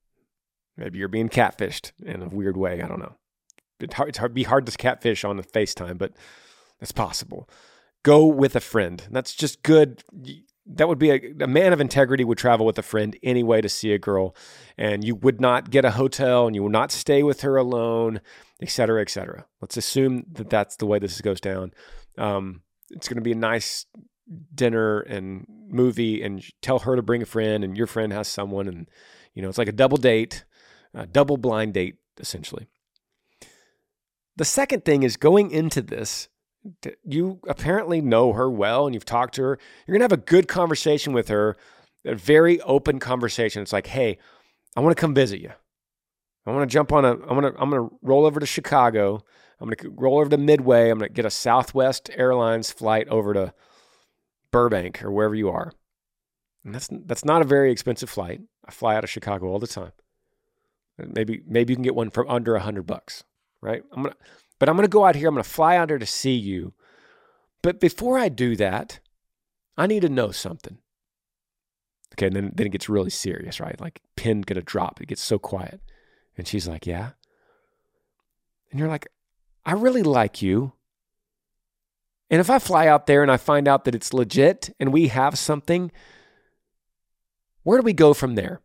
Maybe 0.78 0.98
you're 0.98 1.10
being 1.10 1.28
catfished 1.28 1.92
in 2.02 2.22
a 2.22 2.30
weird 2.30 2.56
way. 2.56 2.82
I 2.82 2.88
don't 2.88 3.00
know. 3.00 3.16
It's 3.82 3.96
hard, 3.96 4.10
it's 4.10 4.18
hard, 4.20 4.34
be 4.34 4.44
hard 4.44 4.66
to 4.66 4.78
catfish 4.78 5.26
on 5.26 5.36
the 5.36 5.44
FaceTime, 5.44 5.98
but 5.98 6.14
it's 6.80 6.94
possible 6.94 7.50
go 8.06 8.24
with 8.24 8.56
a 8.56 8.62
friend. 8.62 9.04
That's 9.10 9.34
just 9.34 9.64
good. 9.64 10.04
That 10.68 10.88
would 10.88 11.00
be 11.00 11.10
a, 11.10 11.20
a, 11.42 11.48
man 11.48 11.74
of 11.74 11.82
integrity 11.82 12.24
would 12.24 12.38
travel 12.38 12.66
with 12.66 12.78
a 12.78 12.84
friend 12.84 13.18
anyway 13.24 13.62
to 13.62 13.70
see 13.70 13.94
a 13.94 14.00
girl, 14.00 14.36
and 14.78 15.04
you 15.04 15.16
would 15.16 15.42
not 15.42 15.72
get 15.72 15.86
a 15.86 15.92
hotel 15.92 16.46
and 16.46 16.56
you 16.56 16.62
will 16.62 16.70
not 16.70 16.92
stay 16.92 17.24
with 17.24 17.42
her 17.42 17.58
alone, 17.58 18.22
et 18.62 18.70
cetera, 18.70 19.02
et 19.02 19.10
cetera. 19.10 19.46
Let's 19.60 19.76
assume 19.76 20.26
that 20.34 20.52
that's 20.52 20.76
the 20.76 20.86
way 20.86 21.00
this 21.00 21.20
goes 21.20 21.42
down. 21.42 21.74
Um, 22.18 22.62
it's 22.92 23.08
going 23.08 23.18
to 23.18 23.24
be 23.24 23.32
a 23.32 23.36
nice 23.36 23.88
dinner 24.54 25.00
and 25.02 25.46
movie, 25.68 26.22
and 26.22 26.44
tell 26.62 26.80
her 26.80 26.96
to 26.96 27.02
bring 27.02 27.24
a 27.24 27.28
friend, 27.28 27.64
and 27.64 27.76
your 27.76 27.88
friend 27.88 28.14
has 28.14 28.28
someone, 28.28 28.68
and 28.68 28.88
you 29.34 29.42
know 29.42 29.50
it's 29.50 29.58
like 29.58 29.68
a 29.68 29.82
double 29.84 29.98
date, 29.98 30.46
a 30.94 31.08
double 31.08 31.38
blind 31.38 31.74
date 31.74 31.96
essentially. 32.20 32.68
The 34.38 34.46
second 34.46 34.86
thing 34.86 35.04
is 35.04 35.18
going 35.18 35.50
into 35.50 35.82
this 35.82 36.30
you 37.04 37.40
apparently 37.48 38.02
know 38.02 38.34
her 38.34 38.50
well 38.50 38.86
and 38.86 38.94
you've 38.94 39.06
talked 39.06 39.36
to 39.36 39.44
her. 39.44 39.60
You're 39.86 39.94
going 39.94 40.08
to 40.08 40.14
have 40.14 40.20
a 40.20 40.32
good 40.32 40.48
conversation 40.48 41.14
with 41.14 41.28
her, 41.28 41.56
a 42.04 42.16
very 42.16 42.60
open 42.62 43.00
conversation. 43.00 43.62
It's 43.62 43.74
like, 43.74 43.88
hey, 43.88 44.18
I 44.76 44.82
want 44.82 44.96
to 44.96 45.00
come 45.00 45.14
visit 45.14 45.40
you. 45.40 45.52
I 46.46 46.52
want 46.52 46.70
to 46.70 46.74
jump 46.74 46.92
on 46.92 47.06
a, 47.06 47.12
I'm 47.12 47.42
to, 47.42 47.54
I'm 47.58 47.72
to 47.72 47.90
roll 48.02 48.26
over 48.26 48.40
to 48.40 48.46
Chicago. 48.46 49.24
I'm 49.60 49.70
going 49.70 49.78
to 49.78 49.90
roll 49.96 50.20
over 50.20 50.30
to 50.30 50.38
Midway. 50.38 50.90
I'm 50.90 51.00
going 51.00 51.10
to 51.10 51.14
get 51.14 51.26
a 51.26 51.32
Southwest 51.32 52.10
Airlines 52.14 52.72
flight 52.72 53.08
over 53.08 53.34
to 53.34 53.54
Burbank 54.52 55.04
or 55.04 55.12
wherever 55.12 55.36
you 55.36 55.50
are. 55.50 55.72
And 56.64 56.74
that's, 56.74 56.90
that's 56.92 57.26
not 57.26 57.42
a 57.42 57.46
very 57.46 57.72
expensive 57.72 58.10
flight. 58.10 58.42
I 58.66 58.72
fly 58.72 58.96
out 58.96 59.04
of 59.04 59.10
Chicago 59.10 59.48
all 59.48 59.60
the 59.60 59.68
time. 59.68 59.92
Maybe, 60.98 61.42
maybe 61.48 61.74
you 61.74 61.78
can 61.78 61.84
get 61.84 61.96
one 61.96 62.10
for 62.10 62.30
under 62.30 62.56
a 62.56 62.62
hundred 62.62 62.84
bucks, 62.84 63.24
right? 63.62 63.84
I'm 63.92 64.04
going 64.04 64.14
to, 64.14 64.20
but 64.60 64.70
I'm 64.70 64.76
going 64.76 64.86
to 64.88 64.90
go 64.90 65.06
out 65.06 65.16
here. 65.16 65.28
I'm 65.28 65.36
going 65.36 65.44
to 65.44 65.50
fly 65.50 65.78
out 65.78 65.88
there 65.88 65.98
to 65.98 66.06
see 66.06 66.36
you. 66.36 66.74
But 67.62 67.80
before 67.80 68.18
I 68.18 68.30
do 68.30 68.56
that, 68.56 69.00
I 69.78 69.88
need 69.88 70.02
to 70.02 70.10
know 70.10 70.32
something. 70.32 70.78
Okay, 72.14 72.28
and 72.28 72.36
then, 72.36 72.52
then 72.56 72.68
it 72.68 72.72
gets 72.72 72.88
really 72.88 73.10
serious, 73.10 73.60
right? 73.60 73.80
Like 73.80 74.02
pin 74.16 74.42
gonna 74.42 74.62
drop. 74.62 75.02
It 75.02 75.08
gets 75.08 75.22
so 75.22 75.38
quiet. 75.38 75.82
And 76.38 76.48
she's 76.48 76.68
like, 76.68 76.86
Yeah. 76.86 77.12
And 78.72 78.80
you're 78.80 78.90
like, 78.90 79.08
I 79.66 79.74
really 79.74 80.04
like 80.04 80.42
you. 80.42 80.74
And 82.30 82.40
if 82.40 82.50
I 82.50 82.60
fly 82.60 82.88
out 82.88 83.06
there 83.08 83.22
and 83.22 83.32
I 83.32 83.38
find 83.38 83.68
out 83.68 83.86
that 83.86 83.96
it's 83.96 84.14
legit 84.14 84.74
and 84.80 84.92
we 84.92 85.10
have 85.10 85.38
something, 85.38 85.92
where 87.64 87.80
do 87.80 87.84
we 87.84 87.94
go 87.94 88.14
from 88.14 88.36
there? 88.36 88.62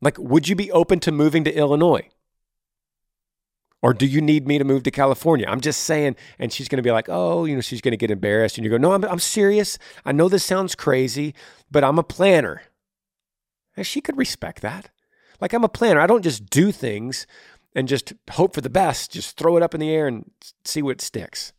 Like, 0.00 0.18
would 0.18 0.48
you 0.48 0.56
be 0.56 0.70
open 0.72 1.00
to 1.00 1.12
moving 1.12 1.44
to 1.44 1.54
Illinois? 1.54 2.08
Or 3.80 3.94
do 3.94 4.06
you 4.06 4.20
need 4.20 4.46
me 4.46 4.58
to 4.58 4.64
move 4.64 4.82
to 4.84 4.90
California? 4.90 5.46
I'm 5.48 5.60
just 5.60 5.84
saying. 5.84 6.16
And 6.38 6.52
she's 6.52 6.68
going 6.68 6.78
to 6.78 6.82
be 6.82 6.90
like, 6.90 7.08
oh, 7.08 7.44
you 7.44 7.54
know, 7.54 7.60
she's 7.60 7.80
going 7.80 7.92
to 7.92 7.96
get 7.96 8.10
embarrassed. 8.10 8.58
And 8.58 8.64
you 8.64 8.70
go, 8.70 8.76
no, 8.76 8.92
I'm, 8.92 9.04
I'm 9.04 9.20
serious. 9.20 9.78
I 10.04 10.12
know 10.12 10.28
this 10.28 10.44
sounds 10.44 10.74
crazy, 10.74 11.34
but 11.70 11.84
I'm 11.84 11.98
a 11.98 12.02
planner. 12.02 12.62
And 13.76 13.86
she 13.86 14.00
could 14.00 14.16
respect 14.16 14.62
that. 14.62 14.90
Like, 15.40 15.52
I'm 15.52 15.62
a 15.62 15.68
planner. 15.68 16.00
I 16.00 16.08
don't 16.08 16.24
just 16.24 16.50
do 16.50 16.72
things 16.72 17.26
and 17.74 17.86
just 17.86 18.12
hope 18.32 18.54
for 18.54 18.60
the 18.60 18.70
best. 18.70 19.12
Just 19.12 19.36
throw 19.36 19.56
it 19.56 19.62
up 19.62 19.74
in 19.74 19.80
the 19.80 19.90
air 19.90 20.08
and 20.08 20.28
see 20.64 20.82
what 20.82 21.00
sticks. 21.00 21.52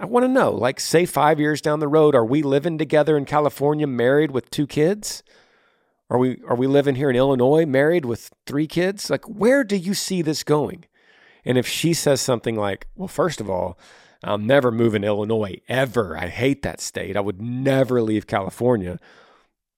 I 0.00 0.06
want 0.06 0.24
to 0.24 0.28
know, 0.28 0.50
like, 0.50 0.80
say 0.80 1.04
five 1.04 1.38
years 1.38 1.60
down 1.60 1.80
the 1.80 1.88
road, 1.88 2.14
are 2.14 2.24
we 2.24 2.42
living 2.42 2.78
together 2.78 3.16
in 3.16 3.26
California, 3.26 3.86
married 3.86 4.30
with 4.30 4.50
two 4.50 4.66
kids? 4.66 5.22
Are 6.10 6.18
we 6.18 6.42
are 6.46 6.56
we 6.56 6.66
living 6.66 6.96
here 6.96 7.08
in 7.08 7.16
Illinois, 7.16 7.64
married 7.64 8.04
with 8.04 8.30
three 8.46 8.66
kids? 8.66 9.08
Like, 9.08 9.24
where 9.26 9.62
do 9.62 9.76
you 9.76 9.94
see 9.94 10.20
this 10.20 10.42
going? 10.42 10.86
And 11.44 11.58
if 11.58 11.66
she 11.66 11.94
says 11.94 12.20
something 12.20 12.56
like, 12.56 12.86
"Well, 12.94 13.08
first 13.08 13.40
of 13.40 13.50
all, 13.50 13.78
I'll 14.24 14.38
never 14.38 14.70
move 14.70 14.94
in 14.94 15.04
Illinois 15.04 15.60
ever. 15.68 16.16
I 16.16 16.28
hate 16.28 16.62
that 16.62 16.80
state. 16.80 17.16
I 17.16 17.20
would 17.20 17.40
never 17.40 18.02
leave 18.02 18.26
California." 18.26 18.98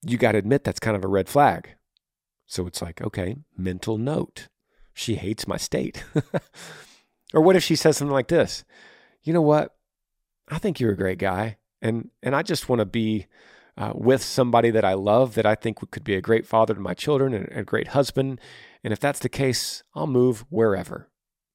You 0.03 0.19
got 0.19 0.33
to 0.33 0.39
admit 0.39 0.65
that's 0.65 0.81
kind 0.81 0.97
of 0.97 1.05
a 1.05 1.09
red 1.09 1.29
flag. 1.29 1.77
So 2.47 2.67
it's 2.67 2.83
like, 2.83 3.01
okay, 3.01 3.37
mental 3.57 3.99
note. 3.99 4.49
She 4.93 5.15
hates 5.17 5.49
my 5.49 5.57
state. 5.57 6.05
or 7.35 7.41
what 7.41 7.57
if 7.57 7.65
she 7.65 7.75
says 7.75 7.97
something 7.97 8.13
like 8.13 8.29
this? 8.29 8.65
You 9.23 9.33
know 9.33 9.43
what? 9.43 9.75
I 10.49 10.59
think 10.59 10.79
you're 10.79 10.93
a 10.93 10.97
great 10.97 11.19
guy, 11.19 11.57
and 11.81 12.11
and 12.23 12.37
I 12.37 12.43
just 12.43 12.69
want 12.69 12.81
to 12.81 12.85
be 12.85 13.27
uh, 13.77 13.93
with 13.95 14.23
somebody 14.23 14.71
that 14.71 14.85
I 14.85 14.95
love, 14.95 15.35
that 15.35 15.47
I 15.47 15.55
think 15.55 15.79
could 15.91 16.05
be 16.05 16.15
a 16.15 16.21
great 16.21 16.47
father 16.47 16.75
to 16.75 16.81
my 16.81 16.95
children 16.95 17.35
and 17.35 17.49
a 17.51 17.65
great 17.65 17.89
husband. 17.89 18.41
And 18.83 18.93
if 18.93 19.01
that's 19.01 19.19
the 19.19 19.29
case, 19.29 19.83
I'll 19.95 20.07
move 20.07 20.45
wherever. 20.51 21.09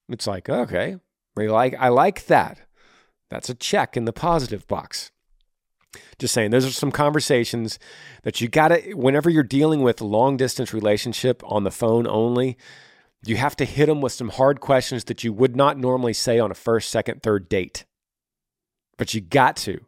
It's 0.09 0.27
like 0.27 0.49
okay, 0.49 0.97
I 1.37 1.41
like 1.43 1.75
I 1.79 1.89
like 1.89 2.25
that. 2.27 2.61
That's 3.29 3.49
a 3.49 3.55
check 3.55 3.95
in 3.95 4.05
the 4.05 4.13
positive 4.13 4.67
box. 4.67 5.11
Just 6.19 6.33
saying, 6.33 6.51
those 6.51 6.65
are 6.65 6.71
some 6.71 6.91
conversations 6.91 7.79
that 8.23 8.41
you 8.41 8.47
got 8.47 8.67
to, 8.67 8.93
whenever 8.93 9.29
you're 9.29 9.43
dealing 9.43 9.81
with 9.81 10.01
long 10.01 10.37
distance 10.37 10.73
relationship 10.73 11.41
on 11.45 11.63
the 11.63 11.71
phone 11.71 12.05
only, 12.05 12.57
you 13.25 13.37
have 13.37 13.55
to 13.55 13.65
hit 13.65 13.87
them 13.87 14.01
with 14.01 14.11
some 14.11 14.29
hard 14.29 14.59
questions 14.59 15.05
that 15.05 15.23
you 15.23 15.33
would 15.33 15.55
not 15.55 15.77
normally 15.77 16.13
say 16.13 16.37
on 16.37 16.51
a 16.51 16.55
first, 16.55 16.89
second, 16.89 17.23
third 17.23 17.49
date 17.49 17.85
but 18.99 19.13
you 19.13 19.21
got 19.21 19.55
to 19.55 19.79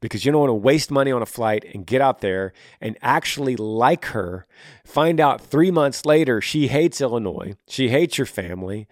because 0.00 0.24
you 0.24 0.32
don't 0.32 0.40
want 0.40 0.50
to 0.50 0.54
waste 0.54 0.90
money 0.90 1.10
on 1.10 1.22
a 1.22 1.26
flight 1.26 1.64
and 1.74 1.86
get 1.86 2.00
out 2.00 2.20
there 2.20 2.52
and 2.80 2.96
actually 3.02 3.56
like 3.56 4.06
her. 4.06 4.46
Find 4.84 5.20
out 5.20 5.40
three 5.40 5.70
months 5.70 6.04
later 6.04 6.40
she 6.40 6.68
hates 6.68 7.00
Illinois. 7.00 7.54
She 7.66 7.88
hates 7.88 8.18
your 8.18 8.26
family. 8.26 8.86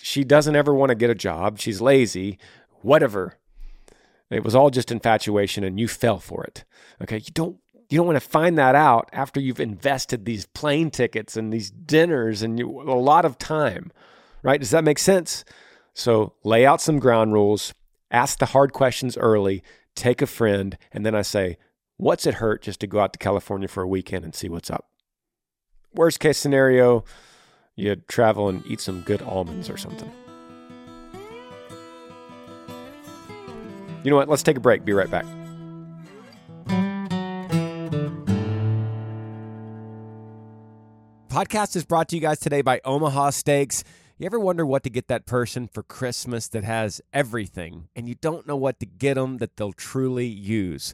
She 0.00 0.24
doesn't 0.24 0.56
ever 0.56 0.74
want 0.74 0.90
to 0.90 0.94
get 0.94 1.10
a 1.10 1.14
job. 1.14 1.58
She's 1.58 1.80
lazy, 1.80 2.38
whatever. 2.82 3.38
It 4.30 4.44
was 4.44 4.54
all 4.54 4.70
just 4.70 4.92
infatuation 4.92 5.64
and 5.64 5.80
you 5.80 5.88
fell 5.88 6.18
for 6.18 6.44
it. 6.44 6.64
Okay. 7.02 7.16
You 7.16 7.32
don't. 7.32 7.56
You 7.88 7.96
don't 7.96 8.06
want 8.06 8.22
to 8.22 8.28
find 8.28 8.56
that 8.56 8.76
out 8.76 9.08
after 9.12 9.40
you've 9.40 9.58
invested 9.58 10.24
these 10.24 10.46
plane 10.46 10.92
tickets 10.92 11.36
and 11.36 11.52
these 11.52 11.72
dinners 11.72 12.40
and 12.40 12.56
you, 12.56 12.82
a 12.82 12.94
lot 12.94 13.24
of 13.24 13.36
time, 13.36 13.90
right? 14.44 14.60
Does 14.60 14.70
that 14.70 14.84
make 14.84 15.00
sense? 15.00 15.44
So 15.92 16.34
lay 16.44 16.64
out 16.64 16.80
some 16.80 17.00
ground 17.00 17.32
rules 17.32 17.74
ask 18.10 18.38
the 18.38 18.46
hard 18.46 18.72
questions 18.72 19.16
early, 19.16 19.62
take 20.00 20.22
a 20.22 20.26
friend, 20.26 20.78
and 20.92 21.04
then 21.04 21.14
I 21.14 21.20
say, 21.20 21.58
what's 21.98 22.26
it 22.26 22.34
hurt 22.34 22.62
just 22.62 22.80
to 22.80 22.86
go 22.86 23.00
out 23.00 23.12
to 23.12 23.18
California 23.18 23.68
for 23.68 23.82
a 23.82 23.88
weekend 23.88 24.24
and 24.24 24.34
see 24.34 24.48
what's 24.48 24.70
up? 24.70 24.88
Worst 25.92 26.20
case 26.20 26.38
scenario, 26.38 27.04
you 27.76 27.96
travel 28.08 28.48
and 28.48 28.64
eat 28.66 28.80
some 28.80 29.02
good 29.02 29.20
almonds 29.20 29.68
or 29.68 29.76
something. 29.76 30.10
You 34.02 34.10
know 34.10 34.16
what? 34.16 34.30
Let's 34.30 34.42
take 34.42 34.56
a 34.56 34.60
break. 34.60 34.86
Be 34.86 34.94
right 34.94 35.10
back. 35.10 35.26
Podcast 41.28 41.76
is 41.76 41.84
brought 41.84 42.08
to 42.08 42.16
you 42.16 42.22
guys 42.22 42.40
today 42.40 42.62
by 42.62 42.80
Omaha 42.86 43.30
Steaks. 43.30 43.84
You 44.20 44.26
ever 44.26 44.38
wonder 44.38 44.66
what 44.66 44.82
to 44.82 44.90
get 44.90 45.08
that 45.08 45.24
person 45.24 45.66
for 45.66 45.82
Christmas 45.82 46.46
that 46.48 46.62
has 46.62 47.00
everything 47.10 47.88
and 47.96 48.06
you 48.06 48.16
don't 48.16 48.46
know 48.46 48.54
what 48.54 48.78
to 48.80 48.84
get 48.84 49.14
them 49.14 49.38
that 49.38 49.56
they'll 49.56 49.72
truly 49.72 50.26
use? 50.26 50.92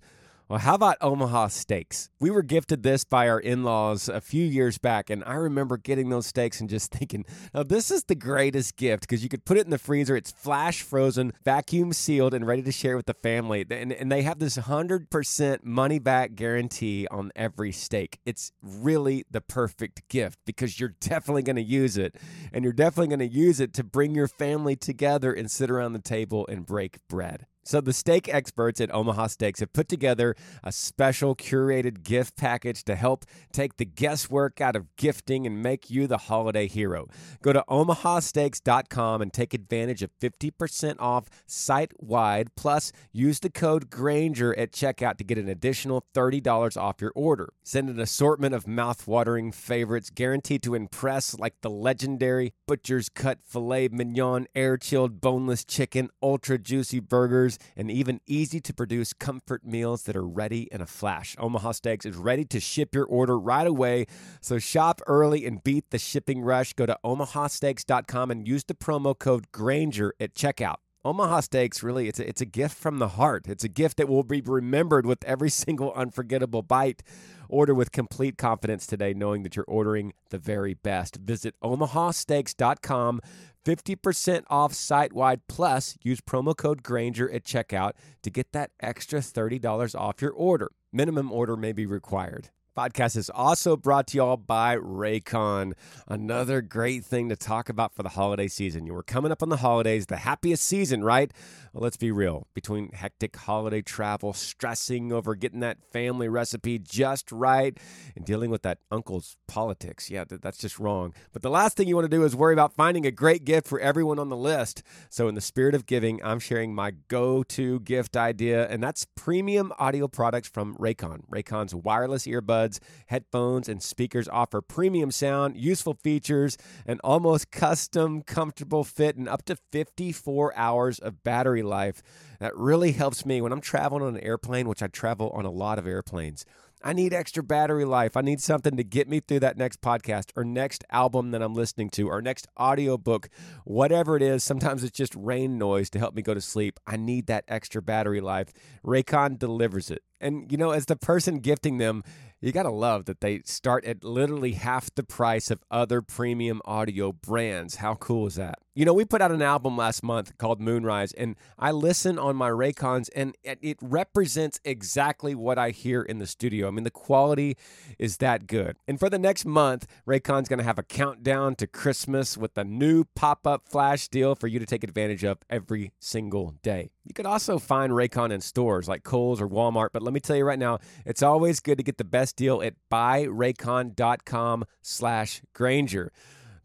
Well, 0.49 0.61
how 0.61 0.77
about 0.77 0.99
Omaha 1.01 1.49
steaks? 1.49 2.09
We 2.21 2.31
were 2.31 2.45
gifted 2.45 2.85
this 2.85 3.03
by 3.03 3.29
our 3.29 3.41
in 3.41 3.65
laws 3.65 4.09
a 4.09 4.21
few 4.21 4.45
years 4.45 4.79
back, 4.79 5.11
and 5.11 5.25
I 5.25 5.35
remember 5.35 5.77
getting 5.77 6.09
those 6.09 6.29
steaks 6.29 6.61
and 6.61 6.71
just 6.71 6.93
thinking, 6.93 7.25
now 7.53 7.65
this 7.65 7.91
is 7.91 8.05
the 8.05 8.15
greatest 8.15 8.77
gift 8.77 9.01
because 9.01 9.25
you 9.25 9.29
could 9.29 9.45
put 9.45 9.57
it 9.57 9.65
in 9.65 9.71
the 9.71 9.79
freezer. 9.79 10.15
It's 10.15 10.31
flash 10.31 10.83
frozen, 10.83 11.33
vacuum 11.45 11.93
sealed, 11.93 12.33
and 12.33 12.47
ready 12.47 12.63
to 12.63 12.71
share 12.71 12.97
with 12.97 13.07
the 13.07 13.15
family. 13.15 13.67
And, 13.69 13.93
and 13.93 14.13
they 14.13 14.23
have 14.23 14.39
this 14.39 14.57
100% 14.57 15.65
money 15.65 15.99
back 15.99 16.37
guarantee 16.37 17.09
on 17.11 17.33
every 17.35 17.73
steak. 17.73 18.21
It's 18.25 18.53
really 18.63 19.25
the 19.29 19.41
perfect 19.41 20.09
gift 20.09 20.39
because 20.47 20.79
you're 20.79 20.95
definitely 21.01 21.43
going 21.43 21.57
to 21.57 21.63
use 21.63 21.99
it, 21.99 22.15
and 22.53 22.63
you're 22.63 22.73
definitely 22.73 23.09
going 23.09 23.29
to 23.29 23.37
use 23.37 23.59
it 23.59 23.75
to 23.75 23.83
bring 23.83 24.15
your 24.15 24.29
family 24.29 24.77
together 24.77 25.33
and 25.33 25.51
sit 25.51 25.73
around 25.73 25.95
the 25.95 25.99
table 25.99 26.47
and 26.49 26.65
break 26.65 26.99
bread. 27.09 27.47
So, 27.66 27.81
the 27.81 27.92
steak 27.92 28.33
experts 28.33 28.81
at 28.81 28.94
Omaha 28.94 29.26
Steaks 29.26 29.59
have 29.59 29.72
put 29.72 29.88
together 29.88 30.37
a 30.62 30.70
special 30.70 31.35
curated 31.35 32.05
gift 32.05 32.37
package 32.37 32.85
to 32.85 32.94
help 32.94 33.24
take 33.52 33.76
the 33.76 33.85
guesswork 33.85 34.61
out 34.61 34.76
of 34.76 34.94
gifting 34.94 35.48
and 35.48 35.64
make 35.64 35.90
you 35.90 36.07
the 36.07 36.16
holiday 36.16 36.68
hero. 36.68 37.09
Go 37.42 37.52
to 37.52 37.64
omahasteaks.com 37.68 39.20
and 39.20 39.33
take 39.33 39.52
advantage 39.52 40.05
of 40.05 40.11
50% 40.20 40.94
off 41.00 41.24
site 41.48 41.90
wide. 41.98 42.55
Plus, 42.55 42.92
use 43.12 43.40
the 43.40 43.50
code 43.50 43.90
Granger 43.90 44.57
at 44.57 44.70
checkout 44.70 45.16
to 45.16 45.24
get 45.24 45.37
an 45.37 45.48
additional 45.48 46.05
$30 46.14 46.81
off 46.81 47.00
your 47.00 47.12
order. 47.16 47.52
Send 47.64 47.88
an 47.88 47.98
assortment 47.98 48.55
of 48.55 48.68
mouth-watering 48.68 49.50
favorites 49.50 50.11
guaranteed 50.11 50.62
to 50.62 50.76
impress, 50.76 51.37
like 51.37 51.55
the 51.62 51.70
legendary 51.70 52.52
Butcher's 52.68 53.09
Cut 53.09 53.40
Filet 53.44 53.88
Mignon, 53.88 54.46
air 54.55 54.76
chilled 54.76 55.20
boneless 55.20 55.64
chicken, 55.64 56.11
ultra 56.22 56.59
juicy 56.59 57.00
burgers 57.00 57.56
and 57.77 57.90
even 57.90 58.21
easy 58.27 58.61
to 58.61 58.75
produce 58.75 59.12
comfort 59.12 59.64
meals 59.64 60.05
that 60.05 60.16
are 60.16 60.27
ready 60.27 60.69
in 60.73 60.81
a 60.81 60.87
flash. 60.87 61.37
Omaha 61.38 61.73
Steaks 61.73 62.07
is 62.07 62.16
ready 62.16 62.45
to 62.47 62.61
ship 62.61 62.95
your 62.95 63.05
order 63.05 63.38
right 63.38 63.66
away. 63.66 64.07
So 64.40 64.59
shop 64.59 65.01
early 65.07 65.47
and 65.47 65.62
beat 65.62 65.90
the 65.90 65.99
shipping 65.99 66.42
rush. 66.42 66.73
Go 66.75 66.87
to 66.87 66.99
omahasteaks.com 67.05 68.31
and 68.31 68.47
use 68.47 68.64
the 68.64 68.75
promo 68.75 69.19
code 69.19 69.51
Granger 69.53 70.14
at 70.21 70.35
checkout. 70.35 70.77
Omaha 71.07 71.38
Steaks 71.38 71.85
really 71.85 72.09
it's 72.09 72.19
a, 72.19 72.29
it's 72.29 72.40
a 72.40 72.47
gift 72.47 72.77
from 72.77 72.99
the 72.99 73.09
heart. 73.09 73.47
It's 73.47 73.62
a 73.62 73.69
gift 73.69 73.97
that 73.99 74.09
will 74.09 74.25
be 74.25 74.40
remembered 74.40 75.07
with 75.07 75.23
every 75.25 75.51
single 75.64 75.92
unforgettable 75.92 76.62
bite. 76.62 77.03
Order 77.49 77.75
with 77.75 77.92
complete 77.92 78.37
confidence 78.37 78.88
today 78.88 79.14
knowing 79.14 79.45
that 79.45 79.55
you're 79.55 79.64
ordering 79.69 80.14
the 80.31 80.38
very 80.38 80.75
best. 80.75 81.14
Visit 81.16 81.55
omahasteaks.com 81.62 83.21
50% 83.66 84.44
off 84.48 84.72
site 84.72 85.12
wide 85.12 85.40
plus 85.48 85.98
use 86.02 86.20
promo 86.20 86.57
code 86.57 86.85
Granger 86.85 87.29
at 87.29 87.44
checkout 87.44 87.92
to 88.22 88.31
get 88.31 88.52
that 88.52 88.70
extra 88.79 89.18
$30 89.18 89.98
off 89.98 90.22
your 90.22 90.31
order. 90.31 90.70
Minimum 90.92 91.33
order 91.33 91.57
may 91.57 91.72
be 91.72 91.85
required 91.85 92.50
podcast 92.77 93.17
is 93.17 93.31
also 93.31 93.75
brought 93.75 94.07
to 94.09 94.19
you 94.19 94.23
all 94.23 94.37
by 94.37 94.77
Raycon. 94.77 95.73
Another 96.07 96.61
great 96.61 97.05
thing 97.05 97.31
to 97.31 97.37
talk 97.37 97.71
about 97.71 97.95
for 97.95 98.03
the 98.03 98.11
holiday 98.11 98.49
season. 98.49 98.87
You 98.87 98.93
were 98.93 99.03
coming 99.03 99.33
up 99.33 99.43
on 99.43 99.49
the 99.49 99.57
holidays, 99.57 100.07
the 100.07 100.19
happiest 100.19 100.62
season, 100.65 101.03
right? 101.03 101.33
Well, 101.73 101.83
let's 101.83 101.97
be 101.97 102.11
real. 102.11 102.47
Between 102.55 102.91
hectic 102.93 103.37
holiday 103.37 103.83
travel, 103.83 104.33
stressing 104.33 105.12
over 105.12 105.35
getting 105.35 105.61
that 105.61 105.77
family 105.93 106.27
recipe 106.27 106.79
just 106.79 107.31
right, 107.31 107.79
and 108.15 108.25
dealing 108.25 108.51
with 108.51 108.62
that 108.62 108.79
uncle's 108.91 109.37
politics, 109.47 110.11
yeah, 110.11 110.25
that's 110.27 110.57
just 110.57 110.79
wrong. 110.79 111.12
But 111.33 111.43
the 111.43 111.51
last 111.51 111.77
thing 111.77 111.87
you 111.87 111.95
want 111.95 112.11
to 112.11 112.17
do 112.17 112.25
is 112.25 112.35
worry 112.35 112.55
about 112.55 112.73
finding 112.73 113.05
a 113.05 113.11
great 113.11 113.45
gift 113.45 113.67
for 113.67 113.79
everyone 113.79 114.19
on 114.19 114.31
the 114.31 114.37
list. 114.37 114.83
So, 115.11 115.29
in 115.29 115.35
the 115.35 115.43
spirit 115.43 115.75
of 115.75 115.85
giving, 115.85 116.23
I'm 116.25 116.39
sharing 116.39 116.75
my 116.75 116.93
go 117.09 117.43
to 117.43 117.81
gift 117.81 118.17
idea, 118.17 118.67
and 118.69 118.83
that's 118.83 119.07
premium 119.15 119.73
audio 119.79 120.09
products 120.09 120.49
from 120.49 120.77
Raycon. 120.77 121.29
Raycon's 121.31 121.75
wireless 121.75 122.27
earbuds 122.66 122.79
headphones, 123.07 123.68
and 123.68 123.83
speakers 123.83 124.29
offer 124.29 124.61
premium 124.61 125.11
sound, 125.11 125.57
useful 125.57 125.94
features, 125.94 126.57
an 126.87 126.98
almost 127.05 127.50
custom, 127.50 128.22
comfortable 128.22 128.85
fit, 128.85 129.16
and 129.16 129.29
up 129.29 129.44
to 129.44 129.57
54 129.72 130.52
hours 130.57 130.98
of 130.98 131.22
battery 131.22 131.62
life. 131.62 132.02
That 132.40 132.57
really 132.57 132.92
helps 132.92 133.24
me 133.24 133.40
when 133.40 133.52
I'm 133.52 133.61
traveling 133.61 134.02
on 134.02 134.16
an 134.16 134.22
airplane, 134.22 134.68
which 134.68 134.83
I 134.83 134.88
travel 134.88 135.31
on 135.31 135.44
a 135.44 135.50
lot 135.50 135.79
of 135.79 135.87
airplanes. 135.87 136.44
I 136.83 136.92
need 136.92 137.14
extra 137.14 137.42
battery 137.42 137.85
life. 137.85 138.16
I 138.16 138.20
need 138.20 138.40
something 138.40 138.76
to 138.76 138.85
get 138.85 139.09
me 139.09 139.20
through 139.20 139.40
that 139.40 139.57
next 139.57 139.81
podcast 139.81 140.26
or 140.37 140.44
next 140.44 140.85
album 140.90 141.31
that 141.31 141.42
I'm 141.42 141.55
listening 141.55 141.88
to 141.90 142.09
or 142.09 142.20
next 142.20 142.46
audiobook, 142.61 143.29
whatever 143.64 144.16
it 144.16 144.22
is. 144.22 144.44
Sometimes 144.44 144.85
it's 144.85 144.96
just 144.96 145.14
rain 145.16 145.59
noise 145.59 145.88
to 145.90 145.98
help 145.98 146.14
me 146.14 146.22
go 146.22 146.35
to 146.35 146.40
sleep. 146.40 146.79
I 146.87 146.96
need 146.96 147.26
that 147.26 147.44
extra 147.48 147.81
battery 147.81 148.20
life. 148.20 148.52
Raycon 148.85 149.38
delivers 149.38 149.90
it. 149.90 150.02
And, 150.20 150.50
you 150.52 150.59
know, 150.59 150.70
as 150.70 150.87
the 150.87 150.96
person 150.96 151.40
gifting 151.40 151.79
them, 151.79 152.02
you 152.40 152.53
got 152.53 152.64
to 152.64 152.70
love 152.70 153.07
that 153.07 153.20
they 153.20 153.40
start 153.44 153.85
at 153.85 154.05
literally 154.05 154.53
half 154.53 154.94
the 154.94 155.03
price 155.03 155.51
of 155.51 155.62
other 155.70 156.03
premium 156.03 156.61
audio 156.64 157.12
brands. 157.12 157.77
How 157.77 157.94
cool 157.94 158.27
is 158.27 158.35
that? 158.37 158.59
You 158.77 158.85
know, 158.85 158.93
we 158.93 159.07
put 159.07 159.23
out 159.23 159.33
an 159.33 159.41
album 159.41 159.75
last 159.75 160.03
month 160.03 160.37
called 160.37 160.61
Moonrise, 160.61 161.15
and 161.15 161.37
I 161.59 161.71
listen 161.71 162.19
on 162.19 162.37
my 162.37 162.51
Raycons, 162.51 163.09
and 163.17 163.35
it 163.43 163.79
represents 163.81 164.61
exactly 164.67 165.35
what 165.35 165.59
I 165.59 165.71
hear 165.71 166.03
in 166.03 166.19
the 166.19 166.27
studio. 166.27 166.69
I 166.69 166.73
mean, 166.73 166.85
the 166.85 166.91
quality 166.91 167.57
is 167.99 168.19
that 168.19 168.47
good. 168.47 168.77
And 168.87 169.01
for 169.01 169.09
the 169.09 169.19
next 169.19 169.47
month, 169.47 169.87
Raycon's 170.07 170.51
going 170.51 170.59
to 170.59 170.65
have 170.65 170.79
a 170.79 170.83
countdown 170.83 171.55
to 171.55 171.67
Christmas 171.67 172.37
with 172.37 172.59
a 172.59 172.65
new 172.65 173.05
pop 173.15 173.47
up 173.47 173.67
flash 173.67 174.09
deal 174.09 174.35
for 174.35 174.47
you 174.47 174.59
to 174.59 174.67
take 174.67 174.85
advantage 174.85 175.25
of 175.25 175.39
every 175.49 175.93
single 175.99 176.53
day. 176.62 176.91
You 177.03 177.15
could 177.15 177.25
also 177.25 177.59
find 177.59 177.95
Raycon 177.95 178.31
in 178.31 178.43
stores 178.43 178.89
like 178.89 179.05
Kohl's 179.05 179.41
or 179.41 179.49
Walmart, 179.49 179.89
but 179.95 180.03
let 180.03 180.12
me 180.12 180.21
tell 180.21 180.37
you 180.37 180.45
right 180.45 180.59
now, 180.59 180.81
it's 181.07 181.23
always 181.23 181.61
good 181.61 181.79
to 181.79 181.83
get 181.83 181.97
the 181.97 182.05
best 182.05 182.37
deal 182.37 182.61
at 182.61 182.75
buyraycon.com 182.93 184.67
slash 184.83 185.41
Granger. 185.55 186.12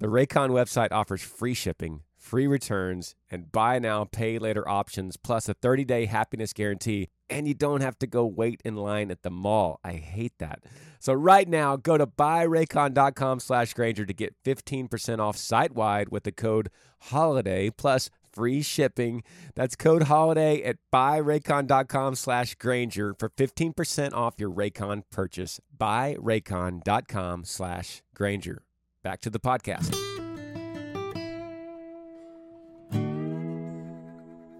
The 0.01 0.07
Raycon 0.07 0.49
website 0.49 0.91
offers 0.91 1.21
free 1.21 1.53
shipping, 1.53 2.01
free 2.17 2.47
returns, 2.47 3.13
and 3.29 3.51
buy 3.51 3.77
now, 3.77 4.05
pay 4.05 4.39
later 4.39 4.67
options, 4.67 5.15
plus 5.15 5.47
a 5.47 5.53
30 5.53 5.85
day 5.85 6.05
happiness 6.07 6.53
guarantee. 6.53 7.09
And 7.29 7.47
you 7.47 7.53
don't 7.53 7.81
have 7.81 7.99
to 7.99 8.07
go 8.07 8.25
wait 8.25 8.63
in 8.65 8.77
line 8.77 9.11
at 9.11 9.21
the 9.21 9.29
mall. 9.29 9.79
I 9.83 9.91
hate 9.91 10.33
that. 10.39 10.63
So 10.99 11.13
right 11.13 11.47
now, 11.47 11.75
go 11.75 11.99
to 11.99 12.07
buyraycon.com 12.07 13.41
slash 13.41 13.75
Granger 13.75 14.07
to 14.07 14.13
get 14.13 14.33
15% 14.43 15.19
off 15.19 15.37
site 15.37 15.75
wide 15.75 16.09
with 16.09 16.23
the 16.23 16.31
code 16.31 16.71
HOLIDAY 17.11 17.69
plus 17.77 18.09
free 18.33 18.63
shipping. 18.63 19.21
That's 19.53 19.75
code 19.75 20.05
HOLIDAY 20.05 20.63
at 20.65 20.77
buyraycon.com 20.91 22.15
slash 22.15 22.55
Granger 22.55 23.13
for 23.19 23.29
15% 23.29 24.13
off 24.13 24.33
your 24.39 24.49
Raycon 24.49 25.03
purchase. 25.11 25.59
Buyraycon.com 25.79 27.45
slash 27.45 28.01
Granger 28.15 28.63
back 29.03 29.21
to 29.21 29.29
the 29.29 29.39
podcast. 29.39 29.95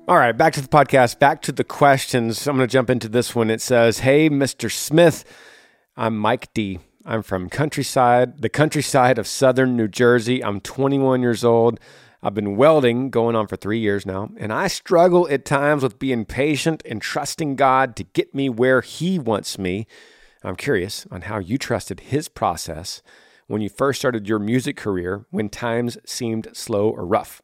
All 0.08 0.18
right, 0.18 0.34
back 0.34 0.54
to 0.54 0.62
the 0.62 0.68
podcast, 0.68 1.20
back 1.20 1.42
to 1.44 1.52
the 1.52 1.64
questions. 1.64 2.48
I'm 2.48 2.58
going 2.58 2.68
to 2.68 2.72
jump 2.72 2.90
into 2.90 3.08
this 3.08 3.36
one. 3.36 3.50
It 3.50 3.62
says, 3.62 4.00
Hey, 4.00 4.30
Mr. 4.30 4.72
Smith, 4.72 5.24
I'm 5.96 6.18
Mike 6.18 6.54
D. 6.54 6.80
I'm 7.06 7.24
from 7.24 7.50
countryside, 7.50 8.42
the 8.42 8.50
countryside 8.50 9.18
of 9.18 9.28
southern 9.28 9.78
New 9.78 9.88
Jersey. 9.88 10.44
I'm 10.44 10.60
21 10.60 11.22
years 11.22 11.44
old. 11.44 11.80
I've 12.22 12.36
been 12.36 12.56
welding 12.56 13.10
going 13.10 13.36
on 13.36 13.48
for 13.48 13.56
three 13.56 13.80
years 13.80 14.06
now, 14.06 14.30
and 14.38 14.54
I 14.54 14.68
struggle 14.68 15.28
at 15.30 15.46
times 15.46 15.82
with 15.82 15.98
being 15.98 16.26
patient 16.26 16.84
and 16.86 17.02
trusting 17.02 17.56
God 17.56 17.96
to 17.96 18.04
get 18.04 18.36
me 18.36 18.50
where 18.50 18.82
He 18.82 19.18
wants 19.18 19.58
me. 19.58 19.88
I'm 20.44 20.56
curious 20.56 21.08
on 21.10 21.22
how 21.22 21.40
you 21.40 21.58
trusted 21.58 22.02
His 22.02 22.28
process 22.28 23.02
when 23.52 23.62
you 23.62 23.70
first 23.70 24.00
started 24.00 24.28
your 24.28 24.40
music 24.40 24.78
career 24.78 25.26
when 25.30 25.50
times 25.50 25.98
seemed 26.06 26.48
slow 26.54 26.90
or 26.90 27.06
rough. 27.06 27.42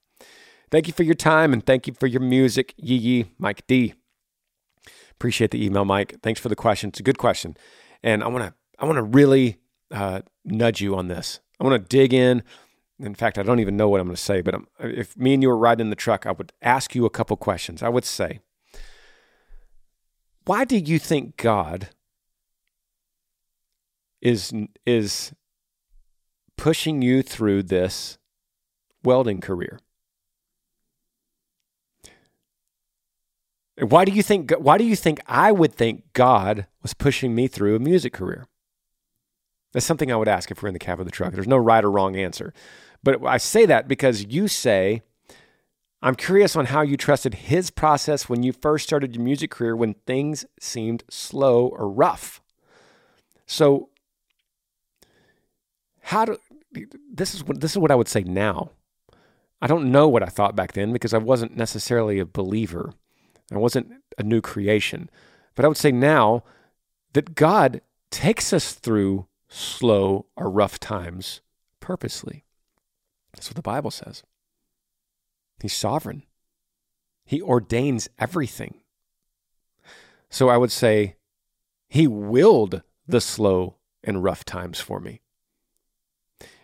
Thank 0.71 0.87
you 0.87 0.93
for 0.93 1.03
your 1.03 1.15
time 1.15 1.53
and 1.53 1.65
thank 1.65 1.87
you 1.87 1.93
for 1.93 2.07
your 2.07 2.21
music, 2.21 2.73
Yee 2.77 2.95
Yee, 2.95 3.25
Mike 3.37 3.67
D. 3.67 3.93
Appreciate 5.11 5.51
the 5.51 5.63
email, 5.63 5.85
Mike. 5.85 6.15
Thanks 6.21 6.39
for 6.39 6.49
the 6.49 6.55
question. 6.55 6.89
It's 6.89 6.99
a 6.99 7.03
good 7.03 7.17
question, 7.17 7.57
and 8.03 8.23
I 8.23 8.27
want 8.27 8.45
to 8.45 8.53
I 8.79 8.85
want 8.85 8.97
to 8.97 9.03
really 9.03 9.57
uh, 9.91 10.21
nudge 10.45 10.79
you 10.79 10.95
on 10.95 11.07
this. 11.07 11.39
I 11.59 11.63
want 11.63 11.81
to 11.81 11.87
dig 11.87 12.13
in. 12.13 12.43
In 12.99 13.15
fact, 13.15 13.37
I 13.37 13.43
don't 13.43 13.59
even 13.59 13.77
know 13.77 13.89
what 13.89 13.99
I'm 13.99 14.07
going 14.07 14.15
to 14.15 14.21
say, 14.21 14.41
but 14.41 14.55
I'm, 14.55 14.67
if 14.79 15.17
me 15.17 15.33
and 15.33 15.41
you 15.41 15.49
were 15.49 15.57
riding 15.57 15.87
in 15.87 15.89
the 15.89 15.95
truck, 15.95 16.25
I 16.25 16.31
would 16.31 16.51
ask 16.61 16.95
you 16.95 17.05
a 17.05 17.09
couple 17.09 17.35
questions. 17.37 17.81
I 17.81 17.89
would 17.89 18.05
say, 18.05 18.39
why 20.45 20.65
do 20.65 20.77
you 20.77 20.99
think 20.99 21.37
God 21.37 21.89
is 24.21 24.53
is 24.85 25.33
pushing 26.57 27.01
you 27.01 27.21
through 27.21 27.63
this 27.63 28.17
welding 29.03 29.39
career? 29.39 29.79
Why 33.79 34.05
do 34.05 34.11
you 34.11 34.23
think 34.23 34.51
why 34.53 34.77
do 34.77 34.83
you 34.83 34.95
think 34.95 35.19
I 35.27 35.51
would 35.51 35.73
think 35.73 36.11
God 36.13 36.65
was 36.81 36.95
pushing 36.95 37.35
me 37.35 37.47
through 37.47 37.75
a 37.75 37.79
music 37.79 38.11
career? 38.11 38.47
That's 39.71 39.85
something 39.85 40.11
I 40.11 40.15
would 40.15 40.27
ask 40.27 40.49
if 40.49 40.63
we're 40.63 40.69
in 40.69 40.73
the 40.73 40.79
cab 40.79 40.99
of 40.99 41.05
the 41.05 41.11
truck. 41.11 41.33
There's 41.33 41.47
no 41.47 41.57
right 41.57 41.83
or 41.83 41.91
wrong 41.91 42.15
answer. 42.15 42.53
But 43.03 43.23
I 43.23 43.37
say 43.37 43.67
that 43.67 43.87
because 43.87 44.25
you 44.25 44.47
say 44.47 45.03
I'm 46.01 46.15
curious 46.15 46.55
on 46.55 46.65
how 46.65 46.81
you 46.81 46.97
trusted 46.97 47.33
his 47.35 47.69
process 47.69 48.29
when 48.29 48.43
you 48.43 48.51
first 48.51 48.85
started 48.85 49.15
your 49.15 49.23
music 49.23 49.51
career 49.51 49.75
when 49.75 49.93
things 50.05 50.45
seemed 50.59 51.03
slow 51.09 51.67
or 51.67 51.89
rough. 51.89 52.41
So 53.45 53.89
how 56.01 56.25
do 56.25 56.37
this 56.71 57.33
is 57.33 57.43
what 57.43 57.61
this 57.61 57.71
is 57.71 57.77
what 57.77 57.91
I 57.91 57.95
would 57.95 58.07
say 58.07 58.23
now. 58.23 58.71
I 59.61 59.67
don't 59.67 59.91
know 59.91 60.07
what 60.07 60.23
I 60.23 60.27
thought 60.27 60.55
back 60.55 60.73
then 60.73 60.93
because 60.93 61.13
I 61.13 61.17
wasn't 61.17 61.57
necessarily 61.57 62.19
a 62.19 62.25
believer. 62.25 62.93
I 63.51 63.57
wasn't 63.57 63.91
a 64.17 64.23
new 64.23 64.41
creation. 64.41 65.09
But 65.55 65.65
I 65.65 65.67
would 65.67 65.77
say 65.77 65.91
now 65.91 66.43
that 67.13 67.33
God 67.33 67.81
takes 68.11 68.53
us 68.53 68.73
through 68.73 69.27
slow 69.47 70.27
or 70.35 70.49
rough 70.49 70.79
times 70.79 71.41
purposely. 71.79 72.45
That's 73.33 73.49
what 73.49 73.55
the 73.55 73.61
Bible 73.61 73.91
says. 73.91 74.23
He's 75.61 75.73
sovereign. 75.73 76.23
He 77.25 77.41
ordains 77.41 78.09
everything. 78.19 78.81
So 80.29 80.49
I 80.49 80.57
would 80.57 80.71
say 80.71 81.15
he 81.87 82.07
willed 82.07 82.83
the 83.07 83.21
slow 83.21 83.77
and 84.03 84.23
rough 84.23 84.45
times 84.45 84.79
for 84.79 84.99
me 84.99 85.21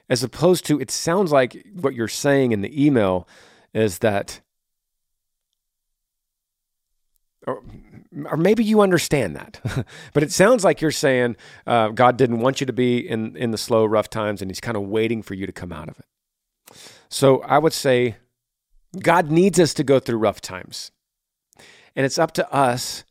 as 0.09 0.23
opposed 0.23 0.65
to 0.65 0.79
it 0.79 0.91
sounds 0.91 1.31
like 1.31 1.65
what 1.73 1.93
you're 1.93 2.07
saying 2.07 2.51
in 2.51 2.61
the 2.61 2.85
email 2.85 3.27
is 3.73 3.99
that 3.99 4.41
or, 7.45 7.61
or 8.25 8.37
maybe 8.37 8.63
you 8.63 8.81
understand 8.81 9.35
that 9.35 9.59
but 10.13 10.23
it 10.23 10.31
sounds 10.31 10.63
like 10.63 10.81
you're 10.81 10.91
saying 10.91 11.35
uh, 11.67 11.89
god 11.89 12.17
didn't 12.17 12.39
want 12.39 12.59
you 12.59 12.65
to 12.65 12.73
be 12.73 12.97
in, 12.97 13.35
in 13.35 13.51
the 13.51 13.57
slow 13.57 13.85
rough 13.85 14.09
times 14.09 14.41
and 14.41 14.49
he's 14.49 14.61
kind 14.61 14.77
of 14.77 14.83
waiting 14.83 15.21
for 15.21 15.33
you 15.33 15.45
to 15.45 15.51
come 15.51 15.71
out 15.71 15.89
of 15.89 15.99
it. 15.99 16.77
So 17.09 17.41
i 17.41 17.57
would 17.57 17.73
say 17.73 18.17
god 19.01 19.31
needs 19.31 19.59
us 19.59 19.73
to 19.75 19.83
go 19.83 19.99
through 19.99 20.17
rough 20.17 20.41
times. 20.41 20.91
And 21.95 22.05
it's 22.05 22.17
up 22.17 22.31
to 22.33 22.51
us 22.51 23.03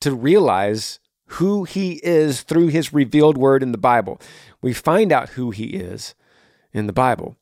to 0.00 0.14
realize 0.14 1.00
who 1.32 1.64
he 1.64 2.00
is 2.04 2.42
through 2.42 2.68
his 2.68 2.92
revealed 2.92 3.36
word 3.36 3.62
in 3.62 3.72
the 3.72 3.78
Bible. 3.78 4.20
We 4.62 4.72
find 4.72 5.12
out 5.12 5.30
who 5.30 5.50
he 5.50 5.64
is 5.68 6.14
in 6.72 6.86
the 6.86 6.92
Bible. 6.92 7.36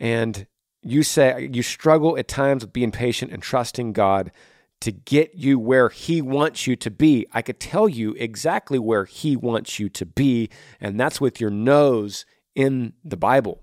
And 0.00 0.46
you 0.82 1.02
say 1.02 1.48
you 1.52 1.62
struggle 1.62 2.18
at 2.18 2.28
times 2.28 2.64
with 2.64 2.72
being 2.72 2.90
patient 2.90 3.32
and 3.32 3.42
trusting 3.42 3.92
God 3.92 4.32
to 4.80 4.90
get 4.90 5.36
you 5.36 5.60
where 5.60 5.88
he 5.88 6.20
wants 6.20 6.66
you 6.66 6.74
to 6.74 6.90
be. 6.90 7.24
I 7.32 7.40
could 7.40 7.60
tell 7.60 7.88
you 7.88 8.14
exactly 8.18 8.80
where 8.80 9.04
he 9.04 9.36
wants 9.36 9.78
you 9.78 9.88
to 9.90 10.04
be, 10.04 10.50
and 10.80 10.98
that's 10.98 11.20
with 11.20 11.40
your 11.40 11.50
nose 11.50 12.26
in 12.56 12.94
the 13.04 13.16
Bible. 13.16 13.62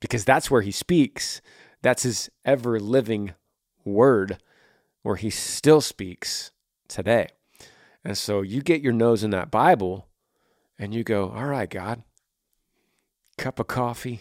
Because 0.00 0.24
that's 0.24 0.50
where 0.50 0.62
he 0.62 0.72
speaks. 0.72 1.40
That's 1.82 2.02
his 2.02 2.30
ever 2.44 2.80
living 2.80 3.34
word 3.84 4.38
where 5.02 5.16
he 5.16 5.30
still 5.30 5.80
speaks 5.80 6.50
today. 6.88 7.28
And 8.04 8.16
so 8.16 8.42
you 8.42 8.62
get 8.62 8.82
your 8.82 8.92
nose 8.92 9.24
in 9.24 9.30
that 9.30 9.50
Bible 9.50 10.08
and 10.78 10.94
you 10.94 11.04
go, 11.04 11.30
All 11.30 11.46
right, 11.46 11.68
God, 11.68 12.02
cup 13.36 13.58
of 13.58 13.66
coffee. 13.66 14.20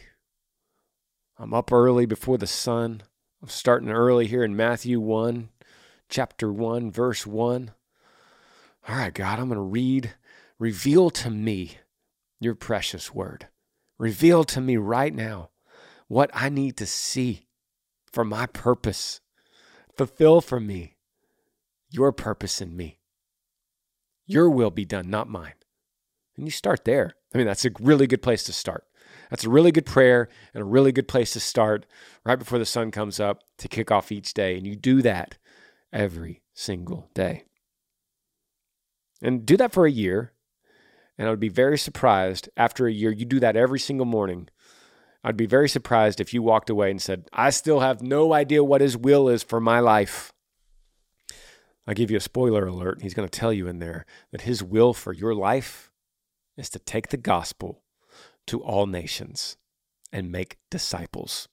I'm 1.37 1.53
up 1.53 1.71
early 1.71 2.05
before 2.05 2.37
the 2.37 2.47
sun. 2.47 3.03
I'm 3.41 3.49
starting 3.49 3.89
early 3.89 4.25
here 4.25 4.43
in 4.43 4.55
Matthew 4.55 4.99
1, 4.99 5.49
chapter 6.09 6.51
1, 6.51 6.91
verse 6.91 7.27
1. 7.27 7.71
All 8.87 8.95
right, 8.95 9.13
God, 9.13 9.39
I'm 9.39 9.47
going 9.47 9.57
to 9.57 9.61
read. 9.61 10.15
Reveal 10.57 11.11
to 11.11 11.29
me 11.29 11.77
your 12.39 12.55
precious 12.55 13.13
word. 13.13 13.47
Reveal 13.99 14.43
to 14.45 14.61
me 14.61 14.77
right 14.77 15.13
now 15.13 15.49
what 16.07 16.31
I 16.33 16.49
need 16.49 16.77
to 16.77 16.85
see 16.85 17.47
for 18.11 18.23
my 18.23 18.47
purpose. 18.47 19.21
Fulfill 19.95 20.41
for 20.41 20.59
me 20.59 20.95
your 21.89 22.11
purpose 22.11 22.61
in 22.61 22.75
me. 22.75 22.99
Your 24.27 24.49
will 24.49 24.71
be 24.71 24.85
done, 24.85 25.09
not 25.09 25.29
mine. 25.29 25.53
And 26.35 26.45
you 26.45 26.51
start 26.51 26.85
there. 26.85 27.15
I 27.33 27.37
mean, 27.37 27.47
that's 27.47 27.65
a 27.65 27.71
really 27.79 28.05
good 28.05 28.21
place 28.21 28.43
to 28.43 28.53
start. 28.53 28.83
That's 29.29 29.45
a 29.45 29.49
really 29.49 29.71
good 29.71 29.85
prayer 29.85 30.29
and 30.53 30.61
a 30.61 30.65
really 30.65 30.91
good 30.91 31.07
place 31.07 31.33
to 31.33 31.39
start 31.39 31.85
right 32.25 32.37
before 32.37 32.59
the 32.59 32.65
sun 32.65 32.91
comes 32.91 33.19
up 33.19 33.41
to 33.57 33.67
kick 33.67 33.89
off 33.89 34.11
each 34.11 34.33
day. 34.33 34.57
And 34.57 34.67
you 34.67 34.75
do 34.75 35.01
that 35.01 35.37
every 35.91 36.43
single 36.53 37.09
day. 37.13 37.45
And 39.21 39.45
do 39.45 39.57
that 39.57 39.71
for 39.71 39.85
a 39.85 39.91
year. 39.91 40.33
And 41.17 41.27
I 41.27 41.31
would 41.31 41.39
be 41.39 41.49
very 41.49 41.77
surprised 41.77 42.49
after 42.55 42.85
a 42.85 42.91
year, 42.91 43.11
you 43.11 43.25
do 43.25 43.39
that 43.39 43.55
every 43.55 43.79
single 43.79 44.05
morning. 44.05 44.49
I'd 45.23 45.37
be 45.37 45.47
very 45.47 45.67
surprised 45.67 46.21
if 46.21 46.33
you 46.33 46.43
walked 46.43 46.69
away 46.69 46.91
and 46.91 47.01
said, 47.01 47.27
I 47.33 47.49
still 47.49 47.79
have 47.79 48.01
no 48.01 48.33
idea 48.33 48.63
what 48.63 48.81
his 48.81 48.95
will 48.95 49.27
is 49.27 49.41
for 49.41 49.59
my 49.59 49.79
life. 49.79 50.31
I'll 51.88 51.93
give 51.93 52.12
you 52.12 52.17
a 52.17 52.21
spoiler 52.21 52.67
alert. 52.67 53.02
He's 53.02 53.13
going 53.13 53.28
to 53.28 53.39
tell 53.39 53.54
you 53.54 53.67
in 53.67 53.80
there 53.80 54.06
that 54.32 54.41
his 54.41 54.62
will 54.62 54.93
for 54.93 55.13
your 55.13 55.34
life 55.34 55.91
is 56.58 56.69
to 56.71 56.80
take 56.80 57.10
the 57.10 57.17
gospel 57.17 57.82
to 58.47 58.62
all 58.62 58.86
nations 58.86 59.58
and 60.12 60.32
make 60.32 60.58
disciples. 60.69 61.47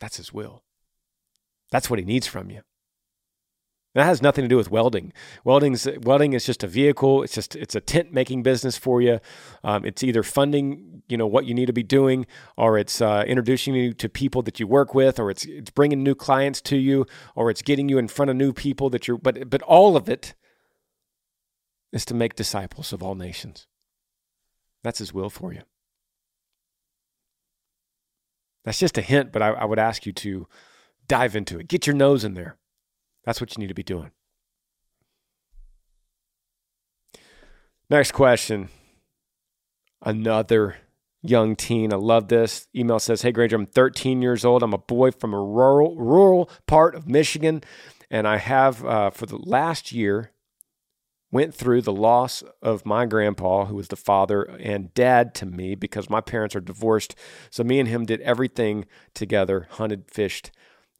That's 0.00 0.18
his 0.18 0.32
will. 0.32 0.64
That's 1.70 1.88
what 1.88 1.98
he 1.98 2.04
needs 2.04 2.26
from 2.26 2.50
you. 2.50 2.60
That 3.94 4.04
has 4.04 4.22
nothing 4.22 4.42
to 4.42 4.48
do 4.48 4.56
with 4.56 4.70
welding. 4.70 5.12
Welding's 5.44 5.86
welding 6.02 6.32
is 6.32 6.46
just 6.46 6.64
a 6.64 6.66
vehicle. 6.66 7.22
It's 7.22 7.34
just 7.34 7.54
it's 7.54 7.74
a 7.74 7.80
tent 7.80 8.10
making 8.10 8.42
business 8.42 8.78
for 8.78 9.02
you. 9.02 9.20
Um, 9.62 9.84
it's 9.84 10.02
either 10.02 10.22
funding 10.22 11.02
you 11.08 11.18
know 11.18 11.26
what 11.26 11.44
you 11.44 11.52
need 11.52 11.66
to 11.66 11.74
be 11.74 11.82
doing, 11.82 12.26
or 12.56 12.78
it's 12.78 13.02
uh, 13.02 13.24
introducing 13.26 13.74
you 13.74 13.92
to 13.92 14.08
people 14.08 14.40
that 14.42 14.58
you 14.58 14.66
work 14.66 14.94
with, 14.94 15.18
or 15.18 15.30
it's 15.30 15.44
it's 15.44 15.70
bringing 15.70 16.02
new 16.02 16.14
clients 16.14 16.62
to 16.62 16.76
you, 16.76 17.06
or 17.34 17.50
it's 17.50 17.60
getting 17.60 17.90
you 17.90 17.98
in 17.98 18.08
front 18.08 18.30
of 18.30 18.36
new 18.36 18.54
people 18.54 18.88
that 18.90 19.06
you're. 19.06 19.18
But 19.18 19.50
but 19.50 19.60
all 19.62 19.94
of 19.94 20.08
it 20.08 20.34
is 21.92 22.06
to 22.06 22.14
make 22.14 22.34
disciples 22.34 22.94
of 22.94 23.02
all 23.02 23.14
nations. 23.14 23.66
That's 24.82 25.00
His 25.00 25.12
will 25.12 25.28
for 25.28 25.52
you. 25.52 25.62
That's 28.64 28.78
just 28.78 28.96
a 28.96 29.02
hint, 29.02 29.32
but 29.32 29.42
I, 29.42 29.48
I 29.48 29.64
would 29.66 29.78
ask 29.78 30.06
you 30.06 30.12
to 30.12 30.46
dive 31.08 31.36
into 31.36 31.58
it. 31.58 31.68
Get 31.68 31.86
your 31.86 31.96
nose 31.96 32.24
in 32.24 32.34
there. 32.34 32.56
That's 33.24 33.40
what 33.40 33.56
you 33.56 33.60
need 33.60 33.68
to 33.68 33.74
be 33.74 33.82
doing. 33.82 34.10
Next 37.88 38.12
question. 38.12 38.68
Another 40.00 40.76
young 41.22 41.54
teen. 41.54 41.92
I 41.92 41.96
love 41.96 42.28
this. 42.28 42.66
Email 42.74 42.98
says, 42.98 43.22
Hey 43.22 43.32
Granger, 43.32 43.56
I'm 43.56 43.66
13 43.66 44.22
years 44.22 44.44
old. 44.44 44.62
I'm 44.62 44.72
a 44.72 44.78
boy 44.78 45.10
from 45.12 45.32
a 45.32 45.42
rural 45.42 45.96
rural 45.96 46.50
part 46.66 46.94
of 46.94 47.08
Michigan, 47.08 47.62
and 48.10 48.26
I 48.26 48.38
have 48.38 48.84
uh, 48.84 49.10
for 49.10 49.26
the 49.26 49.36
last 49.36 49.92
year 49.92 50.32
went 51.30 51.54
through 51.54 51.80
the 51.80 51.92
loss 51.92 52.42
of 52.60 52.84
my 52.84 53.06
grandpa, 53.06 53.64
who 53.64 53.76
was 53.76 53.88
the 53.88 53.96
father 53.96 54.42
and 54.42 54.92
dad 54.92 55.34
to 55.34 55.46
me 55.46 55.74
because 55.74 56.10
my 56.10 56.20
parents 56.20 56.54
are 56.54 56.60
divorced. 56.60 57.14
So 57.50 57.64
me 57.64 57.80
and 57.80 57.88
him 57.88 58.04
did 58.04 58.20
everything 58.20 58.84
together, 59.14 59.66
hunted, 59.70 60.10
fished, 60.10 60.50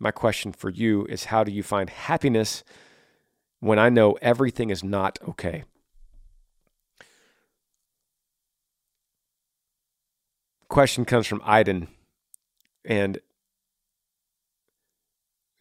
my 0.03 0.11
question 0.11 0.53
for 0.53 0.69
you 0.69 1.07
is 1.07 1.27
how 1.27 1.45
do 1.45 1.53
you 1.53 1.63
find 1.63 1.89
happiness 1.89 2.65
when 3.61 3.79
I 3.79 3.89
know 3.89 4.19
everything 4.21 4.71
is 4.71 4.83
not 4.83 5.19
okay? 5.29 5.63
Question 10.69 11.05
comes 11.05 11.27
from 11.27 11.41
Iden. 11.45 11.87
And 12.85 13.21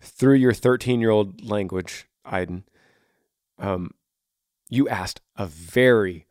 through 0.01 0.35
your 0.35 0.53
13 0.53 0.99
year 0.99 1.11
old 1.11 1.43
language, 1.43 2.07
Iden, 2.25 2.63
um, 3.59 3.91
you 4.69 4.89
asked 4.89 5.21
a 5.35 5.45
very 5.45 6.25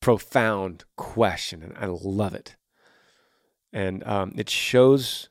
profound 0.00 0.84
question, 0.96 1.62
and 1.62 1.76
I 1.76 1.86
love 1.86 2.34
it. 2.34 2.56
And 3.72 4.06
um, 4.06 4.34
it 4.36 4.48
shows 4.48 5.29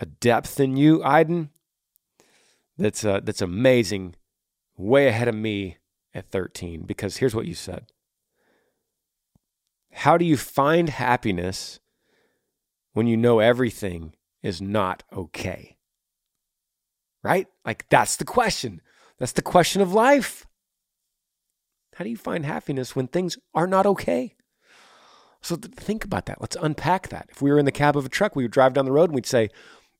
a 0.00 0.06
depth 0.06 0.58
in 0.58 0.76
you, 0.76 1.04
Iden, 1.04 1.50
that's 2.76 3.04
uh, 3.04 3.20
that's 3.22 3.42
amazing, 3.42 4.14
way 4.76 5.06
ahead 5.06 5.28
of 5.28 5.34
me 5.34 5.76
at 6.14 6.30
13. 6.30 6.82
Because 6.82 7.18
here's 7.18 7.34
what 7.34 7.46
you 7.46 7.54
said: 7.54 7.86
How 9.92 10.16
do 10.16 10.24
you 10.24 10.36
find 10.36 10.88
happiness 10.88 11.78
when 12.92 13.06
you 13.06 13.16
know 13.16 13.38
everything 13.38 14.14
is 14.42 14.60
not 14.62 15.02
okay? 15.12 15.76
Right? 17.22 17.46
Like 17.66 17.86
that's 17.90 18.16
the 18.16 18.24
question. 18.24 18.80
That's 19.18 19.32
the 19.32 19.42
question 19.42 19.82
of 19.82 19.92
life. 19.92 20.46
How 21.96 22.04
do 22.04 22.10
you 22.10 22.16
find 22.16 22.46
happiness 22.46 22.96
when 22.96 23.08
things 23.08 23.36
are 23.54 23.66
not 23.66 23.84
okay? 23.84 24.34
So 25.42 25.56
think 25.56 26.04
about 26.04 26.26
that. 26.26 26.40
Let's 26.40 26.56
unpack 26.60 27.08
that. 27.08 27.28
If 27.30 27.42
we 27.42 27.50
were 27.50 27.58
in 27.58 27.64
the 27.64 27.72
cab 27.72 27.96
of 27.96 28.06
a 28.06 28.08
truck, 28.10 28.36
we 28.36 28.44
would 28.44 28.52
drive 28.52 28.72
down 28.74 28.84
the 28.84 28.92
road 28.92 29.10
and 29.10 29.14
we'd 29.14 29.26
say, 29.26 29.50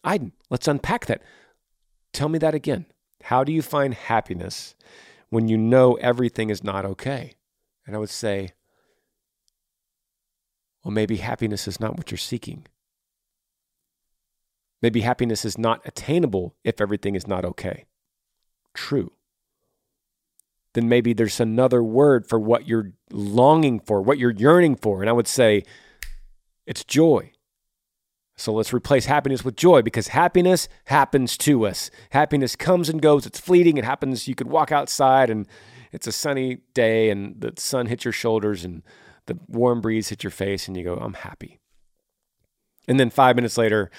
Iden, 0.05 0.33
let's 0.49 0.69
unpack 0.69 1.07
that. 1.07 1.23
Tell 2.13 2.29
me 2.29 2.39
that 2.39 2.55
again. 2.55 2.87
How 3.25 3.45
do 3.45 3.53
you 3.53 3.63
find 3.63 3.95
happiness 3.95 4.75
when 5.29 5.49
you 5.49 5.57
know 5.57 5.95
everything 5.95 6.51
is 6.51 6.65
not 6.65 6.85
okay? 6.85 7.35
And 7.87 7.95
I 7.95 7.99
would 7.99 8.11
say, 8.11 8.53
well, 10.85 10.93
maybe 10.93 11.17
happiness 11.17 11.69
is 11.69 11.81
not 11.81 11.97
what 11.97 12.11
you're 12.11 12.19
seeking. 12.19 12.67
Maybe 14.83 15.03
happiness 15.03 15.45
is 15.45 15.59
not 15.59 15.83
attainable 15.85 16.57
if 16.65 16.81
everything 16.81 17.15
is 17.15 17.27
not 17.27 17.45
okay. 17.45 17.85
True. 18.73 19.13
Then 20.73 20.89
maybe 20.89 21.13
there's 21.13 21.41
another 21.41 21.83
word 21.83 22.27
for 22.27 22.39
what 22.39 22.67
you're 22.67 22.93
longing 23.11 23.81
for, 23.81 24.01
what 24.01 24.19
you're 24.19 24.31
yearning 24.31 24.77
for. 24.77 25.03
And 25.03 25.11
I 25.11 25.13
would 25.13 25.29
say 25.29 25.65
it's 26.67 26.85
joy. 26.85 27.33
So 28.41 28.55
let's 28.55 28.73
replace 28.73 29.05
happiness 29.05 29.45
with 29.45 29.55
joy 29.55 29.83
because 29.83 30.09
happiness 30.09 30.67
happens 30.87 31.37
to 31.39 31.67
us. 31.67 31.91
Happiness 32.09 32.57
comes 32.57 32.89
and 32.89 33.03
goes, 33.03 33.27
it's 33.27 33.39
fleeting. 33.39 33.77
It 33.77 33.85
happens, 33.85 34.27
you 34.27 34.35
could 34.35 34.47
walk 34.47 34.73
outside 34.73 35.29
and 35.29 35.47
it's 35.93 36.07
a 36.07 36.13
sunny 36.13 36.61
day 36.73 37.11
and 37.11 37.39
the 37.39 37.53
sun 37.59 37.85
hits 37.85 38.07
your 38.07 38.13
shoulders 38.13 38.65
and 38.65 38.83
the 39.27 39.39
warm 39.47 39.83
breeze 39.83 40.09
hits 40.09 40.25
your 40.25 40.31
face 40.31 40.69
and 40.69 40.75
you 40.75 40.85
go, 40.85 40.95
I'm 40.95 41.13
happy. 41.13 41.61
And 42.89 42.99
then 42.99 43.11
five 43.11 43.37
minutes 43.37 43.59
later, 43.59 43.91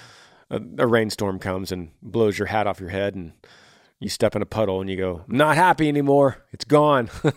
a, 0.49 0.59
a 0.79 0.87
rainstorm 0.87 1.37
comes 1.37 1.71
and 1.71 1.91
blows 2.01 2.39
your 2.39 2.47
hat 2.47 2.65
off 2.65 2.79
your 2.79 2.89
head 2.89 3.13
and 3.13 3.33
you 3.99 4.09
step 4.09 4.35
in 4.35 4.41
a 4.41 4.47
puddle 4.47 4.81
and 4.81 4.89
you 4.89 4.97
go, 4.97 5.23
I'm 5.29 5.37
not 5.37 5.55
happy 5.55 5.87
anymore. 5.87 6.47
It's 6.51 6.65
gone. 6.65 7.11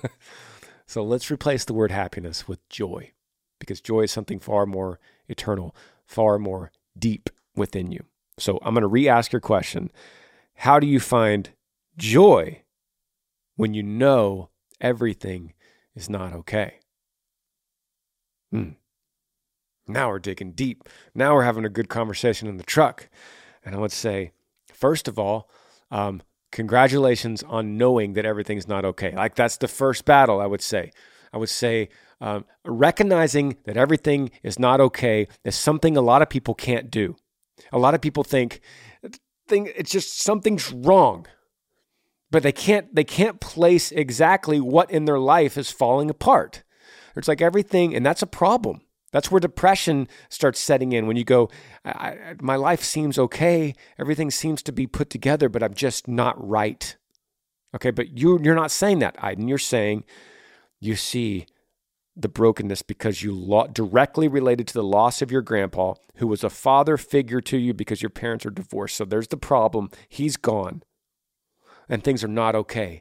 so 0.87 1.05
let's 1.05 1.31
replace 1.31 1.67
the 1.67 1.75
word 1.75 1.91
happiness 1.91 2.49
with 2.49 2.67
joy 2.71 3.13
because 3.59 3.83
joy 3.83 4.05
is 4.05 4.11
something 4.11 4.41
far 4.41 4.65
more 4.65 4.99
eternal, 5.29 5.77
far 6.07 6.39
more 6.39 6.73
deep 6.99 7.31
within 7.55 7.93
you. 7.93 8.05
So 8.39 8.59
I'm 8.63 8.75
going 8.75 8.83
to 8.83 8.89
re 8.89 9.09
ask 9.09 9.33
your 9.33 9.41
question 9.41 9.91
How 10.57 10.79
do 10.79 10.87
you 10.87 11.01
find 11.01 11.51
joy 11.97 12.63
when 13.57 13.75
you 13.75 13.83
know 13.83 14.51
everything 14.81 15.55
is 15.95 16.09
not 16.09 16.33
okay? 16.33 16.79
Hmm. 18.51 18.71
Now 19.87 20.09
we're 20.09 20.19
digging 20.19 20.53
deep. 20.53 20.89
Now 21.15 21.35
we're 21.35 21.45
having 21.45 21.65
a 21.65 21.71
good 21.71 21.89
conversation 21.89 22.49
in 22.49 22.57
the 22.57 22.65
truck. 22.65 23.09
And 23.65 23.75
I 23.75 23.79
would 23.79 23.93
say, 23.93 24.33
first 24.73 25.09
of 25.09 25.19
all, 25.19 25.51
um, 25.91 26.23
congratulations 26.53 27.43
on 27.43 27.77
knowing 27.77 28.15
that 28.15 28.25
everything's 28.25 28.69
not 28.69 28.85
okay. 28.85 29.15
Like 29.15 29.35
that's 29.35 29.59
the 29.59 29.69
first 29.69 30.05
battle, 30.05 30.41
I 30.41 30.47
would 30.47 30.63
say. 30.63 30.93
I 31.33 31.39
would 31.39 31.49
say 31.49 31.89
um, 32.25 32.47
recognizing 32.65 33.59
that 33.67 33.77
everything 33.77 34.31
is 34.43 34.59
not 34.59 34.81
okay 34.81 35.29
is 35.45 35.55
something 35.55 35.95
a 35.95 36.01
lot 36.01 36.23
of 36.23 36.31
people 36.31 36.55
can't 36.55 36.91
do. 36.91 37.17
A 37.71 37.79
lot 37.79 37.93
of 37.93 38.01
people 38.01 38.25
think, 38.25 38.63
think 39.47 39.71
it's 39.77 39.91
just 39.91 40.23
something's 40.23 40.73
wrong, 40.73 41.27
but 42.31 42.43
they 42.43 42.51
can't 42.51 42.95
they 42.95 43.05
can't 43.05 43.41
place 43.41 43.93
exactly 43.93 44.59
what 44.59 44.91
in 44.91 45.05
their 45.05 45.19
life 45.19 45.59
is 45.59 45.71
falling 45.71 46.09
apart. 46.09 46.63
It's 47.15 47.29
like 47.29 47.43
everything, 47.43 47.95
and 47.95 48.07
that's 48.07 48.23
a 48.23 48.27
problem. 48.27 48.81
That's 49.13 49.31
where 49.31 49.39
depression 49.39 50.09
starts 50.31 50.59
setting 50.59 50.93
in 50.93 51.07
when 51.07 51.19
you 51.19 51.25
go, 51.25 51.51
my 52.41 52.57
life 52.57 52.83
seems 52.83 53.19
okay, 53.19 53.75
everything 53.99 54.31
seems 54.31 54.63
to 54.63 54.73
be 54.73 54.87
put 54.87 55.11
together, 55.11 55.51
but 55.51 55.63
I'm 55.63 55.75
just 55.75 56.09
not 56.09 56.35
right. 56.43 56.97
Okay, 57.75 57.91
but 57.91 58.17
you 58.17 58.41
you're 58.43 58.55
not 58.55 58.71
saying 58.71 59.01
that, 59.01 59.15
Iden. 59.23 59.47
You're 59.47 59.59
saying 59.59 60.05
you 60.81 60.97
see 60.97 61.47
the 62.17 62.29
brokenness 62.29 62.83
because 62.83 63.23
you 63.23 63.35
lo- 63.35 63.67
directly 63.67 64.29
related 64.29 64.69
to 64.69 64.75
the 64.75 64.85
loss 64.85 65.21
of 65.21 65.31
your 65.31 65.43
grandpa, 65.43 65.95
who 66.17 66.27
was 66.27 66.45
a 66.45 66.51
father 66.51 66.97
figure 66.97 67.41
to 67.41 67.57
you 67.57 67.75
because 67.75 68.03
your 68.03 68.11
parents 68.11 68.47
are 68.47 68.51
divorced. 68.51 68.97
So 68.97 69.05
there's 69.05 69.29
the 69.29 69.37
problem. 69.37 69.91
He's 70.09 70.37
gone, 70.37 70.83
and 71.89 72.03
things 72.03 72.23
are 72.23 72.29
not 72.29 72.55
okay. 72.55 73.01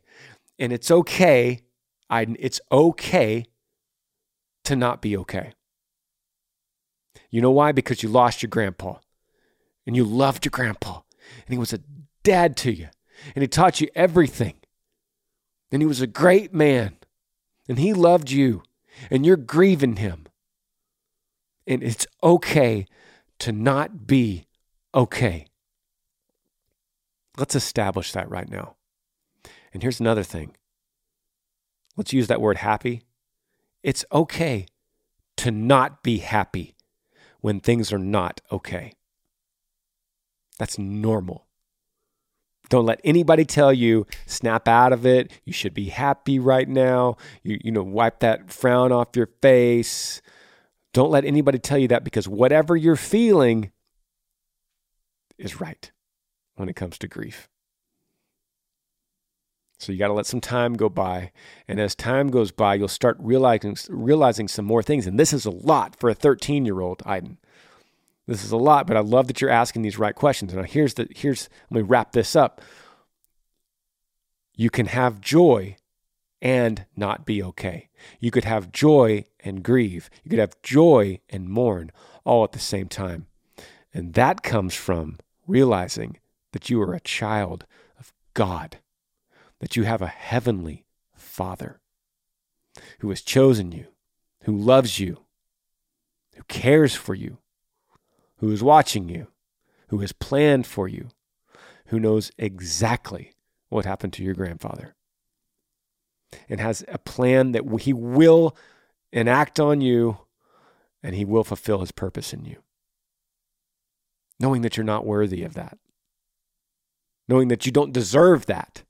And 0.57 0.73
it's 0.73 0.89
okay. 0.89 1.61
I, 2.09 2.27
it's 2.39 2.59
okay 2.71 3.45
to 4.65 4.75
not 4.75 5.01
be 5.01 5.15
okay. 5.17 5.53
You 7.29 7.41
know 7.41 7.51
why? 7.51 7.71
Because 7.71 8.03
you 8.03 8.09
lost 8.09 8.41
your 8.41 8.49
grandpa, 8.49 8.97
and 9.85 9.95
you 9.95 10.03
loved 10.03 10.45
your 10.45 10.51
grandpa, 10.51 11.01
and 11.45 11.53
he 11.53 11.57
was 11.57 11.73
a 11.73 11.81
dad 12.23 12.55
to 12.57 12.71
you, 12.71 12.89
and 13.35 13.41
he 13.41 13.47
taught 13.47 13.81
you 13.81 13.87
everything, 13.95 14.55
and 15.71 15.81
he 15.81 15.85
was 15.85 16.01
a 16.01 16.07
great 16.07 16.53
man, 16.53 16.97
and 17.67 17.77
he 17.79 17.93
loved 17.93 18.31
you 18.31 18.63
and 19.09 19.25
you're 19.25 19.37
grieving 19.37 19.97
him. 19.97 20.25
And 21.65 21.83
it's 21.83 22.05
okay 22.21 22.85
to 23.39 23.51
not 23.51 24.05
be 24.05 24.47
okay. 24.93 25.47
Let's 27.37 27.55
establish 27.55 28.11
that 28.11 28.29
right 28.29 28.49
now. 28.49 28.75
And 29.73 29.81
here's 29.81 29.99
another 29.99 30.23
thing 30.23 30.55
let's 31.95 32.13
use 32.13 32.27
that 32.27 32.41
word 32.41 32.57
happy. 32.57 33.03
It's 33.81 34.05
okay 34.11 34.67
to 35.37 35.51
not 35.51 36.03
be 36.03 36.19
happy 36.19 36.75
when 37.41 37.59
things 37.59 37.91
are 37.91 37.99
not 37.99 38.39
okay. 38.51 38.93
That's 40.57 40.77
normal. 40.77 41.47
Don't 42.69 42.85
let 42.85 43.01
anybody 43.03 43.45
tell 43.45 43.73
you 43.73 44.07
snap 44.25 44.67
out 44.67 44.93
of 44.93 45.05
it. 45.05 45.31
You 45.45 45.53
should 45.53 45.73
be 45.73 45.89
happy 45.89 46.39
right 46.39 46.67
now. 46.67 47.17
You 47.43 47.59
you 47.63 47.71
know 47.71 47.83
wipe 47.83 48.19
that 48.19 48.51
frown 48.51 48.91
off 48.91 49.15
your 49.15 49.29
face. 49.41 50.21
Don't 50.93 51.11
let 51.11 51.25
anybody 51.25 51.59
tell 51.59 51.77
you 51.77 51.87
that 51.89 52.03
because 52.03 52.27
whatever 52.27 52.75
you're 52.75 52.95
feeling 52.95 53.71
is 55.37 55.59
right. 55.59 55.91
when 56.55 56.69
it 56.69 56.75
comes 56.75 56.97
to 56.99 57.07
grief. 57.07 57.49
So 59.79 59.91
you 59.91 59.97
got 59.97 60.07
to 60.07 60.13
let 60.13 60.25
some 60.25 60.39
time 60.39 60.75
go 60.75 60.87
by. 60.87 61.31
And 61.67 61.79
as 61.79 61.93
time 61.93 62.29
goes 62.29 62.51
by, 62.51 62.75
you'll 62.75 62.87
start 62.87 63.17
realizing, 63.19 63.75
realizing 63.89 64.47
some 64.47 64.65
more 64.65 64.81
things. 64.81 65.05
And 65.05 65.19
this 65.19 65.33
is 65.33 65.45
a 65.45 65.51
lot 65.51 65.99
for 65.99 66.09
a 66.09 66.13
13 66.13 66.65
year 66.65 66.79
old, 66.79 67.03
Iden. 67.05 67.37
This 68.27 68.43
is 68.43 68.51
a 68.51 68.57
lot, 68.57 68.87
but 68.87 68.95
I 68.95 69.01
love 69.01 69.27
that 69.27 69.41
you're 69.41 69.49
asking 69.49 69.81
these 69.81 69.99
right 69.99 70.15
questions. 70.15 70.53
And 70.53 70.65
here's 70.65 70.93
the 70.93 71.07
here's 71.13 71.49
let 71.69 71.81
me 71.83 71.87
wrap 71.87 72.13
this 72.13 72.35
up. 72.35 72.61
You 74.55 74.69
can 74.69 74.85
have 74.85 75.19
joy 75.19 75.77
and 76.41 76.85
not 76.95 77.25
be 77.25 77.41
okay. 77.41 77.89
You 78.19 78.31
could 78.31 78.43
have 78.43 78.71
joy 78.71 79.25
and 79.39 79.63
grieve. 79.63 80.09
You 80.23 80.29
could 80.29 80.39
have 80.39 80.61
joy 80.61 81.19
and 81.29 81.49
mourn 81.49 81.91
all 82.23 82.43
at 82.43 82.51
the 82.51 82.59
same 82.59 82.87
time. 82.87 83.27
And 83.93 84.13
that 84.13 84.43
comes 84.43 84.73
from 84.73 85.19
realizing 85.47 86.19
that 86.51 86.69
you 86.69 86.81
are 86.81 86.93
a 86.93 86.99
child 86.99 87.65
of 87.99 88.13
God, 88.33 88.77
that 89.59 89.75
you 89.75 89.83
have 89.83 90.01
a 90.01 90.07
heavenly 90.07 90.85
Father 91.15 91.79
who 92.99 93.09
has 93.09 93.21
chosen 93.21 93.71
you, 93.71 93.87
who 94.43 94.55
loves 94.55 94.99
you, 94.99 95.19
who 96.35 96.43
cares 96.43 96.95
for 96.95 97.13
you, 97.15 97.37
who 98.43 98.51
is 98.51 98.61
watching 98.61 99.07
you, 99.07 99.27
who 99.87 99.99
has 99.99 100.11
planned 100.11 100.67
for 100.67 100.85
you, 100.85 101.07
who 101.85 101.97
knows 101.97 102.29
exactly 102.37 103.31
what 103.69 103.85
happened 103.85 104.11
to 104.11 104.21
your 104.21 104.33
grandfather, 104.33 104.95
and 106.49 106.59
has 106.59 106.83
a 106.89 106.97
plan 106.97 107.53
that 107.53 107.63
he 107.79 107.93
will 107.93 108.53
enact 109.13 109.61
on 109.61 109.79
you 109.79 110.17
and 111.01 111.15
he 111.15 111.23
will 111.23 111.45
fulfill 111.45 111.79
his 111.79 111.93
purpose 111.93 112.33
in 112.33 112.43
you. 112.43 112.57
Knowing 114.41 114.61
that 114.61 114.75
you're 114.75 114.83
not 114.83 115.05
worthy 115.05 115.43
of 115.43 115.53
that, 115.53 115.77
knowing 117.29 117.47
that 117.47 117.65
you 117.65 117.71
don't 117.71 117.93
deserve 117.93 118.45
that. 118.47 118.83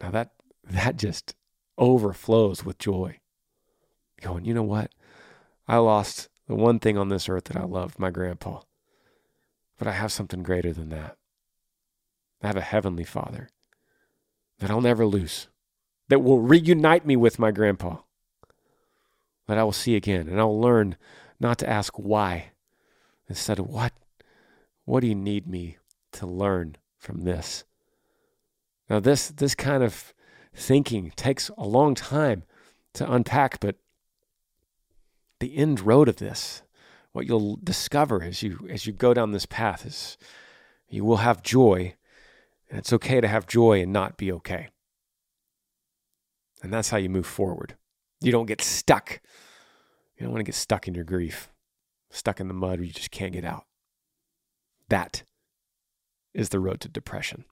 Now 0.00 0.10
that 0.12 0.30
that 0.64 0.96
just 0.96 1.34
overflows 1.76 2.64
with 2.64 2.78
joy. 2.78 3.18
Going, 4.22 4.46
you 4.46 4.54
know 4.54 4.62
what? 4.62 4.92
I 5.68 5.76
lost 5.76 6.30
the 6.46 6.54
one 6.54 6.78
thing 6.78 6.96
on 6.96 7.08
this 7.08 7.28
earth 7.28 7.44
that 7.44 7.56
I 7.56 7.64
mm. 7.64 7.70
loved, 7.70 7.98
my 7.98 8.10
grandpa. 8.10 8.60
But 9.78 9.88
I 9.88 9.92
have 9.92 10.12
something 10.12 10.42
greater 10.42 10.72
than 10.72 10.88
that. 10.90 11.16
I 12.42 12.46
have 12.46 12.56
a 12.56 12.62
heavenly 12.62 13.04
Father 13.04 13.48
that 14.58 14.70
I'll 14.70 14.80
never 14.80 15.06
lose, 15.06 15.48
that 16.08 16.22
will 16.22 16.40
reunite 16.40 17.04
me 17.04 17.16
with 17.16 17.38
my 17.38 17.50
grandpa, 17.50 17.98
that 19.46 19.58
I 19.58 19.64
will 19.64 19.72
see 19.72 19.96
again, 19.96 20.28
and 20.28 20.40
I'll 20.40 20.58
learn 20.58 20.96
not 21.38 21.58
to 21.58 21.68
ask 21.68 21.94
why, 21.96 22.52
instead 23.28 23.58
of 23.58 23.66
what, 23.66 23.92
what 24.84 25.00
do 25.00 25.08
you 25.08 25.14
need 25.14 25.46
me 25.46 25.76
to 26.12 26.26
learn 26.26 26.76
from 26.96 27.22
this? 27.24 27.64
Now, 28.88 29.00
this 29.00 29.28
this 29.28 29.54
kind 29.54 29.82
of 29.82 30.14
thinking 30.54 31.12
takes 31.16 31.50
a 31.58 31.66
long 31.66 31.94
time 31.94 32.44
to 32.94 33.10
unpack, 33.10 33.60
but 33.60 33.76
the 35.40 35.56
end 35.56 35.80
road 35.80 36.08
of 36.08 36.16
this, 36.16 36.62
what 37.12 37.26
you'll 37.26 37.58
discover 37.62 38.22
as 38.22 38.42
you 38.42 38.66
as 38.70 38.86
you 38.86 38.92
go 38.92 39.14
down 39.14 39.32
this 39.32 39.46
path 39.46 39.86
is 39.86 40.18
you 40.88 41.04
will 41.04 41.18
have 41.18 41.42
joy, 41.42 41.94
and 42.68 42.78
it's 42.78 42.92
okay 42.92 43.20
to 43.20 43.28
have 43.28 43.46
joy 43.46 43.82
and 43.82 43.92
not 43.92 44.16
be 44.16 44.30
okay. 44.32 44.68
And 46.62 46.72
that's 46.72 46.90
how 46.90 46.96
you 46.96 47.08
move 47.08 47.26
forward. 47.26 47.76
You 48.20 48.32
don't 48.32 48.46
get 48.46 48.62
stuck. 48.62 49.20
You 50.16 50.24
don't 50.24 50.32
want 50.32 50.40
to 50.40 50.50
get 50.50 50.54
stuck 50.54 50.88
in 50.88 50.94
your 50.94 51.04
grief, 51.04 51.52
stuck 52.10 52.40
in 52.40 52.48
the 52.48 52.54
mud 52.54 52.78
where 52.78 52.86
you 52.86 52.92
just 52.92 53.10
can't 53.10 53.32
get 53.32 53.44
out. 53.44 53.66
That 54.88 55.24
is 56.32 56.50
the 56.50 56.60
road 56.60 56.80
to 56.80 56.88
depression. 56.88 57.44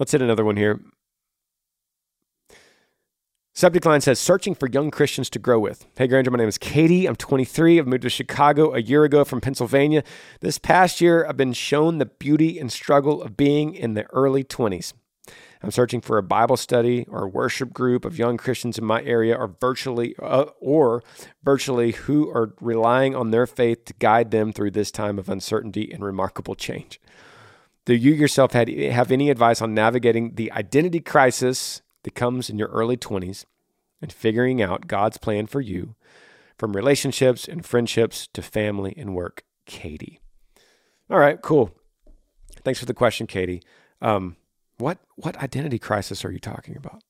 Let's 0.00 0.12
hit 0.12 0.22
another 0.22 0.46
one 0.46 0.56
here. 0.56 0.80
Subject 3.52 3.84
line 3.84 4.00
says, 4.00 4.18
searching 4.18 4.54
for 4.54 4.66
young 4.66 4.90
Christians 4.90 5.28
to 5.28 5.38
grow 5.38 5.60
with. 5.60 5.84
Hey, 5.98 6.06
Granger, 6.06 6.30
my 6.30 6.38
name 6.38 6.48
is 6.48 6.56
Katie. 6.56 7.04
I'm 7.04 7.16
23. 7.16 7.78
I've 7.78 7.86
moved 7.86 8.04
to 8.04 8.08
Chicago 8.08 8.72
a 8.72 8.80
year 8.80 9.04
ago 9.04 9.26
from 9.26 9.42
Pennsylvania. 9.42 10.02
This 10.40 10.56
past 10.56 11.02
year, 11.02 11.26
I've 11.26 11.36
been 11.36 11.52
shown 11.52 11.98
the 11.98 12.06
beauty 12.06 12.58
and 12.58 12.72
struggle 12.72 13.22
of 13.22 13.36
being 13.36 13.74
in 13.74 13.92
the 13.92 14.04
early 14.04 14.42
20s. 14.42 14.94
I'm 15.62 15.70
searching 15.70 16.00
for 16.00 16.16
a 16.16 16.22
Bible 16.22 16.56
study 16.56 17.04
or 17.10 17.28
worship 17.28 17.74
group 17.74 18.06
of 18.06 18.18
young 18.18 18.38
Christians 18.38 18.78
in 18.78 18.86
my 18.86 19.02
area 19.02 19.36
or 19.36 19.54
virtually 19.60 20.14
uh, 20.22 20.46
or 20.60 21.02
virtually 21.44 21.92
who 21.92 22.30
are 22.30 22.54
relying 22.62 23.14
on 23.14 23.32
their 23.32 23.46
faith 23.46 23.84
to 23.84 23.92
guide 23.98 24.30
them 24.30 24.54
through 24.54 24.70
this 24.70 24.90
time 24.90 25.18
of 25.18 25.28
uncertainty 25.28 25.92
and 25.92 26.02
remarkable 26.02 26.54
change. 26.54 26.98
Do 27.84 27.94
you 27.94 28.12
yourself 28.12 28.52
have 28.52 29.10
any 29.10 29.30
advice 29.30 29.62
on 29.62 29.74
navigating 29.74 30.34
the 30.34 30.52
identity 30.52 31.00
crisis 31.00 31.82
that 32.02 32.14
comes 32.14 32.50
in 32.50 32.58
your 32.58 32.68
early 32.68 32.96
20s 32.96 33.44
and 34.02 34.12
figuring 34.12 34.62
out 34.62 34.86
God's 34.86 35.18
plan 35.18 35.46
for 35.46 35.60
you 35.60 35.94
from 36.58 36.76
relationships 36.76 37.48
and 37.48 37.64
friendships 37.64 38.28
to 38.34 38.42
family 38.42 38.94
and 38.96 39.14
work? 39.14 39.44
Katie. 39.66 40.20
All 41.08 41.18
right, 41.18 41.40
cool. 41.40 41.70
Thanks 42.62 42.78
for 42.78 42.86
the 42.86 42.94
question, 42.94 43.26
Katie. 43.26 43.62
Um, 44.00 44.36
what 44.78 44.98
what 45.16 45.36
identity 45.38 45.78
crisis 45.78 46.24
are 46.24 46.30
you 46.30 46.38
talking 46.38 46.76
about? 46.76 47.02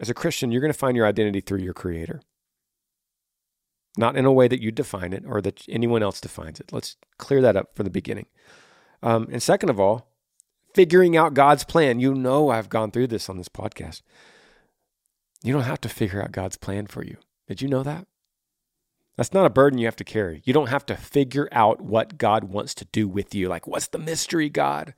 As 0.00 0.10
a 0.10 0.14
Christian, 0.14 0.50
you're 0.50 0.60
going 0.60 0.72
to 0.72 0.78
find 0.78 0.96
your 0.96 1.06
identity 1.06 1.40
through 1.40 1.60
your 1.60 1.74
Creator, 1.74 2.20
not 3.96 4.16
in 4.16 4.24
a 4.24 4.32
way 4.32 4.48
that 4.48 4.60
you 4.60 4.72
define 4.72 5.12
it 5.12 5.24
or 5.26 5.40
that 5.42 5.64
anyone 5.68 6.02
else 6.02 6.20
defines 6.20 6.60
it. 6.60 6.72
Let's 6.72 6.96
clear 7.18 7.40
that 7.42 7.56
up 7.56 7.74
from 7.74 7.84
the 7.84 7.90
beginning. 7.90 8.26
Um, 9.02 9.28
and 9.30 9.42
second 9.42 9.70
of 9.70 9.78
all, 9.78 10.08
figuring 10.74 11.16
out 11.16 11.34
God's 11.34 11.64
plan. 11.64 12.00
You 12.00 12.14
know, 12.14 12.50
I've 12.50 12.68
gone 12.68 12.90
through 12.90 13.08
this 13.08 13.28
on 13.28 13.38
this 13.38 13.48
podcast. 13.48 14.02
You 15.42 15.52
don't 15.52 15.62
have 15.62 15.80
to 15.82 15.88
figure 15.88 16.22
out 16.22 16.32
God's 16.32 16.56
plan 16.56 16.86
for 16.86 17.04
you. 17.04 17.18
Did 17.46 17.62
you 17.62 17.68
know 17.68 17.82
that? 17.82 18.06
That's 19.16 19.32
not 19.32 19.46
a 19.46 19.50
burden 19.50 19.78
you 19.78 19.86
have 19.86 19.96
to 19.96 20.04
carry. 20.04 20.42
You 20.44 20.52
don't 20.52 20.70
have 20.70 20.86
to 20.86 20.96
figure 20.96 21.48
out 21.52 21.80
what 21.80 22.18
God 22.18 22.44
wants 22.44 22.74
to 22.74 22.84
do 22.86 23.06
with 23.06 23.34
you. 23.34 23.48
Like, 23.48 23.66
what's 23.66 23.86
the 23.88 23.98
mystery, 23.98 24.48
God? 24.48 24.94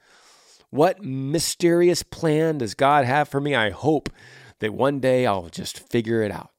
What 0.70 1.04
mysterious 1.04 2.02
plan 2.02 2.58
does 2.58 2.74
God 2.74 3.04
have 3.04 3.28
for 3.28 3.40
me? 3.40 3.54
I 3.54 3.70
hope 3.70 4.08
that 4.60 4.72
one 4.72 5.00
day 5.00 5.26
I'll 5.26 5.48
just 5.48 5.90
figure 5.90 6.22
it 6.22 6.30
out. 6.30 6.50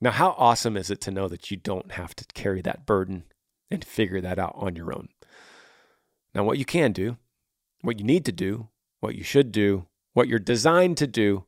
Now, 0.00 0.12
how 0.12 0.34
awesome 0.38 0.76
is 0.76 0.90
it 0.90 1.00
to 1.02 1.10
know 1.10 1.28
that 1.28 1.50
you 1.50 1.56
don't 1.56 1.92
have 1.92 2.14
to 2.16 2.24
carry 2.32 2.62
that 2.62 2.86
burden 2.86 3.24
and 3.70 3.84
figure 3.84 4.20
that 4.20 4.38
out 4.38 4.54
on 4.56 4.74
your 4.74 4.94
own? 4.94 5.08
Now, 6.34 6.44
what 6.44 6.58
you 6.58 6.64
can 6.64 6.92
do, 6.92 7.18
what 7.82 7.98
you 7.98 8.04
need 8.04 8.24
to 8.24 8.32
do, 8.32 8.68
what 9.00 9.14
you 9.14 9.22
should 9.22 9.52
do, 9.52 9.86
what 10.14 10.28
you're 10.28 10.38
designed 10.38 10.96
to 10.98 11.06
do 11.06 11.44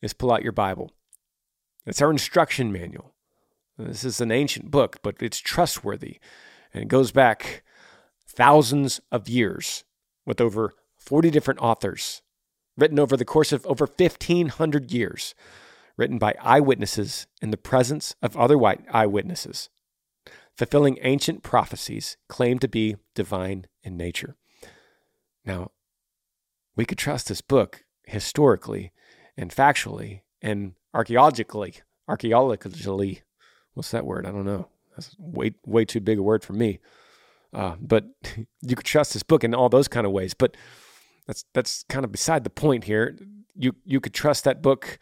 is 0.00 0.12
pull 0.12 0.32
out 0.32 0.42
your 0.42 0.52
Bible. 0.52 0.92
It's 1.86 2.00
our 2.00 2.10
instruction 2.10 2.72
manual. 2.72 3.14
This 3.78 4.04
is 4.04 4.20
an 4.20 4.30
ancient 4.30 4.70
book, 4.70 4.98
but 5.02 5.16
it's 5.20 5.38
trustworthy. 5.38 6.18
And 6.72 6.82
it 6.82 6.88
goes 6.88 7.12
back 7.12 7.62
thousands 8.26 9.00
of 9.10 9.28
years 9.28 9.84
with 10.24 10.40
over 10.40 10.74
40 10.96 11.30
different 11.30 11.60
authors, 11.60 12.22
written 12.76 12.98
over 12.98 13.16
the 13.16 13.24
course 13.24 13.52
of 13.52 13.66
over 13.66 13.86
1,500 13.86 14.92
years, 14.92 15.34
written 16.00 16.18
by 16.18 16.34
eyewitnesses 16.40 17.28
in 17.40 17.50
the 17.50 17.56
presence 17.56 18.16
of 18.22 18.36
other 18.36 18.58
white 18.58 18.80
eyewitnesses 18.90 19.68
fulfilling 20.60 20.98
ancient 21.00 21.42
prophecies 21.42 22.18
claimed 22.28 22.60
to 22.60 22.68
be 22.68 22.94
divine 23.14 23.66
in 23.82 23.96
nature. 23.96 24.36
Now, 25.42 25.70
we 26.76 26.84
could 26.84 26.98
trust 26.98 27.28
this 27.28 27.40
book 27.40 27.84
historically 28.04 28.92
and 29.38 29.50
factually 29.50 30.20
and 30.42 30.74
archaeologically. 30.92 31.76
Archaeologically, 32.06 33.22
what's 33.72 33.90
that 33.92 34.04
word? 34.04 34.26
I 34.26 34.32
don't 34.32 34.44
know. 34.44 34.68
That's 34.90 35.16
way 35.18 35.54
way 35.64 35.86
too 35.86 36.00
big 36.00 36.18
a 36.18 36.22
word 36.22 36.44
for 36.44 36.52
me. 36.52 36.80
Uh, 37.54 37.76
but 37.80 38.04
you 38.60 38.76
could 38.76 38.84
trust 38.84 39.14
this 39.14 39.22
book 39.22 39.44
in 39.44 39.54
all 39.54 39.70
those 39.70 39.88
kind 39.88 40.06
of 40.06 40.12
ways. 40.12 40.34
But 40.34 40.58
that's 41.26 41.46
that's 41.54 41.84
kind 41.88 42.04
of 42.04 42.12
beside 42.12 42.44
the 42.44 42.50
point 42.50 42.84
here. 42.84 43.16
You 43.54 43.76
you 43.86 43.98
could 43.98 44.12
trust 44.12 44.44
that 44.44 44.60
book 44.60 44.98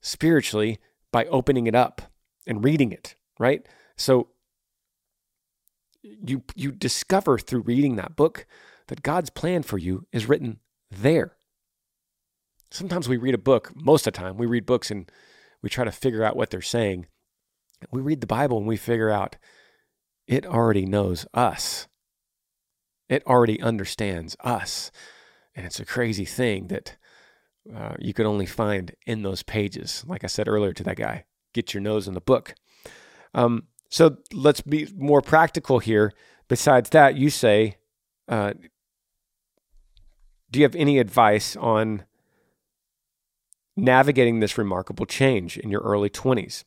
spiritually 0.00 0.78
by 1.12 1.24
opening 1.26 1.66
it 1.66 1.74
up 1.74 2.02
and 2.46 2.64
reading 2.64 2.92
it, 2.92 3.14
right? 3.38 3.66
So 3.96 4.28
you 6.02 6.42
you 6.54 6.72
discover 6.72 7.38
through 7.38 7.60
reading 7.60 7.96
that 7.96 8.16
book 8.16 8.46
that 8.88 9.02
God's 9.02 9.30
plan 9.30 9.62
for 9.62 9.78
you 9.78 10.06
is 10.12 10.28
written 10.28 10.60
there. 10.90 11.36
Sometimes 12.70 13.08
we 13.08 13.16
read 13.16 13.34
a 13.34 13.38
book, 13.38 13.72
most 13.74 14.06
of 14.06 14.12
the 14.12 14.18
time 14.18 14.36
we 14.36 14.46
read 14.46 14.66
books 14.66 14.90
and 14.90 15.10
we 15.62 15.68
try 15.68 15.84
to 15.84 15.92
figure 15.92 16.24
out 16.24 16.36
what 16.36 16.50
they're 16.50 16.62
saying. 16.62 17.06
We 17.90 18.00
read 18.00 18.20
the 18.20 18.26
Bible 18.26 18.58
and 18.58 18.66
we 18.66 18.76
figure 18.76 19.10
out 19.10 19.36
it 20.26 20.46
already 20.46 20.86
knows 20.86 21.26
us. 21.34 21.88
It 23.08 23.26
already 23.26 23.60
understands 23.60 24.36
us. 24.40 24.92
And 25.54 25.66
it's 25.66 25.80
a 25.80 25.84
crazy 25.84 26.24
thing 26.24 26.68
that 26.68 26.96
uh, 27.74 27.94
you 27.98 28.12
could 28.12 28.26
only 28.26 28.46
find 28.46 28.94
in 29.06 29.22
those 29.22 29.42
pages. 29.42 30.04
Like 30.06 30.24
I 30.24 30.28
said 30.28 30.48
earlier 30.48 30.72
to 30.72 30.82
that 30.84 30.96
guy, 30.96 31.24
get 31.52 31.74
your 31.74 31.80
nose 31.80 32.08
in 32.08 32.14
the 32.14 32.20
book. 32.20 32.54
Um, 33.34 33.64
so 33.88 34.18
let's 34.32 34.60
be 34.60 34.88
more 34.96 35.20
practical 35.20 35.78
here. 35.78 36.12
Besides 36.48 36.90
that, 36.90 37.16
you 37.16 37.30
say, 37.30 37.76
uh, 38.28 38.54
do 40.50 40.58
you 40.58 40.64
have 40.64 40.74
any 40.74 40.98
advice 40.98 41.56
on 41.56 42.04
navigating 43.76 44.40
this 44.40 44.58
remarkable 44.58 45.06
change 45.06 45.58
in 45.58 45.70
your 45.70 45.80
early 45.82 46.10
20s? 46.10 46.64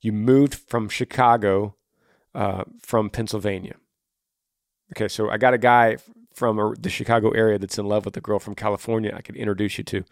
You 0.00 0.12
moved 0.12 0.54
from 0.54 0.88
Chicago, 0.88 1.76
uh, 2.34 2.64
from 2.82 3.08
Pennsylvania. 3.08 3.76
Okay, 4.92 5.08
so 5.08 5.30
I 5.30 5.38
got 5.38 5.54
a 5.54 5.58
guy 5.58 5.96
from 6.34 6.74
the 6.78 6.90
Chicago 6.90 7.30
area 7.30 7.58
that's 7.58 7.78
in 7.78 7.86
love 7.86 8.04
with 8.04 8.16
a 8.16 8.20
girl 8.20 8.38
from 8.38 8.54
California 8.54 9.12
I 9.14 9.22
could 9.22 9.36
introduce 9.36 9.78
you 9.78 9.84
to. 9.84 10.04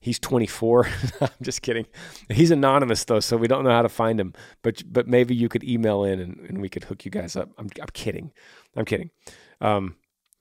He's 0.00 0.18
24. 0.18 0.86
I'm 1.20 1.28
just 1.42 1.62
kidding. 1.62 1.86
He's 2.28 2.50
anonymous 2.50 3.04
though, 3.04 3.20
so 3.20 3.36
we 3.36 3.48
don't 3.48 3.64
know 3.64 3.70
how 3.70 3.82
to 3.82 3.88
find 3.88 4.20
him. 4.20 4.32
But 4.62 4.82
but 4.86 5.08
maybe 5.08 5.34
you 5.34 5.48
could 5.48 5.64
email 5.64 6.04
in 6.04 6.20
and, 6.20 6.38
and 6.48 6.60
we 6.60 6.68
could 6.68 6.84
hook 6.84 7.04
you 7.04 7.10
guys 7.10 7.36
up. 7.36 7.50
I'm, 7.58 7.68
I'm 7.80 7.88
kidding. 7.92 8.32
I'm 8.76 8.84
kidding. 8.84 9.10
Um, 9.60 9.96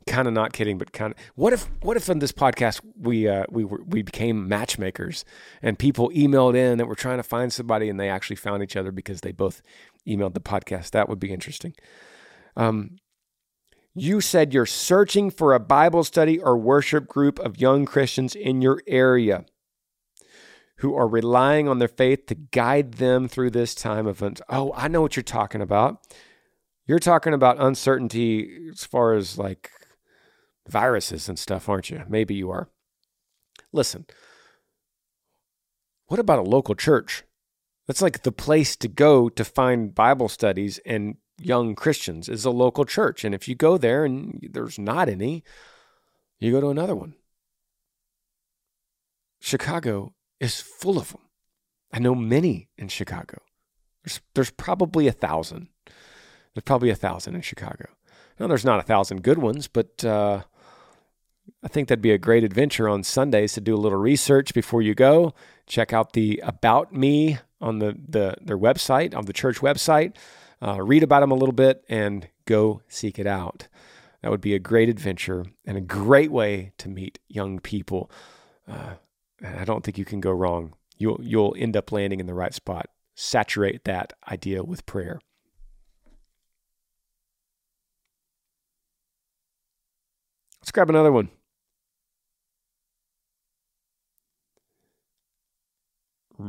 kind 0.07 0.28
of 0.28 0.34
not 0.34 0.53
kidding, 0.53 0.78
but 0.78 0.93
kind 0.93 1.13
of. 1.13 1.19
What 1.36 1.53
if 1.53 1.69
what 1.82 1.97
if 1.97 2.09
in 2.09 2.19
this 2.19 2.32
podcast 2.32 2.82
we 2.95 3.28
uh, 3.28 3.45
we 3.49 3.63
were, 3.63 3.82
we 3.86 4.01
became 4.01 4.47
matchmakers 4.47 5.25
and 5.61 5.78
people 5.78 6.09
emailed 6.11 6.55
in 6.55 6.78
that 6.78 6.86
were 6.86 6.95
trying 6.95 7.17
to 7.17 7.23
find 7.23 7.51
somebody 7.51 7.89
and 7.89 7.99
they 7.99 8.09
actually 8.09 8.36
found 8.38 8.63
each 8.63 8.75
other 8.75 8.91
because 8.91 9.21
they 9.21 9.32
both 9.32 9.61
emailed 10.07 10.34
the 10.36 10.39
podcast. 10.39 10.91
That 10.91 11.09
would 11.09 11.19
be 11.19 11.32
interesting. 11.32 11.73
Um, 12.55 12.97
you 14.00 14.22
said 14.22 14.54
you're 14.54 14.66
searching 14.66 15.32
for 15.32 15.54
a 15.54 15.60
Bible 15.60 16.04
study 16.04 16.39
or 16.39 16.58
worship 16.58 17.08
group 17.08 17.39
of 17.39 17.60
young 17.60 17.86
Christians 17.86 18.36
in 18.36 18.62
your 18.62 18.82
area 18.88 19.45
who 20.78 20.95
are 20.95 21.08
relying 21.08 21.68
on 21.68 21.80
their 21.80 21.88
faith 21.88 22.28
to 22.28 22.36
guide 22.36 22.93
them 22.93 23.28
through 23.28 23.50
this 23.50 23.74
time 23.74 24.06
of. 24.06 24.22
Oh, 24.50 24.72
I 24.76 24.88
know 24.88 25.02
what 25.02 25.16
you're 25.16 25.24
talking 25.24 25.62
about. 25.62 26.00
You're 26.86 27.00
talking 27.00 27.34
about 27.34 27.60
uncertainty 27.60 28.70
as 28.72 28.86
far 28.86 29.14
as 29.14 29.38
like 29.38 29.72
viruses 30.68 31.28
and 31.28 31.39
stuff, 31.39 31.68
aren't 31.68 31.89
you? 31.89 32.04
Maybe 32.08 32.36
you 32.36 32.52
are. 32.52 32.70
Listen, 33.74 34.06
what 36.06 36.20
about 36.20 36.39
a 36.39 36.43
local 36.43 36.76
church? 36.76 37.24
That's 37.88 38.02
like 38.02 38.22
the 38.22 38.32
place 38.32 38.76
to 38.78 38.88
go 38.88 39.30
to 39.30 39.43
find 39.43 39.95
Bible 39.95 40.30
studies 40.30 40.80
and 40.86 41.16
young 41.40 41.76
Christians 41.76 42.30
is 42.30 42.46
a 42.46 42.52
local 42.52 42.86
church. 42.86 43.24
And 43.24 43.34
if 43.34 43.48
you 43.48 43.56
go 43.56 43.78
there 43.78 44.06
and 44.06 44.40
there's 44.52 44.80
not 44.80 45.10
any, 45.10 45.44
you 46.40 46.52
go 46.52 46.62
to 46.62 46.70
another 46.70 46.96
one. 46.96 47.16
Chicago 49.40 50.14
is 50.40 50.60
full 50.60 50.98
of 50.98 51.12
them. 51.12 51.22
I 51.94 52.00
know 52.00 52.16
many 52.16 52.70
in 52.78 52.88
Chicago. 52.90 53.42
There's, 54.04 54.22
there's 54.34 54.52
probably 54.52 55.08
a 55.08 55.12
thousand. 55.12 55.70
There's 56.54 56.64
probably 56.66 56.90
a 56.90 56.96
thousand 56.96 57.36
in 57.36 57.42
Chicago. 57.42 57.88
Now, 58.40 58.48
there's 58.48 58.66
not 58.66 58.80
a 58.80 58.84
thousand 58.84 59.24
good 59.24 59.38
ones, 59.38 59.68
but 59.68 60.04
uh, 60.04 60.44
I 61.64 61.68
think 61.68 61.88
that'd 61.88 62.02
be 62.02 62.12
a 62.12 62.18
great 62.18 62.44
adventure 62.44 62.88
on 62.88 63.04
Sundays 63.04 63.54
to 63.54 63.62
do 63.62 63.76
a 63.76 63.78
little 63.78 63.98
research 63.98 64.54
before 64.54 64.82
you 64.82 64.94
go. 64.94 65.34
Check 65.66 65.94
out 65.94 66.14
the 66.14 66.40
About 66.44 66.94
Me 66.94 67.40
on 67.60 67.80
the, 67.80 67.98
the 68.08 68.36
their 68.42 68.58
website, 68.58 69.16
on 69.16 69.26
the 69.26 69.34
church 69.34 69.58
website 69.58 70.16
uh, 70.62 70.82
read 70.82 71.03
about 71.03 71.22
them 71.22 71.32
a 71.32 71.36
little 71.36 71.53
bit, 71.53 71.84
and 71.89 72.30
go 72.45 72.82
seek 72.88 73.20
it 73.20 73.28
out. 73.28 73.68
That 74.22 74.32
would 74.32 74.41
be 74.41 74.55
a 74.55 74.60
great 74.60 74.89
adventure 74.89 75.45
and 75.66 75.78
a 75.78 75.82
great 75.82 76.32
way 76.32 76.72
to 76.80 76.89
meet 76.89 77.20
young 77.28 77.60
people. 77.60 78.10
Uh, 78.68 78.95
I 79.43 79.66
don't 79.66 79.84
think 79.84 79.97
you 79.97 80.05
can 80.05 80.20
go 80.20 80.32
wrong. 80.32 80.74
You'll 80.97 81.20
you'll 81.22 81.55
end 81.58 81.78
up 81.78 81.91
landing 81.91 82.20
in 82.20 82.26
the 82.26 82.34
right 82.34 82.53
spot. 82.53 82.89
Saturate 83.16 83.84
that 83.84 84.14
idea 84.30 84.64
with 84.64 84.86
prayer. 84.86 85.20
Let's 90.62 90.72
grab 90.72 90.89
another 90.89 91.12
one. 91.12 91.30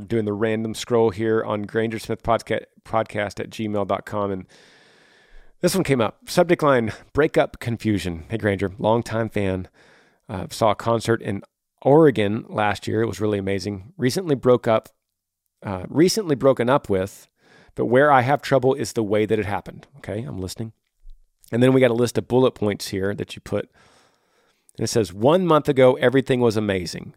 Doing 0.08 0.24
the 0.24 0.32
random 0.32 0.74
scroll 0.74 1.10
here 1.10 1.44
on 1.44 1.62
Granger 1.62 1.98
Smith 1.98 2.22
podcast, 2.22 2.64
podcast 2.84 3.40
at 3.40 3.50
gmail.com. 3.50 4.30
And 4.30 4.46
this 5.60 5.74
one 5.74 5.84
came 5.84 6.00
up. 6.00 6.28
Subject 6.28 6.62
line 6.62 6.92
Breakup 7.12 7.60
Confusion. 7.60 8.24
Hey, 8.28 8.38
Granger, 8.38 8.72
longtime 8.78 9.28
fan. 9.28 9.68
Uh, 10.28 10.46
saw 10.50 10.70
a 10.70 10.74
concert 10.74 11.22
in 11.22 11.42
Oregon 11.82 12.44
last 12.48 12.86
year. 12.86 13.02
It 13.02 13.06
was 13.06 13.20
really 13.20 13.38
amazing. 13.38 13.92
Recently 13.96 14.34
broke 14.34 14.66
up, 14.66 14.88
uh, 15.62 15.84
recently 15.88 16.34
broken 16.34 16.68
up 16.68 16.88
with, 16.88 17.28
but 17.74 17.86
where 17.86 18.10
I 18.10 18.22
have 18.22 18.42
trouble 18.42 18.74
is 18.74 18.92
the 18.92 19.02
way 19.02 19.26
that 19.26 19.38
it 19.38 19.46
happened. 19.46 19.86
Okay, 19.98 20.22
I'm 20.22 20.38
listening. 20.38 20.72
And 21.50 21.62
then 21.62 21.72
we 21.72 21.80
got 21.80 21.90
a 21.90 21.94
list 21.94 22.18
of 22.18 22.28
bullet 22.28 22.52
points 22.52 22.88
here 22.88 23.14
that 23.14 23.34
you 23.34 23.40
put. 23.40 23.70
And 24.76 24.84
it 24.84 24.88
says, 24.88 25.12
one 25.12 25.46
month 25.46 25.68
ago, 25.68 25.94
everything 25.94 26.40
was 26.40 26.56
amazing. 26.56 27.14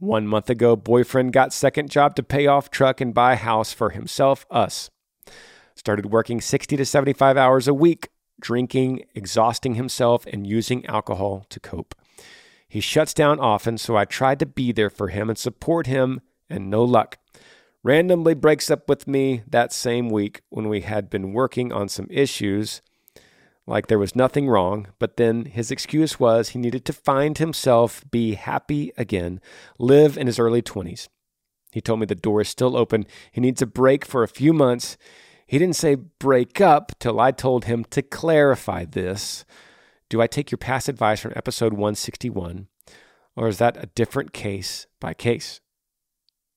One 0.00 0.26
month 0.26 0.48
ago, 0.48 0.76
boyfriend 0.76 1.34
got 1.34 1.52
second 1.52 1.90
job 1.90 2.16
to 2.16 2.22
pay 2.22 2.46
off 2.46 2.70
truck 2.70 3.02
and 3.02 3.12
buy 3.12 3.34
house 3.34 3.74
for 3.74 3.90
himself, 3.90 4.46
us. 4.50 4.88
Started 5.74 6.06
working 6.06 6.40
60 6.40 6.74
to 6.78 6.86
75 6.86 7.36
hours 7.36 7.68
a 7.68 7.74
week, 7.74 8.08
drinking, 8.40 9.04
exhausting 9.14 9.74
himself, 9.74 10.24
and 10.24 10.46
using 10.46 10.86
alcohol 10.86 11.44
to 11.50 11.60
cope. 11.60 11.94
He 12.66 12.80
shuts 12.80 13.12
down 13.12 13.40
often, 13.40 13.76
so 13.76 13.94
I 13.94 14.06
tried 14.06 14.38
to 14.38 14.46
be 14.46 14.72
there 14.72 14.88
for 14.88 15.08
him 15.08 15.28
and 15.28 15.36
support 15.36 15.86
him, 15.86 16.22
and 16.48 16.70
no 16.70 16.82
luck. 16.82 17.18
Randomly 17.82 18.32
breaks 18.32 18.70
up 18.70 18.88
with 18.88 19.06
me 19.06 19.42
that 19.46 19.70
same 19.70 20.08
week 20.08 20.40
when 20.48 20.70
we 20.70 20.80
had 20.80 21.10
been 21.10 21.34
working 21.34 21.74
on 21.74 21.90
some 21.90 22.06
issues 22.08 22.80
like 23.70 23.86
there 23.86 24.00
was 24.00 24.16
nothing 24.16 24.48
wrong, 24.48 24.88
but 24.98 25.16
then 25.16 25.44
his 25.44 25.70
excuse 25.70 26.18
was 26.18 26.48
he 26.48 26.58
needed 26.58 26.84
to 26.84 26.92
find 26.92 27.38
himself, 27.38 28.02
be 28.10 28.34
happy 28.34 28.92
again, 28.98 29.40
live 29.78 30.18
in 30.18 30.26
his 30.26 30.40
early 30.40 30.60
20s. 30.60 31.06
He 31.70 31.80
told 31.80 32.00
me 32.00 32.06
the 32.06 32.16
door 32.16 32.40
is 32.40 32.48
still 32.48 32.76
open. 32.76 33.06
He 33.30 33.40
needs 33.40 33.62
a 33.62 33.66
break 33.66 34.04
for 34.04 34.24
a 34.24 34.28
few 34.28 34.52
months. 34.52 34.96
He 35.46 35.56
didn't 35.56 35.76
say 35.76 35.94
break 35.94 36.60
up 36.60 36.90
till 36.98 37.20
I 37.20 37.30
told 37.30 37.66
him 37.66 37.84
to 37.90 38.02
clarify 38.02 38.86
this. 38.86 39.44
Do 40.08 40.20
I 40.20 40.26
take 40.26 40.50
your 40.50 40.58
past 40.58 40.88
advice 40.88 41.20
from 41.20 41.32
episode 41.36 41.72
161, 41.72 42.66
or 43.36 43.46
is 43.46 43.58
that 43.58 43.76
a 43.76 43.86
different 43.94 44.32
case 44.32 44.88
by 44.98 45.14
case? 45.14 45.60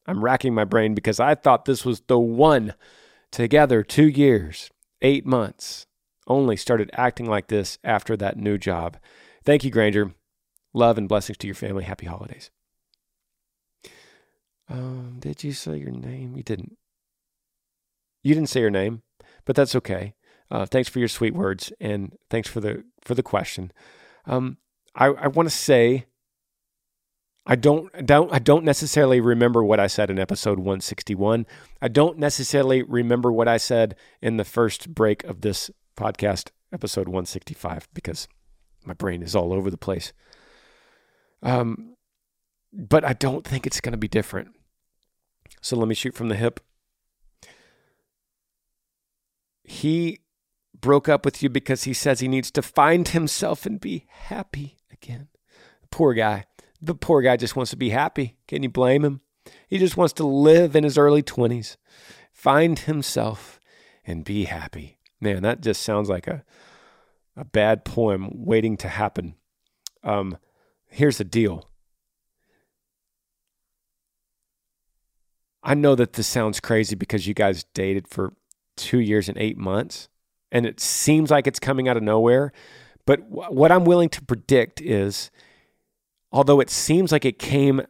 I'm 0.07 0.23
racking 0.23 0.55
my 0.55 0.65
brain 0.65 0.95
because 0.95 1.19
I 1.19 1.35
thought 1.35 1.65
this 1.65 1.85
was 1.85 2.01
the 2.07 2.17
one. 2.17 2.73
Together, 3.31 3.83
two 3.83 4.07
years, 4.07 4.71
eight 5.03 5.27
months 5.27 5.85
only 6.27 6.55
started 6.55 6.89
acting 6.93 7.25
like 7.25 7.47
this 7.47 7.77
after 7.83 8.15
that 8.17 8.37
new 8.37 8.57
job. 8.57 8.97
Thank 9.43 9.63
you, 9.63 9.71
Granger. 9.71 10.13
Love 10.73 10.97
and 10.97 11.09
blessings 11.09 11.37
to 11.39 11.47
your 11.47 11.55
family. 11.55 11.83
Happy 11.83 12.05
holidays. 12.05 12.49
Um, 14.69 15.17
did 15.19 15.43
you 15.43 15.53
say 15.53 15.77
your 15.77 15.91
name? 15.91 16.35
You 16.35 16.43
didn't. 16.43 16.77
You 18.23 18.33
didn't 18.33 18.49
say 18.49 18.61
your 18.61 18.69
name, 18.69 19.03
but 19.45 19.55
that's 19.55 19.75
okay. 19.75 20.15
Uh, 20.49 20.65
thanks 20.65 20.89
for 20.89 20.99
your 20.99 21.07
sweet 21.07 21.33
words 21.33 21.73
and 21.79 22.15
thanks 22.29 22.47
for 22.47 22.59
the 22.61 22.83
for 23.01 23.15
the 23.15 23.23
question. 23.23 23.71
Um, 24.25 24.57
I, 24.95 25.07
I 25.07 25.27
want 25.27 25.49
to 25.49 25.55
say 25.55 26.05
I 27.45 27.55
don't 27.55 28.05
don't 28.05 28.31
I 28.31 28.39
don't 28.39 28.63
necessarily 28.63 29.19
remember 29.19 29.63
what 29.63 29.79
I 29.79 29.87
said 29.87 30.09
in 30.09 30.17
episode 30.17 30.59
161. 30.59 31.45
I 31.81 31.87
don't 31.89 32.17
necessarily 32.17 32.83
remember 32.83 33.31
what 33.31 33.47
I 33.47 33.57
said 33.57 33.95
in 34.21 34.37
the 34.37 34.45
first 34.45 34.93
break 34.93 35.23
of 35.25 35.41
this 35.41 35.69
podcast, 35.95 36.49
episode 36.71 37.07
165, 37.07 37.87
because 37.93 38.27
my 38.85 38.93
brain 38.93 39.21
is 39.21 39.35
all 39.35 39.53
over 39.53 39.69
the 39.69 39.77
place. 39.77 40.13
Um, 41.41 41.95
but 42.71 43.05
I 43.05 43.13
don't 43.13 43.45
think 43.45 43.67
it's 43.67 43.81
going 43.81 43.91
to 43.91 43.97
be 43.97 44.07
different. 44.07 44.49
So 45.61 45.77
let 45.77 45.87
me 45.87 45.95
shoot 45.95 46.15
from 46.15 46.29
the 46.29 46.35
hip. 46.35 46.59
He 49.63 50.19
broke 50.79 51.07
up 51.07 51.23
with 51.23 51.41
you 51.41 51.49
because 51.49 51.83
he 51.83 51.93
says 51.93 52.19
he 52.19 52.27
needs 52.27 52.51
to 52.51 52.61
find 52.61 53.07
himself 53.07 53.65
and 53.65 53.79
be 53.79 54.05
happy 54.09 54.77
again. 54.91 55.29
Poor 55.91 56.13
guy. 56.13 56.45
The 56.81 56.95
poor 56.95 57.21
guy 57.21 57.37
just 57.37 57.55
wants 57.55 57.69
to 57.71 57.77
be 57.77 57.91
happy. 57.91 58.35
Can 58.47 58.63
you 58.63 58.69
blame 58.69 59.05
him? 59.05 59.21
He 59.67 59.77
just 59.77 59.95
wants 59.95 60.13
to 60.13 60.25
live 60.25 60.75
in 60.75 60.83
his 60.83 60.97
early 60.97 61.23
20s, 61.23 61.77
find 62.31 62.79
himself, 62.79 63.59
and 64.05 64.25
be 64.25 64.45
happy. 64.45 64.97
Man, 65.23 65.41
that 65.43 65.61
just 65.61 65.81
sounds 65.81 66.09
like 66.09 66.27
a 66.27 66.43
a 67.37 67.45
bad 67.45 67.85
poem 67.85 68.29
waiting 68.33 68.75
to 68.75 68.89
happen. 68.89 69.35
Um, 70.03 70.37
here's 70.89 71.17
the 71.17 71.23
deal. 71.23 71.69
I 75.63 75.75
know 75.75 75.95
that 75.95 76.11
this 76.11 76.27
sounds 76.27 76.59
crazy 76.59 76.95
because 76.95 77.25
you 77.25 77.33
guys 77.33 77.63
dated 77.73 78.09
for 78.09 78.33
two 78.75 78.99
years 78.99 79.29
and 79.29 79.37
eight 79.37 79.57
months, 79.57 80.09
and 80.51 80.65
it 80.65 80.81
seems 80.81 81.31
like 81.31 81.47
it's 81.47 81.57
coming 81.57 81.87
out 81.87 81.95
of 81.95 82.03
nowhere. 82.03 82.51
But 83.05 83.29
w- 83.29 83.49
what 83.49 83.71
I'm 83.71 83.85
willing 83.85 84.09
to 84.09 84.21
predict 84.21 84.81
is, 84.81 85.31
although 86.33 86.59
it 86.59 86.69
seems 86.69 87.13
like 87.13 87.23
it 87.23 87.39
came 87.39 87.81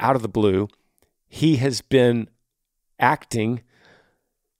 out 0.00 0.16
of 0.16 0.22
the 0.22 0.28
blue, 0.28 0.66
he 1.28 1.56
has 1.58 1.80
been 1.80 2.28
acting 2.98 3.62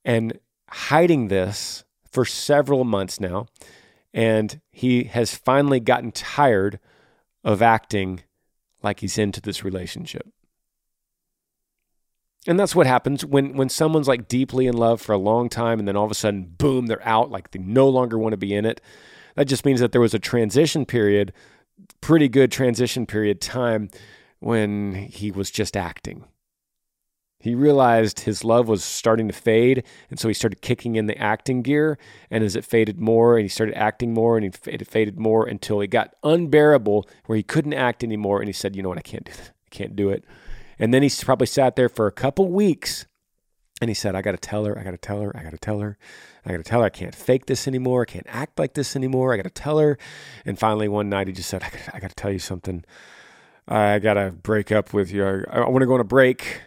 and 0.05 0.39
hiding 0.71 1.27
this 1.27 1.83
for 2.17 2.25
several 2.25 2.85
months 2.85 3.21
now. 3.21 3.47
And 4.15 4.63
he 4.71 5.05
has 5.05 5.35
finally 5.35 5.81
gotten 5.81 6.13
tired 6.13 6.81
of 7.45 7.61
acting 7.61 8.23
like 8.83 9.01
he's 9.01 9.19
into 9.19 9.43
this 9.43 9.63
relationship. 9.63 10.27
And 12.47 12.59
that's 12.59 12.75
what 12.75 12.87
happens 12.87 13.23
when 13.23 13.55
when 13.55 13.69
someone's 13.69 14.09
like 14.09 14.29
deeply 14.29 14.67
in 14.67 14.79
love 14.79 15.03
for 15.03 15.13
a 15.13 15.19
long 15.19 15.51
time 15.51 15.79
and 15.79 15.87
then 15.87 15.95
all 15.95 16.07
of 16.07 16.11
a 16.11 16.15
sudden 16.15 16.55
boom 16.57 16.87
they're 16.87 17.07
out 17.07 17.31
like 17.31 17.51
they 17.51 17.59
no 17.59 17.87
longer 17.87 18.17
want 18.19 18.33
to 18.33 18.39
be 18.39 18.55
in 18.55 18.65
it. 18.65 18.81
That 19.35 19.45
just 19.45 19.67
means 19.67 19.81
that 19.81 19.93
there 19.93 20.01
was 20.01 20.15
a 20.15 20.19
transition 20.19 20.87
period, 20.87 21.35
pretty 22.01 22.31
good 22.31 22.51
transition 22.51 23.05
period 23.05 23.43
time 23.43 23.91
when 24.39 24.95
he 24.95 25.31
was 25.31 25.51
just 25.51 25.77
acting. 25.77 26.25
He 27.47 27.55
realized 27.55 28.21
his 28.21 28.43
love 28.43 28.67
was 28.67 28.83
starting 28.83 29.29
to 29.29 29.33
fade, 29.33 29.85
and 30.11 30.19
so 30.19 30.27
he 30.27 30.35
started 30.35 30.63
kicking 30.63 30.97
in 30.97 31.07
the 31.07 31.17
acting 31.17 31.63
gear. 31.63 31.97
And 32.29 32.43
as 32.43 32.57
it 32.57 32.65
faded 32.65 32.99
more, 32.99 33.37
and 33.37 33.45
he 33.45 33.49
started 33.49 33.77
acting 33.79 34.13
more, 34.13 34.37
and 34.37 34.45
it 34.45 34.87
faded 34.89 35.17
more 35.17 35.47
until 35.47 35.81
it 35.81 35.87
got 35.87 36.17
unbearable, 36.25 37.09
where 37.27 37.37
he 37.37 37.45
couldn't 37.45 37.75
act 37.75 38.03
anymore. 38.03 38.41
And 38.41 38.49
he 38.49 38.53
said, 38.53 38.75
"You 38.75 38.83
know 38.83 38.89
what? 38.89 38.99
I 38.99 39.03
can't 39.03 39.25
do 39.25 39.33
that. 39.33 39.51
I 39.51 39.71
can't 39.71 39.95
do 39.95 40.11
it." 40.11 40.25
And 40.77 40.93
then 40.93 41.05
he 41.05 41.11
probably 41.23 41.47
sat 41.47 41.77
there 41.77 41.89
for 41.89 42.09
a 42.09 42.13
couple 42.13 42.49
weeks, 42.49 43.07
and 43.81 43.89
he 43.89 43.95
said, 43.95 44.17
"I 44.17 44.23
got 44.23 44.33
to 44.33 44.39
tell 44.39 44.65
her. 44.65 44.77
I 44.77 44.83
got 44.83 44.91
to 44.91 44.99
tell 44.99 45.21
her. 45.21 45.37
I 45.37 45.45
got 45.45 45.53
to 45.53 45.59
tell 45.59 45.79
her. 45.79 45.97
I 46.45 46.51
got 46.51 46.57
to 46.57 46.65
tell 46.65 46.81
her 46.81 46.87
I 46.87 46.91
can't 46.91 47.15
fake 47.15 47.47
this 47.47 47.69
anymore. 47.69 48.03
I 48.03 48.07
can't 48.07 48.27
act 48.29 48.59
like 48.59 48.75
this 48.75 48.97
anymore. 48.97 49.33
I 49.33 49.37
got 49.37 49.45
to 49.45 49.51
tell 49.51 49.79
her." 49.79 49.99
And 50.45 50.59
finally, 50.59 50.89
one 50.89 51.09
night, 51.09 51.29
he 51.29 51.33
just 51.33 51.49
said, 51.49 51.63
"I 51.95 52.01
got 52.01 52.09
to 52.09 52.17
tell 52.17 52.33
you 52.33 52.41
something. 52.41 52.85
I 53.69 54.01
got 54.01 54.15
to 54.15 54.33
break 54.33 54.73
up 54.73 54.93
with 54.93 55.13
you. 55.13 55.25
I, 55.25 55.61
I 55.61 55.69
want 55.69 55.83
to 55.83 55.87
go 55.87 55.95
on 55.95 56.01
a 56.01 56.05
break." 56.05 56.63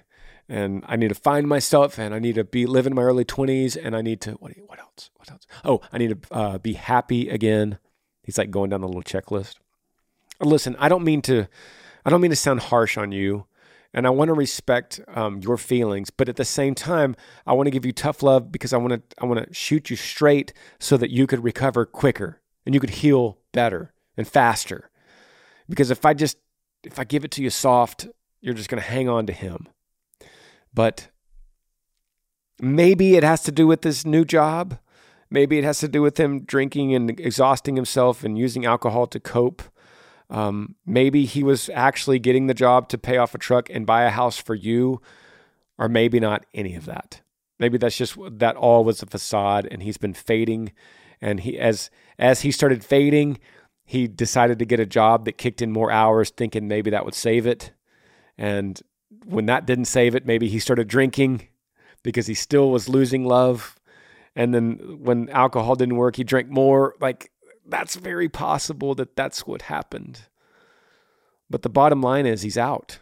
And 0.50 0.84
I 0.88 0.96
need 0.96 1.10
to 1.10 1.16
find 1.16 1.48
myself 1.48 2.00
and 2.00 2.14
I 2.14 2.20
need 2.20 2.36
to 2.36 2.44
be 2.44 2.66
live 2.66 2.88
in 2.88 2.96
my 2.96 3.04
early 3.04 3.24
20s 3.24 3.78
and 3.82 3.96
I 3.96 4.02
need 4.02 4.20
to 4.22 4.32
what 4.34 4.54
what 4.66 4.80
else 4.80 5.12
what 5.16 5.32
else? 5.32 5.46
Oh 5.64 5.82
I 5.94 6.00
need 6.00 6.22
to 6.24 6.34
uh, 6.34 6.58
be 6.58 6.74
happy 6.74 7.30
again. 7.30 7.78
He's 8.24 8.38
like 8.38 8.52
going 8.52 8.72
down 8.72 8.82
the 8.82 8.88
little 8.88 9.04
checklist. 9.04 9.56
Listen 10.42 10.76
I 10.80 10.90
don't 10.90 11.04
mean 11.04 11.22
to 11.24 11.48
I 12.04 12.10
don't 12.10 12.22
mean 12.22 12.32
to 12.32 12.36
sound 12.36 12.62
harsh 12.62 12.98
on 12.98 13.12
you 13.12 13.46
and 13.94 14.06
I 14.06 14.10
want 14.10 14.30
to 14.30 14.34
respect 14.34 15.00
um, 15.14 15.40
your 15.40 15.58
feelings 15.58 16.10
but 16.10 16.28
at 16.28 16.36
the 16.36 16.46
same 16.46 16.74
time 16.74 17.16
I 17.46 17.54
want 17.54 17.68
to 17.68 17.72
give 17.72 17.86
you 17.86 17.94
tough 17.94 18.24
love 18.24 18.52
because 18.52 18.74
I 18.74 18.78
want 18.78 18.94
to 18.94 19.22
I 19.22 19.26
want 19.26 19.48
to 19.48 19.54
shoot 19.54 19.90
you 19.90 19.96
straight 19.96 20.52
so 20.80 20.98
that 20.98 21.12
you 21.12 21.28
could 21.28 21.44
recover 21.44 21.86
quicker 21.86 22.42
and 22.66 22.74
you 22.74 22.82
could 22.82 22.90
heal 22.90 23.38
better 23.52 23.94
and 24.18 24.28
faster. 24.28 24.90
Because 25.70 25.92
if 25.92 26.06
I 26.06 26.16
just 26.16 26.38
if 26.84 26.98
I 26.98 27.04
give 27.04 27.24
it 27.24 27.32
to 27.32 27.44
you 27.44 27.52
soft 27.52 28.08
you're 28.42 28.56
just 28.56 28.70
going 28.70 28.82
to 28.82 28.90
hang 28.90 29.10
on 29.10 29.26
to 29.28 29.34
him 29.34 29.68
but 30.80 31.10
maybe 32.62 33.18
it 33.18 33.24
has 33.24 33.44
to 33.44 33.52
do 33.52 33.68
with 33.68 33.82
this 33.82 34.06
new 34.06 34.24
job. 34.24 34.80
Maybe 35.30 35.58
it 35.58 35.66
has 35.66 35.80
to 35.80 35.90
do 35.90 36.02
with 36.02 36.18
him 36.18 36.46
drinking 36.46 36.96
and 36.96 37.20
exhausting 37.20 37.76
himself 37.76 38.24
and 38.24 38.38
using 38.38 38.66
alcohol 38.66 39.06
to 39.08 39.20
cope. 39.20 39.62
Um, 40.30 40.76
maybe 40.86 41.26
he 41.26 41.44
was 41.44 41.70
actually 41.74 42.18
getting 42.18 42.48
the 42.48 42.54
job 42.54 42.88
to 42.90 42.98
pay 42.98 43.18
off 43.18 43.36
a 43.36 43.38
truck 43.38 43.70
and 43.70 43.86
buy 43.86 44.04
a 44.04 44.10
house 44.10 44.38
for 44.38 44.56
you, 44.56 45.02
or 45.78 45.90
maybe 45.90 46.18
not 46.18 46.46
any 46.54 46.76
of 46.76 46.86
that. 46.86 47.24
Maybe 47.60 47.78
that's 47.78 47.98
just 47.98 48.18
that 48.40 48.56
all 48.56 48.86
was 48.86 49.04
a 49.04 49.06
facade, 49.06 49.68
and 49.70 49.84
he's 49.84 49.98
been 49.98 50.14
fading. 50.14 50.72
And 51.20 51.42
he 51.42 51.60
as 51.60 51.90
as 52.18 52.40
he 52.44 52.52
started 52.52 52.86
fading, 52.86 53.40
he 53.84 54.08
decided 54.08 54.60
to 54.60 54.66
get 54.66 54.80
a 54.80 54.86
job 54.86 55.26
that 55.26 55.38
kicked 55.38 55.62
in 55.62 55.74
more 55.74 55.92
hours, 55.92 56.30
thinking 56.30 56.70
maybe 56.70 56.90
that 56.90 57.04
would 57.04 57.16
save 57.16 57.46
it. 57.46 57.74
And 58.38 58.82
when 59.26 59.46
that 59.48 59.66
didn't 59.66 59.86
save 59.86 60.16
it, 60.16 60.26
maybe 60.26 60.48
he 60.48 60.60
started 60.60 60.88
drinking 60.88 61.48
because 62.04 62.28
he 62.28 62.34
still 62.34 62.72
was 62.72 62.90
losing 62.90 63.26
love. 63.26 63.76
And 64.36 64.54
then 64.54 65.00
when 65.02 65.30
alcohol 65.30 65.76
didn't 65.76 65.98
work, 65.98 66.16
he 66.16 66.24
drank 66.24 66.50
more. 66.50 66.96
Like 67.00 67.32
that's 67.66 67.96
very 67.96 68.30
possible 68.30 68.96
that 68.96 69.16
that's 69.16 69.46
what 69.46 69.64
happened. 69.64 70.22
But 71.50 71.64
the 71.64 71.70
bottom 71.70 72.02
line 72.02 72.26
is 72.26 72.42
he's 72.42 72.58
out. 72.58 73.00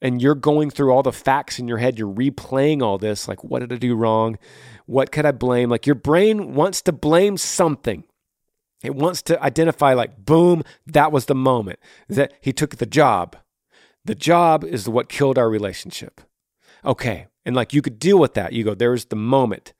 And 0.00 0.22
you're 0.22 0.36
going 0.36 0.70
through 0.70 0.92
all 0.92 1.02
the 1.02 1.12
facts 1.12 1.58
in 1.58 1.66
your 1.66 1.78
head. 1.78 1.98
You're 1.98 2.12
replaying 2.12 2.82
all 2.82 2.98
this. 2.98 3.26
Like, 3.26 3.42
what 3.42 3.60
did 3.60 3.72
I 3.72 3.76
do 3.76 3.96
wrong? 3.96 4.38
What 4.86 5.10
could 5.10 5.26
I 5.26 5.32
blame? 5.32 5.70
Like, 5.70 5.86
your 5.86 5.96
brain 5.96 6.54
wants 6.54 6.80
to 6.82 6.92
blame 6.92 7.36
something. 7.36 8.04
It 8.84 8.94
wants 8.94 9.22
to 9.22 9.42
identify, 9.42 9.94
like, 9.94 10.24
boom, 10.24 10.62
that 10.86 11.10
was 11.10 11.26
the 11.26 11.34
moment 11.34 11.80
that 12.08 12.32
he 12.40 12.52
took 12.52 12.76
the 12.76 12.86
job. 12.86 13.36
The 14.08 14.14
job 14.14 14.64
is 14.64 14.88
what 14.88 15.10
killed 15.10 15.36
our 15.36 15.50
relationship. 15.50 16.22
Okay. 16.82 17.26
And 17.44 17.54
like 17.54 17.74
you 17.74 17.82
could 17.82 17.98
deal 17.98 18.18
with 18.18 18.32
that. 18.32 18.54
You 18.54 18.64
go, 18.64 18.72
there's 18.74 19.04
the 19.04 19.16
moment. 19.16 19.74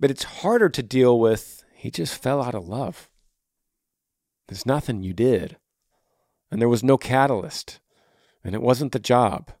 But 0.00 0.10
it's 0.10 0.24
harder 0.24 0.68
to 0.68 0.82
deal 0.82 1.20
with, 1.20 1.62
he 1.72 1.88
just 1.92 2.20
fell 2.20 2.42
out 2.42 2.56
of 2.56 2.66
love. 2.66 3.08
There's 4.48 4.66
nothing 4.66 5.04
you 5.04 5.12
did. 5.12 5.56
And 6.50 6.60
there 6.60 6.68
was 6.68 6.82
no 6.82 6.98
catalyst. 6.98 7.78
And 8.42 8.56
it 8.56 8.60
wasn't 8.60 8.90
the 8.90 8.98
job. 8.98 9.52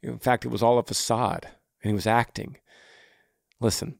In 0.00 0.20
fact, 0.20 0.44
it 0.44 0.52
was 0.52 0.62
all 0.62 0.78
a 0.78 0.84
facade. 0.84 1.48
And 1.82 1.90
he 1.90 1.92
was 1.92 2.06
acting. 2.06 2.58
Listen, 3.60 3.98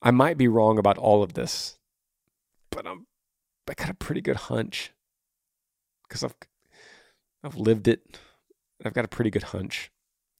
I 0.00 0.10
might 0.10 0.38
be 0.38 0.48
wrong 0.48 0.78
about 0.78 0.96
all 0.96 1.22
of 1.22 1.34
this, 1.34 1.76
but 2.70 2.86
I'm, 2.86 3.06
I 3.68 3.74
got 3.74 3.90
a 3.90 3.94
pretty 3.94 4.22
good 4.22 4.36
hunch 4.36 4.94
because 6.08 6.24
I've 6.24 6.34
I've 7.44 7.56
lived 7.56 7.86
it. 7.86 8.18
I've 8.84 8.94
got 8.94 9.04
a 9.04 9.08
pretty 9.08 9.30
good 9.30 9.44
hunch 9.44 9.90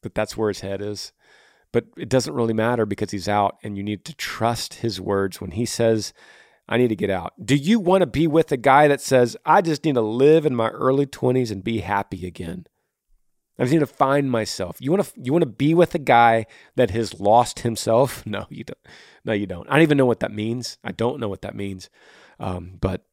that 0.03 0.15
that's 0.15 0.37
where 0.37 0.49
his 0.49 0.61
head 0.61 0.81
is. 0.81 1.13
But 1.73 1.87
it 1.97 2.09
doesn't 2.09 2.35
really 2.35 2.55
matter 2.55 2.87
because 2.87 3.11
he's 3.11 3.29
out 3.29 3.59
and 3.63 3.77
you 3.77 3.83
need 3.83 4.05
to 4.07 4.15
trust 4.15 4.75
his 4.75 5.01
words 5.01 5.41
when 5.41 5.53
he 5.53 5.67
says, 5.67 6.13
I 6.69 6.79
need 6.79 6.89
to 6.89 6.97
get 6.97 7.11
out. 7.11 7.33
Do 7.45 7.57
you 7.57 7.79
want 7.79 8.03
to 8.03 8.07
be 8.07 8.27
with 8.27 8.51
a 8.53 8.57
guy 8.57 8.89
that 8.89 9.01
says, 9.01 9.37
I 9.45 9.61
just 9.61 9.85
need 9.85 9.97
to 9.97 10.01
live 10.01 10.47
in 10.47 10.55
my 10.55 10.69
early 10.69 11.05
20s 11.05 11.51
and 11.51 11.63
be 11.63 11.81
happy 11.81 12.27
again? 12.27 12.67
I 13.59 13.65
just 13.65 13.73
need 13.73 13.81
to 13.81 13.87
find 13.87 14.31
myself. 14.31 14.79
You 14.81 14.91
want 14.91 15.05
to 15.05 15.13
you 15.23 15.33
want 15.33 15.43
to 15.43 15.51
be 15.51 15.75
with 15.75 15.95
a 15.95 16.01
guy 16.01 16.47
that 16.75 16.91
has 16.91 17.21
lost 17.21 17.61
himself? 17.61 18.25
No, 18.27 18.47
you 18.51 18.65
don't. 18.65 18.79
No, 19.25 19.33
you 19.33 19.47
don't. 19.47 19.69
I 19.69 19.75
don't 19.75 19.83
even 19.83 19.99
know 19.99 20.07
what 20.07 20.21
that 20.21 20.33
means. 20.33 20.79
I 20.83 20.91
don't 20.93 21.21
know 21.21 21.29
what 21.29 21.43
that 21.43 21.55
means. 21.55 21.89
Um, 22.41 22.79
but 22.81 23.05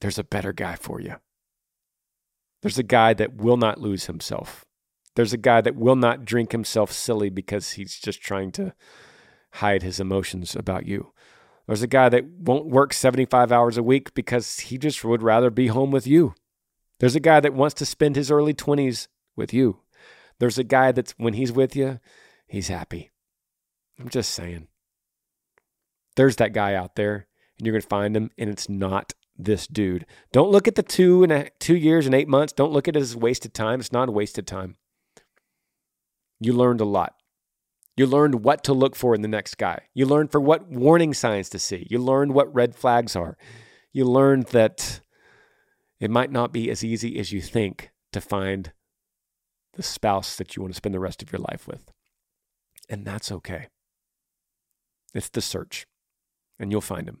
there's 0.00 0.18
a 0.18 0.24
better 0.24 0.52
guy 0.52 0.76
for 0.76 1.00
you. 1.00 1.16
There's 2.62 2.78
a 2.78 2.82
guy 2.82 3.14
that 3.14 3.36
will 3.36 3.56
not 3.56 3.80
lose 3.80 4.06
himself. 4.06 4.64
There's 5.14 5.32
a 5.32 5.38
guy 5.38 5.60
that 5.62 5.76
will 5.76 5.96
not 5.96 6.24
drink 6.24 6.52
himself 6.52 6.92
silly 6.92 7.30
because 7.30 7.72
he's 7.72 7.98
just 7.98 8.20
trying 8.20 8.52
to 8.52 8.74
hide 9.52 9.82
his 9.82 9.98
emotions 9.98 10.54
about 10.54 10.86
you. 10.86 11.12
There's 11.66 11.82
a 11.82 11.88
guy 11.88 12.08
that 12.10 12.24
won't 12.24 12.66
work 12.66 12.92
75 12.92 13.50
hours 13.50 13.76
a 13.76 13.82
week 13.82 14.14
because 14.14 14.60
he 14.60 14.78
just 14.78 15.04
would 15.04 15.22
rather 15.22 15.50
be 15.50 15.68
home 15.68 15.90
with 15.90 16.06
you. 16.06 16.34
There's 17.00 17.16
a 17.16 17.20
guy 17.20 17.40
that 17.40 17.54
wants 17.54 17.74
to 17.76 17.86
spend 17.86 18.14
his 18.14 18.30
early 18.30 18.54
20s 18.54 19.08
with 19.34 19.52
you. 19.52 19.80
There's 20.38 20.58
a 20.58 20.64
guy 20.64 20.92
that's, 20.92 21.14
when 21.16 21.34
he's 21.34 21.52
with 21.52 21.74
you, 21.74 21.98
he's 22.46 22.68
happy. 22.68 23.10
I'm 23.98 24.08
just 24.08 24.32
saying. 24.32 24.68
There's 26.14 26.36
that 26.36 26.52
guy 26.52 26.74
out 26.74 26.94
there, 26.94 27.26
and 27.58 27.66
you're 27.66 27.72
going 27.72 27.82
to 27.82 27.88
find 27.88 28.16
him, 28.16 28.30
and 28.38 28.48
it's 28.48 28.68
not 28.68 29.14
this 29.38 29.66
dude. 29.66 30.06
Don't 30.32 30.50
look 30.50 30.66
at 30.66 30.74
the 30.74 30.82
two 30.82 31.22
and 31.22 31.32
a, 31.32 31.50
two 31.58 31.76
years 31.76 32.06
and 32.06 32.14
eight 32.14 32.28
months. 32.28 32.52
Don't 32.52 32.72
look 32.72 32.88
at 32.88 32.96
it 32.96 33.00
as 33.00 33.16
wasted 33.16 33.54
time. 33.54 33.80
It's 33.80 33.92
not 33.92 34.08
a 34.08 34.12
wasted 34.12 34.46
time. 34.46 34.76
You 36.40 36.52
learned 36.52 36.80
a 36.80 36.84
lot. 36.84 37.14
You 37.96 38.06
learned 38.06 38.44
what 38.44 38.62
to 38.64 38.74
look 38.74 38.94
for 38.94 39.14
in 39.14 39.22
the 39.22 39.28
next 39.28 39.56
guy. 39.56 39.80
You 39.94 40.04
learned 40.04 40.30
for 40.30 40.40
what 40.40 40.68
warning 40.68 41.14
signs 41.14 41.48
to 41.50 41.58
see. 41.58 41.86
You 41.90 41.98
learned 41.98 42.34
what 42.34 42.54
red 42.54 42.74
flags 42.74 43.16
are. 43.16 43.38
You 43.92 44.04
learned 44.04 44.46
that 44.48 45.00
it 45.98 46.10
might 46.10 46.30
not 46.30 46.52
be 46.52 46.70
as 46.70 46.84
easy 46.84 47.18
as 47.18 47.32
you 47.32 47.40
think 47.40 47.90
to 48.12 48.20
find 48.20 48.72
the 49.74 49.82
spouse 49.82 50.36
that 50.36 50.56
you 50.56 50.62
want 50.62 50.74
to 50.74 50.76
spend 50.76 50.94
the 50.94 51.00
rest 51.00 51.22
of 51.22 51.32
your 51.32 51.40
life 51.40 51.66
with. 51.66 51.90
And 52.88 53.04
that's 53.06 53.32
okay. 53.32 53.68
It's 55.14 55.30
the 55.30 55.40
search, 55.40 55.86
and 56.58 56.70
you'll 56.70 56.82
find 56.82 57.08
him. 57.08 57.20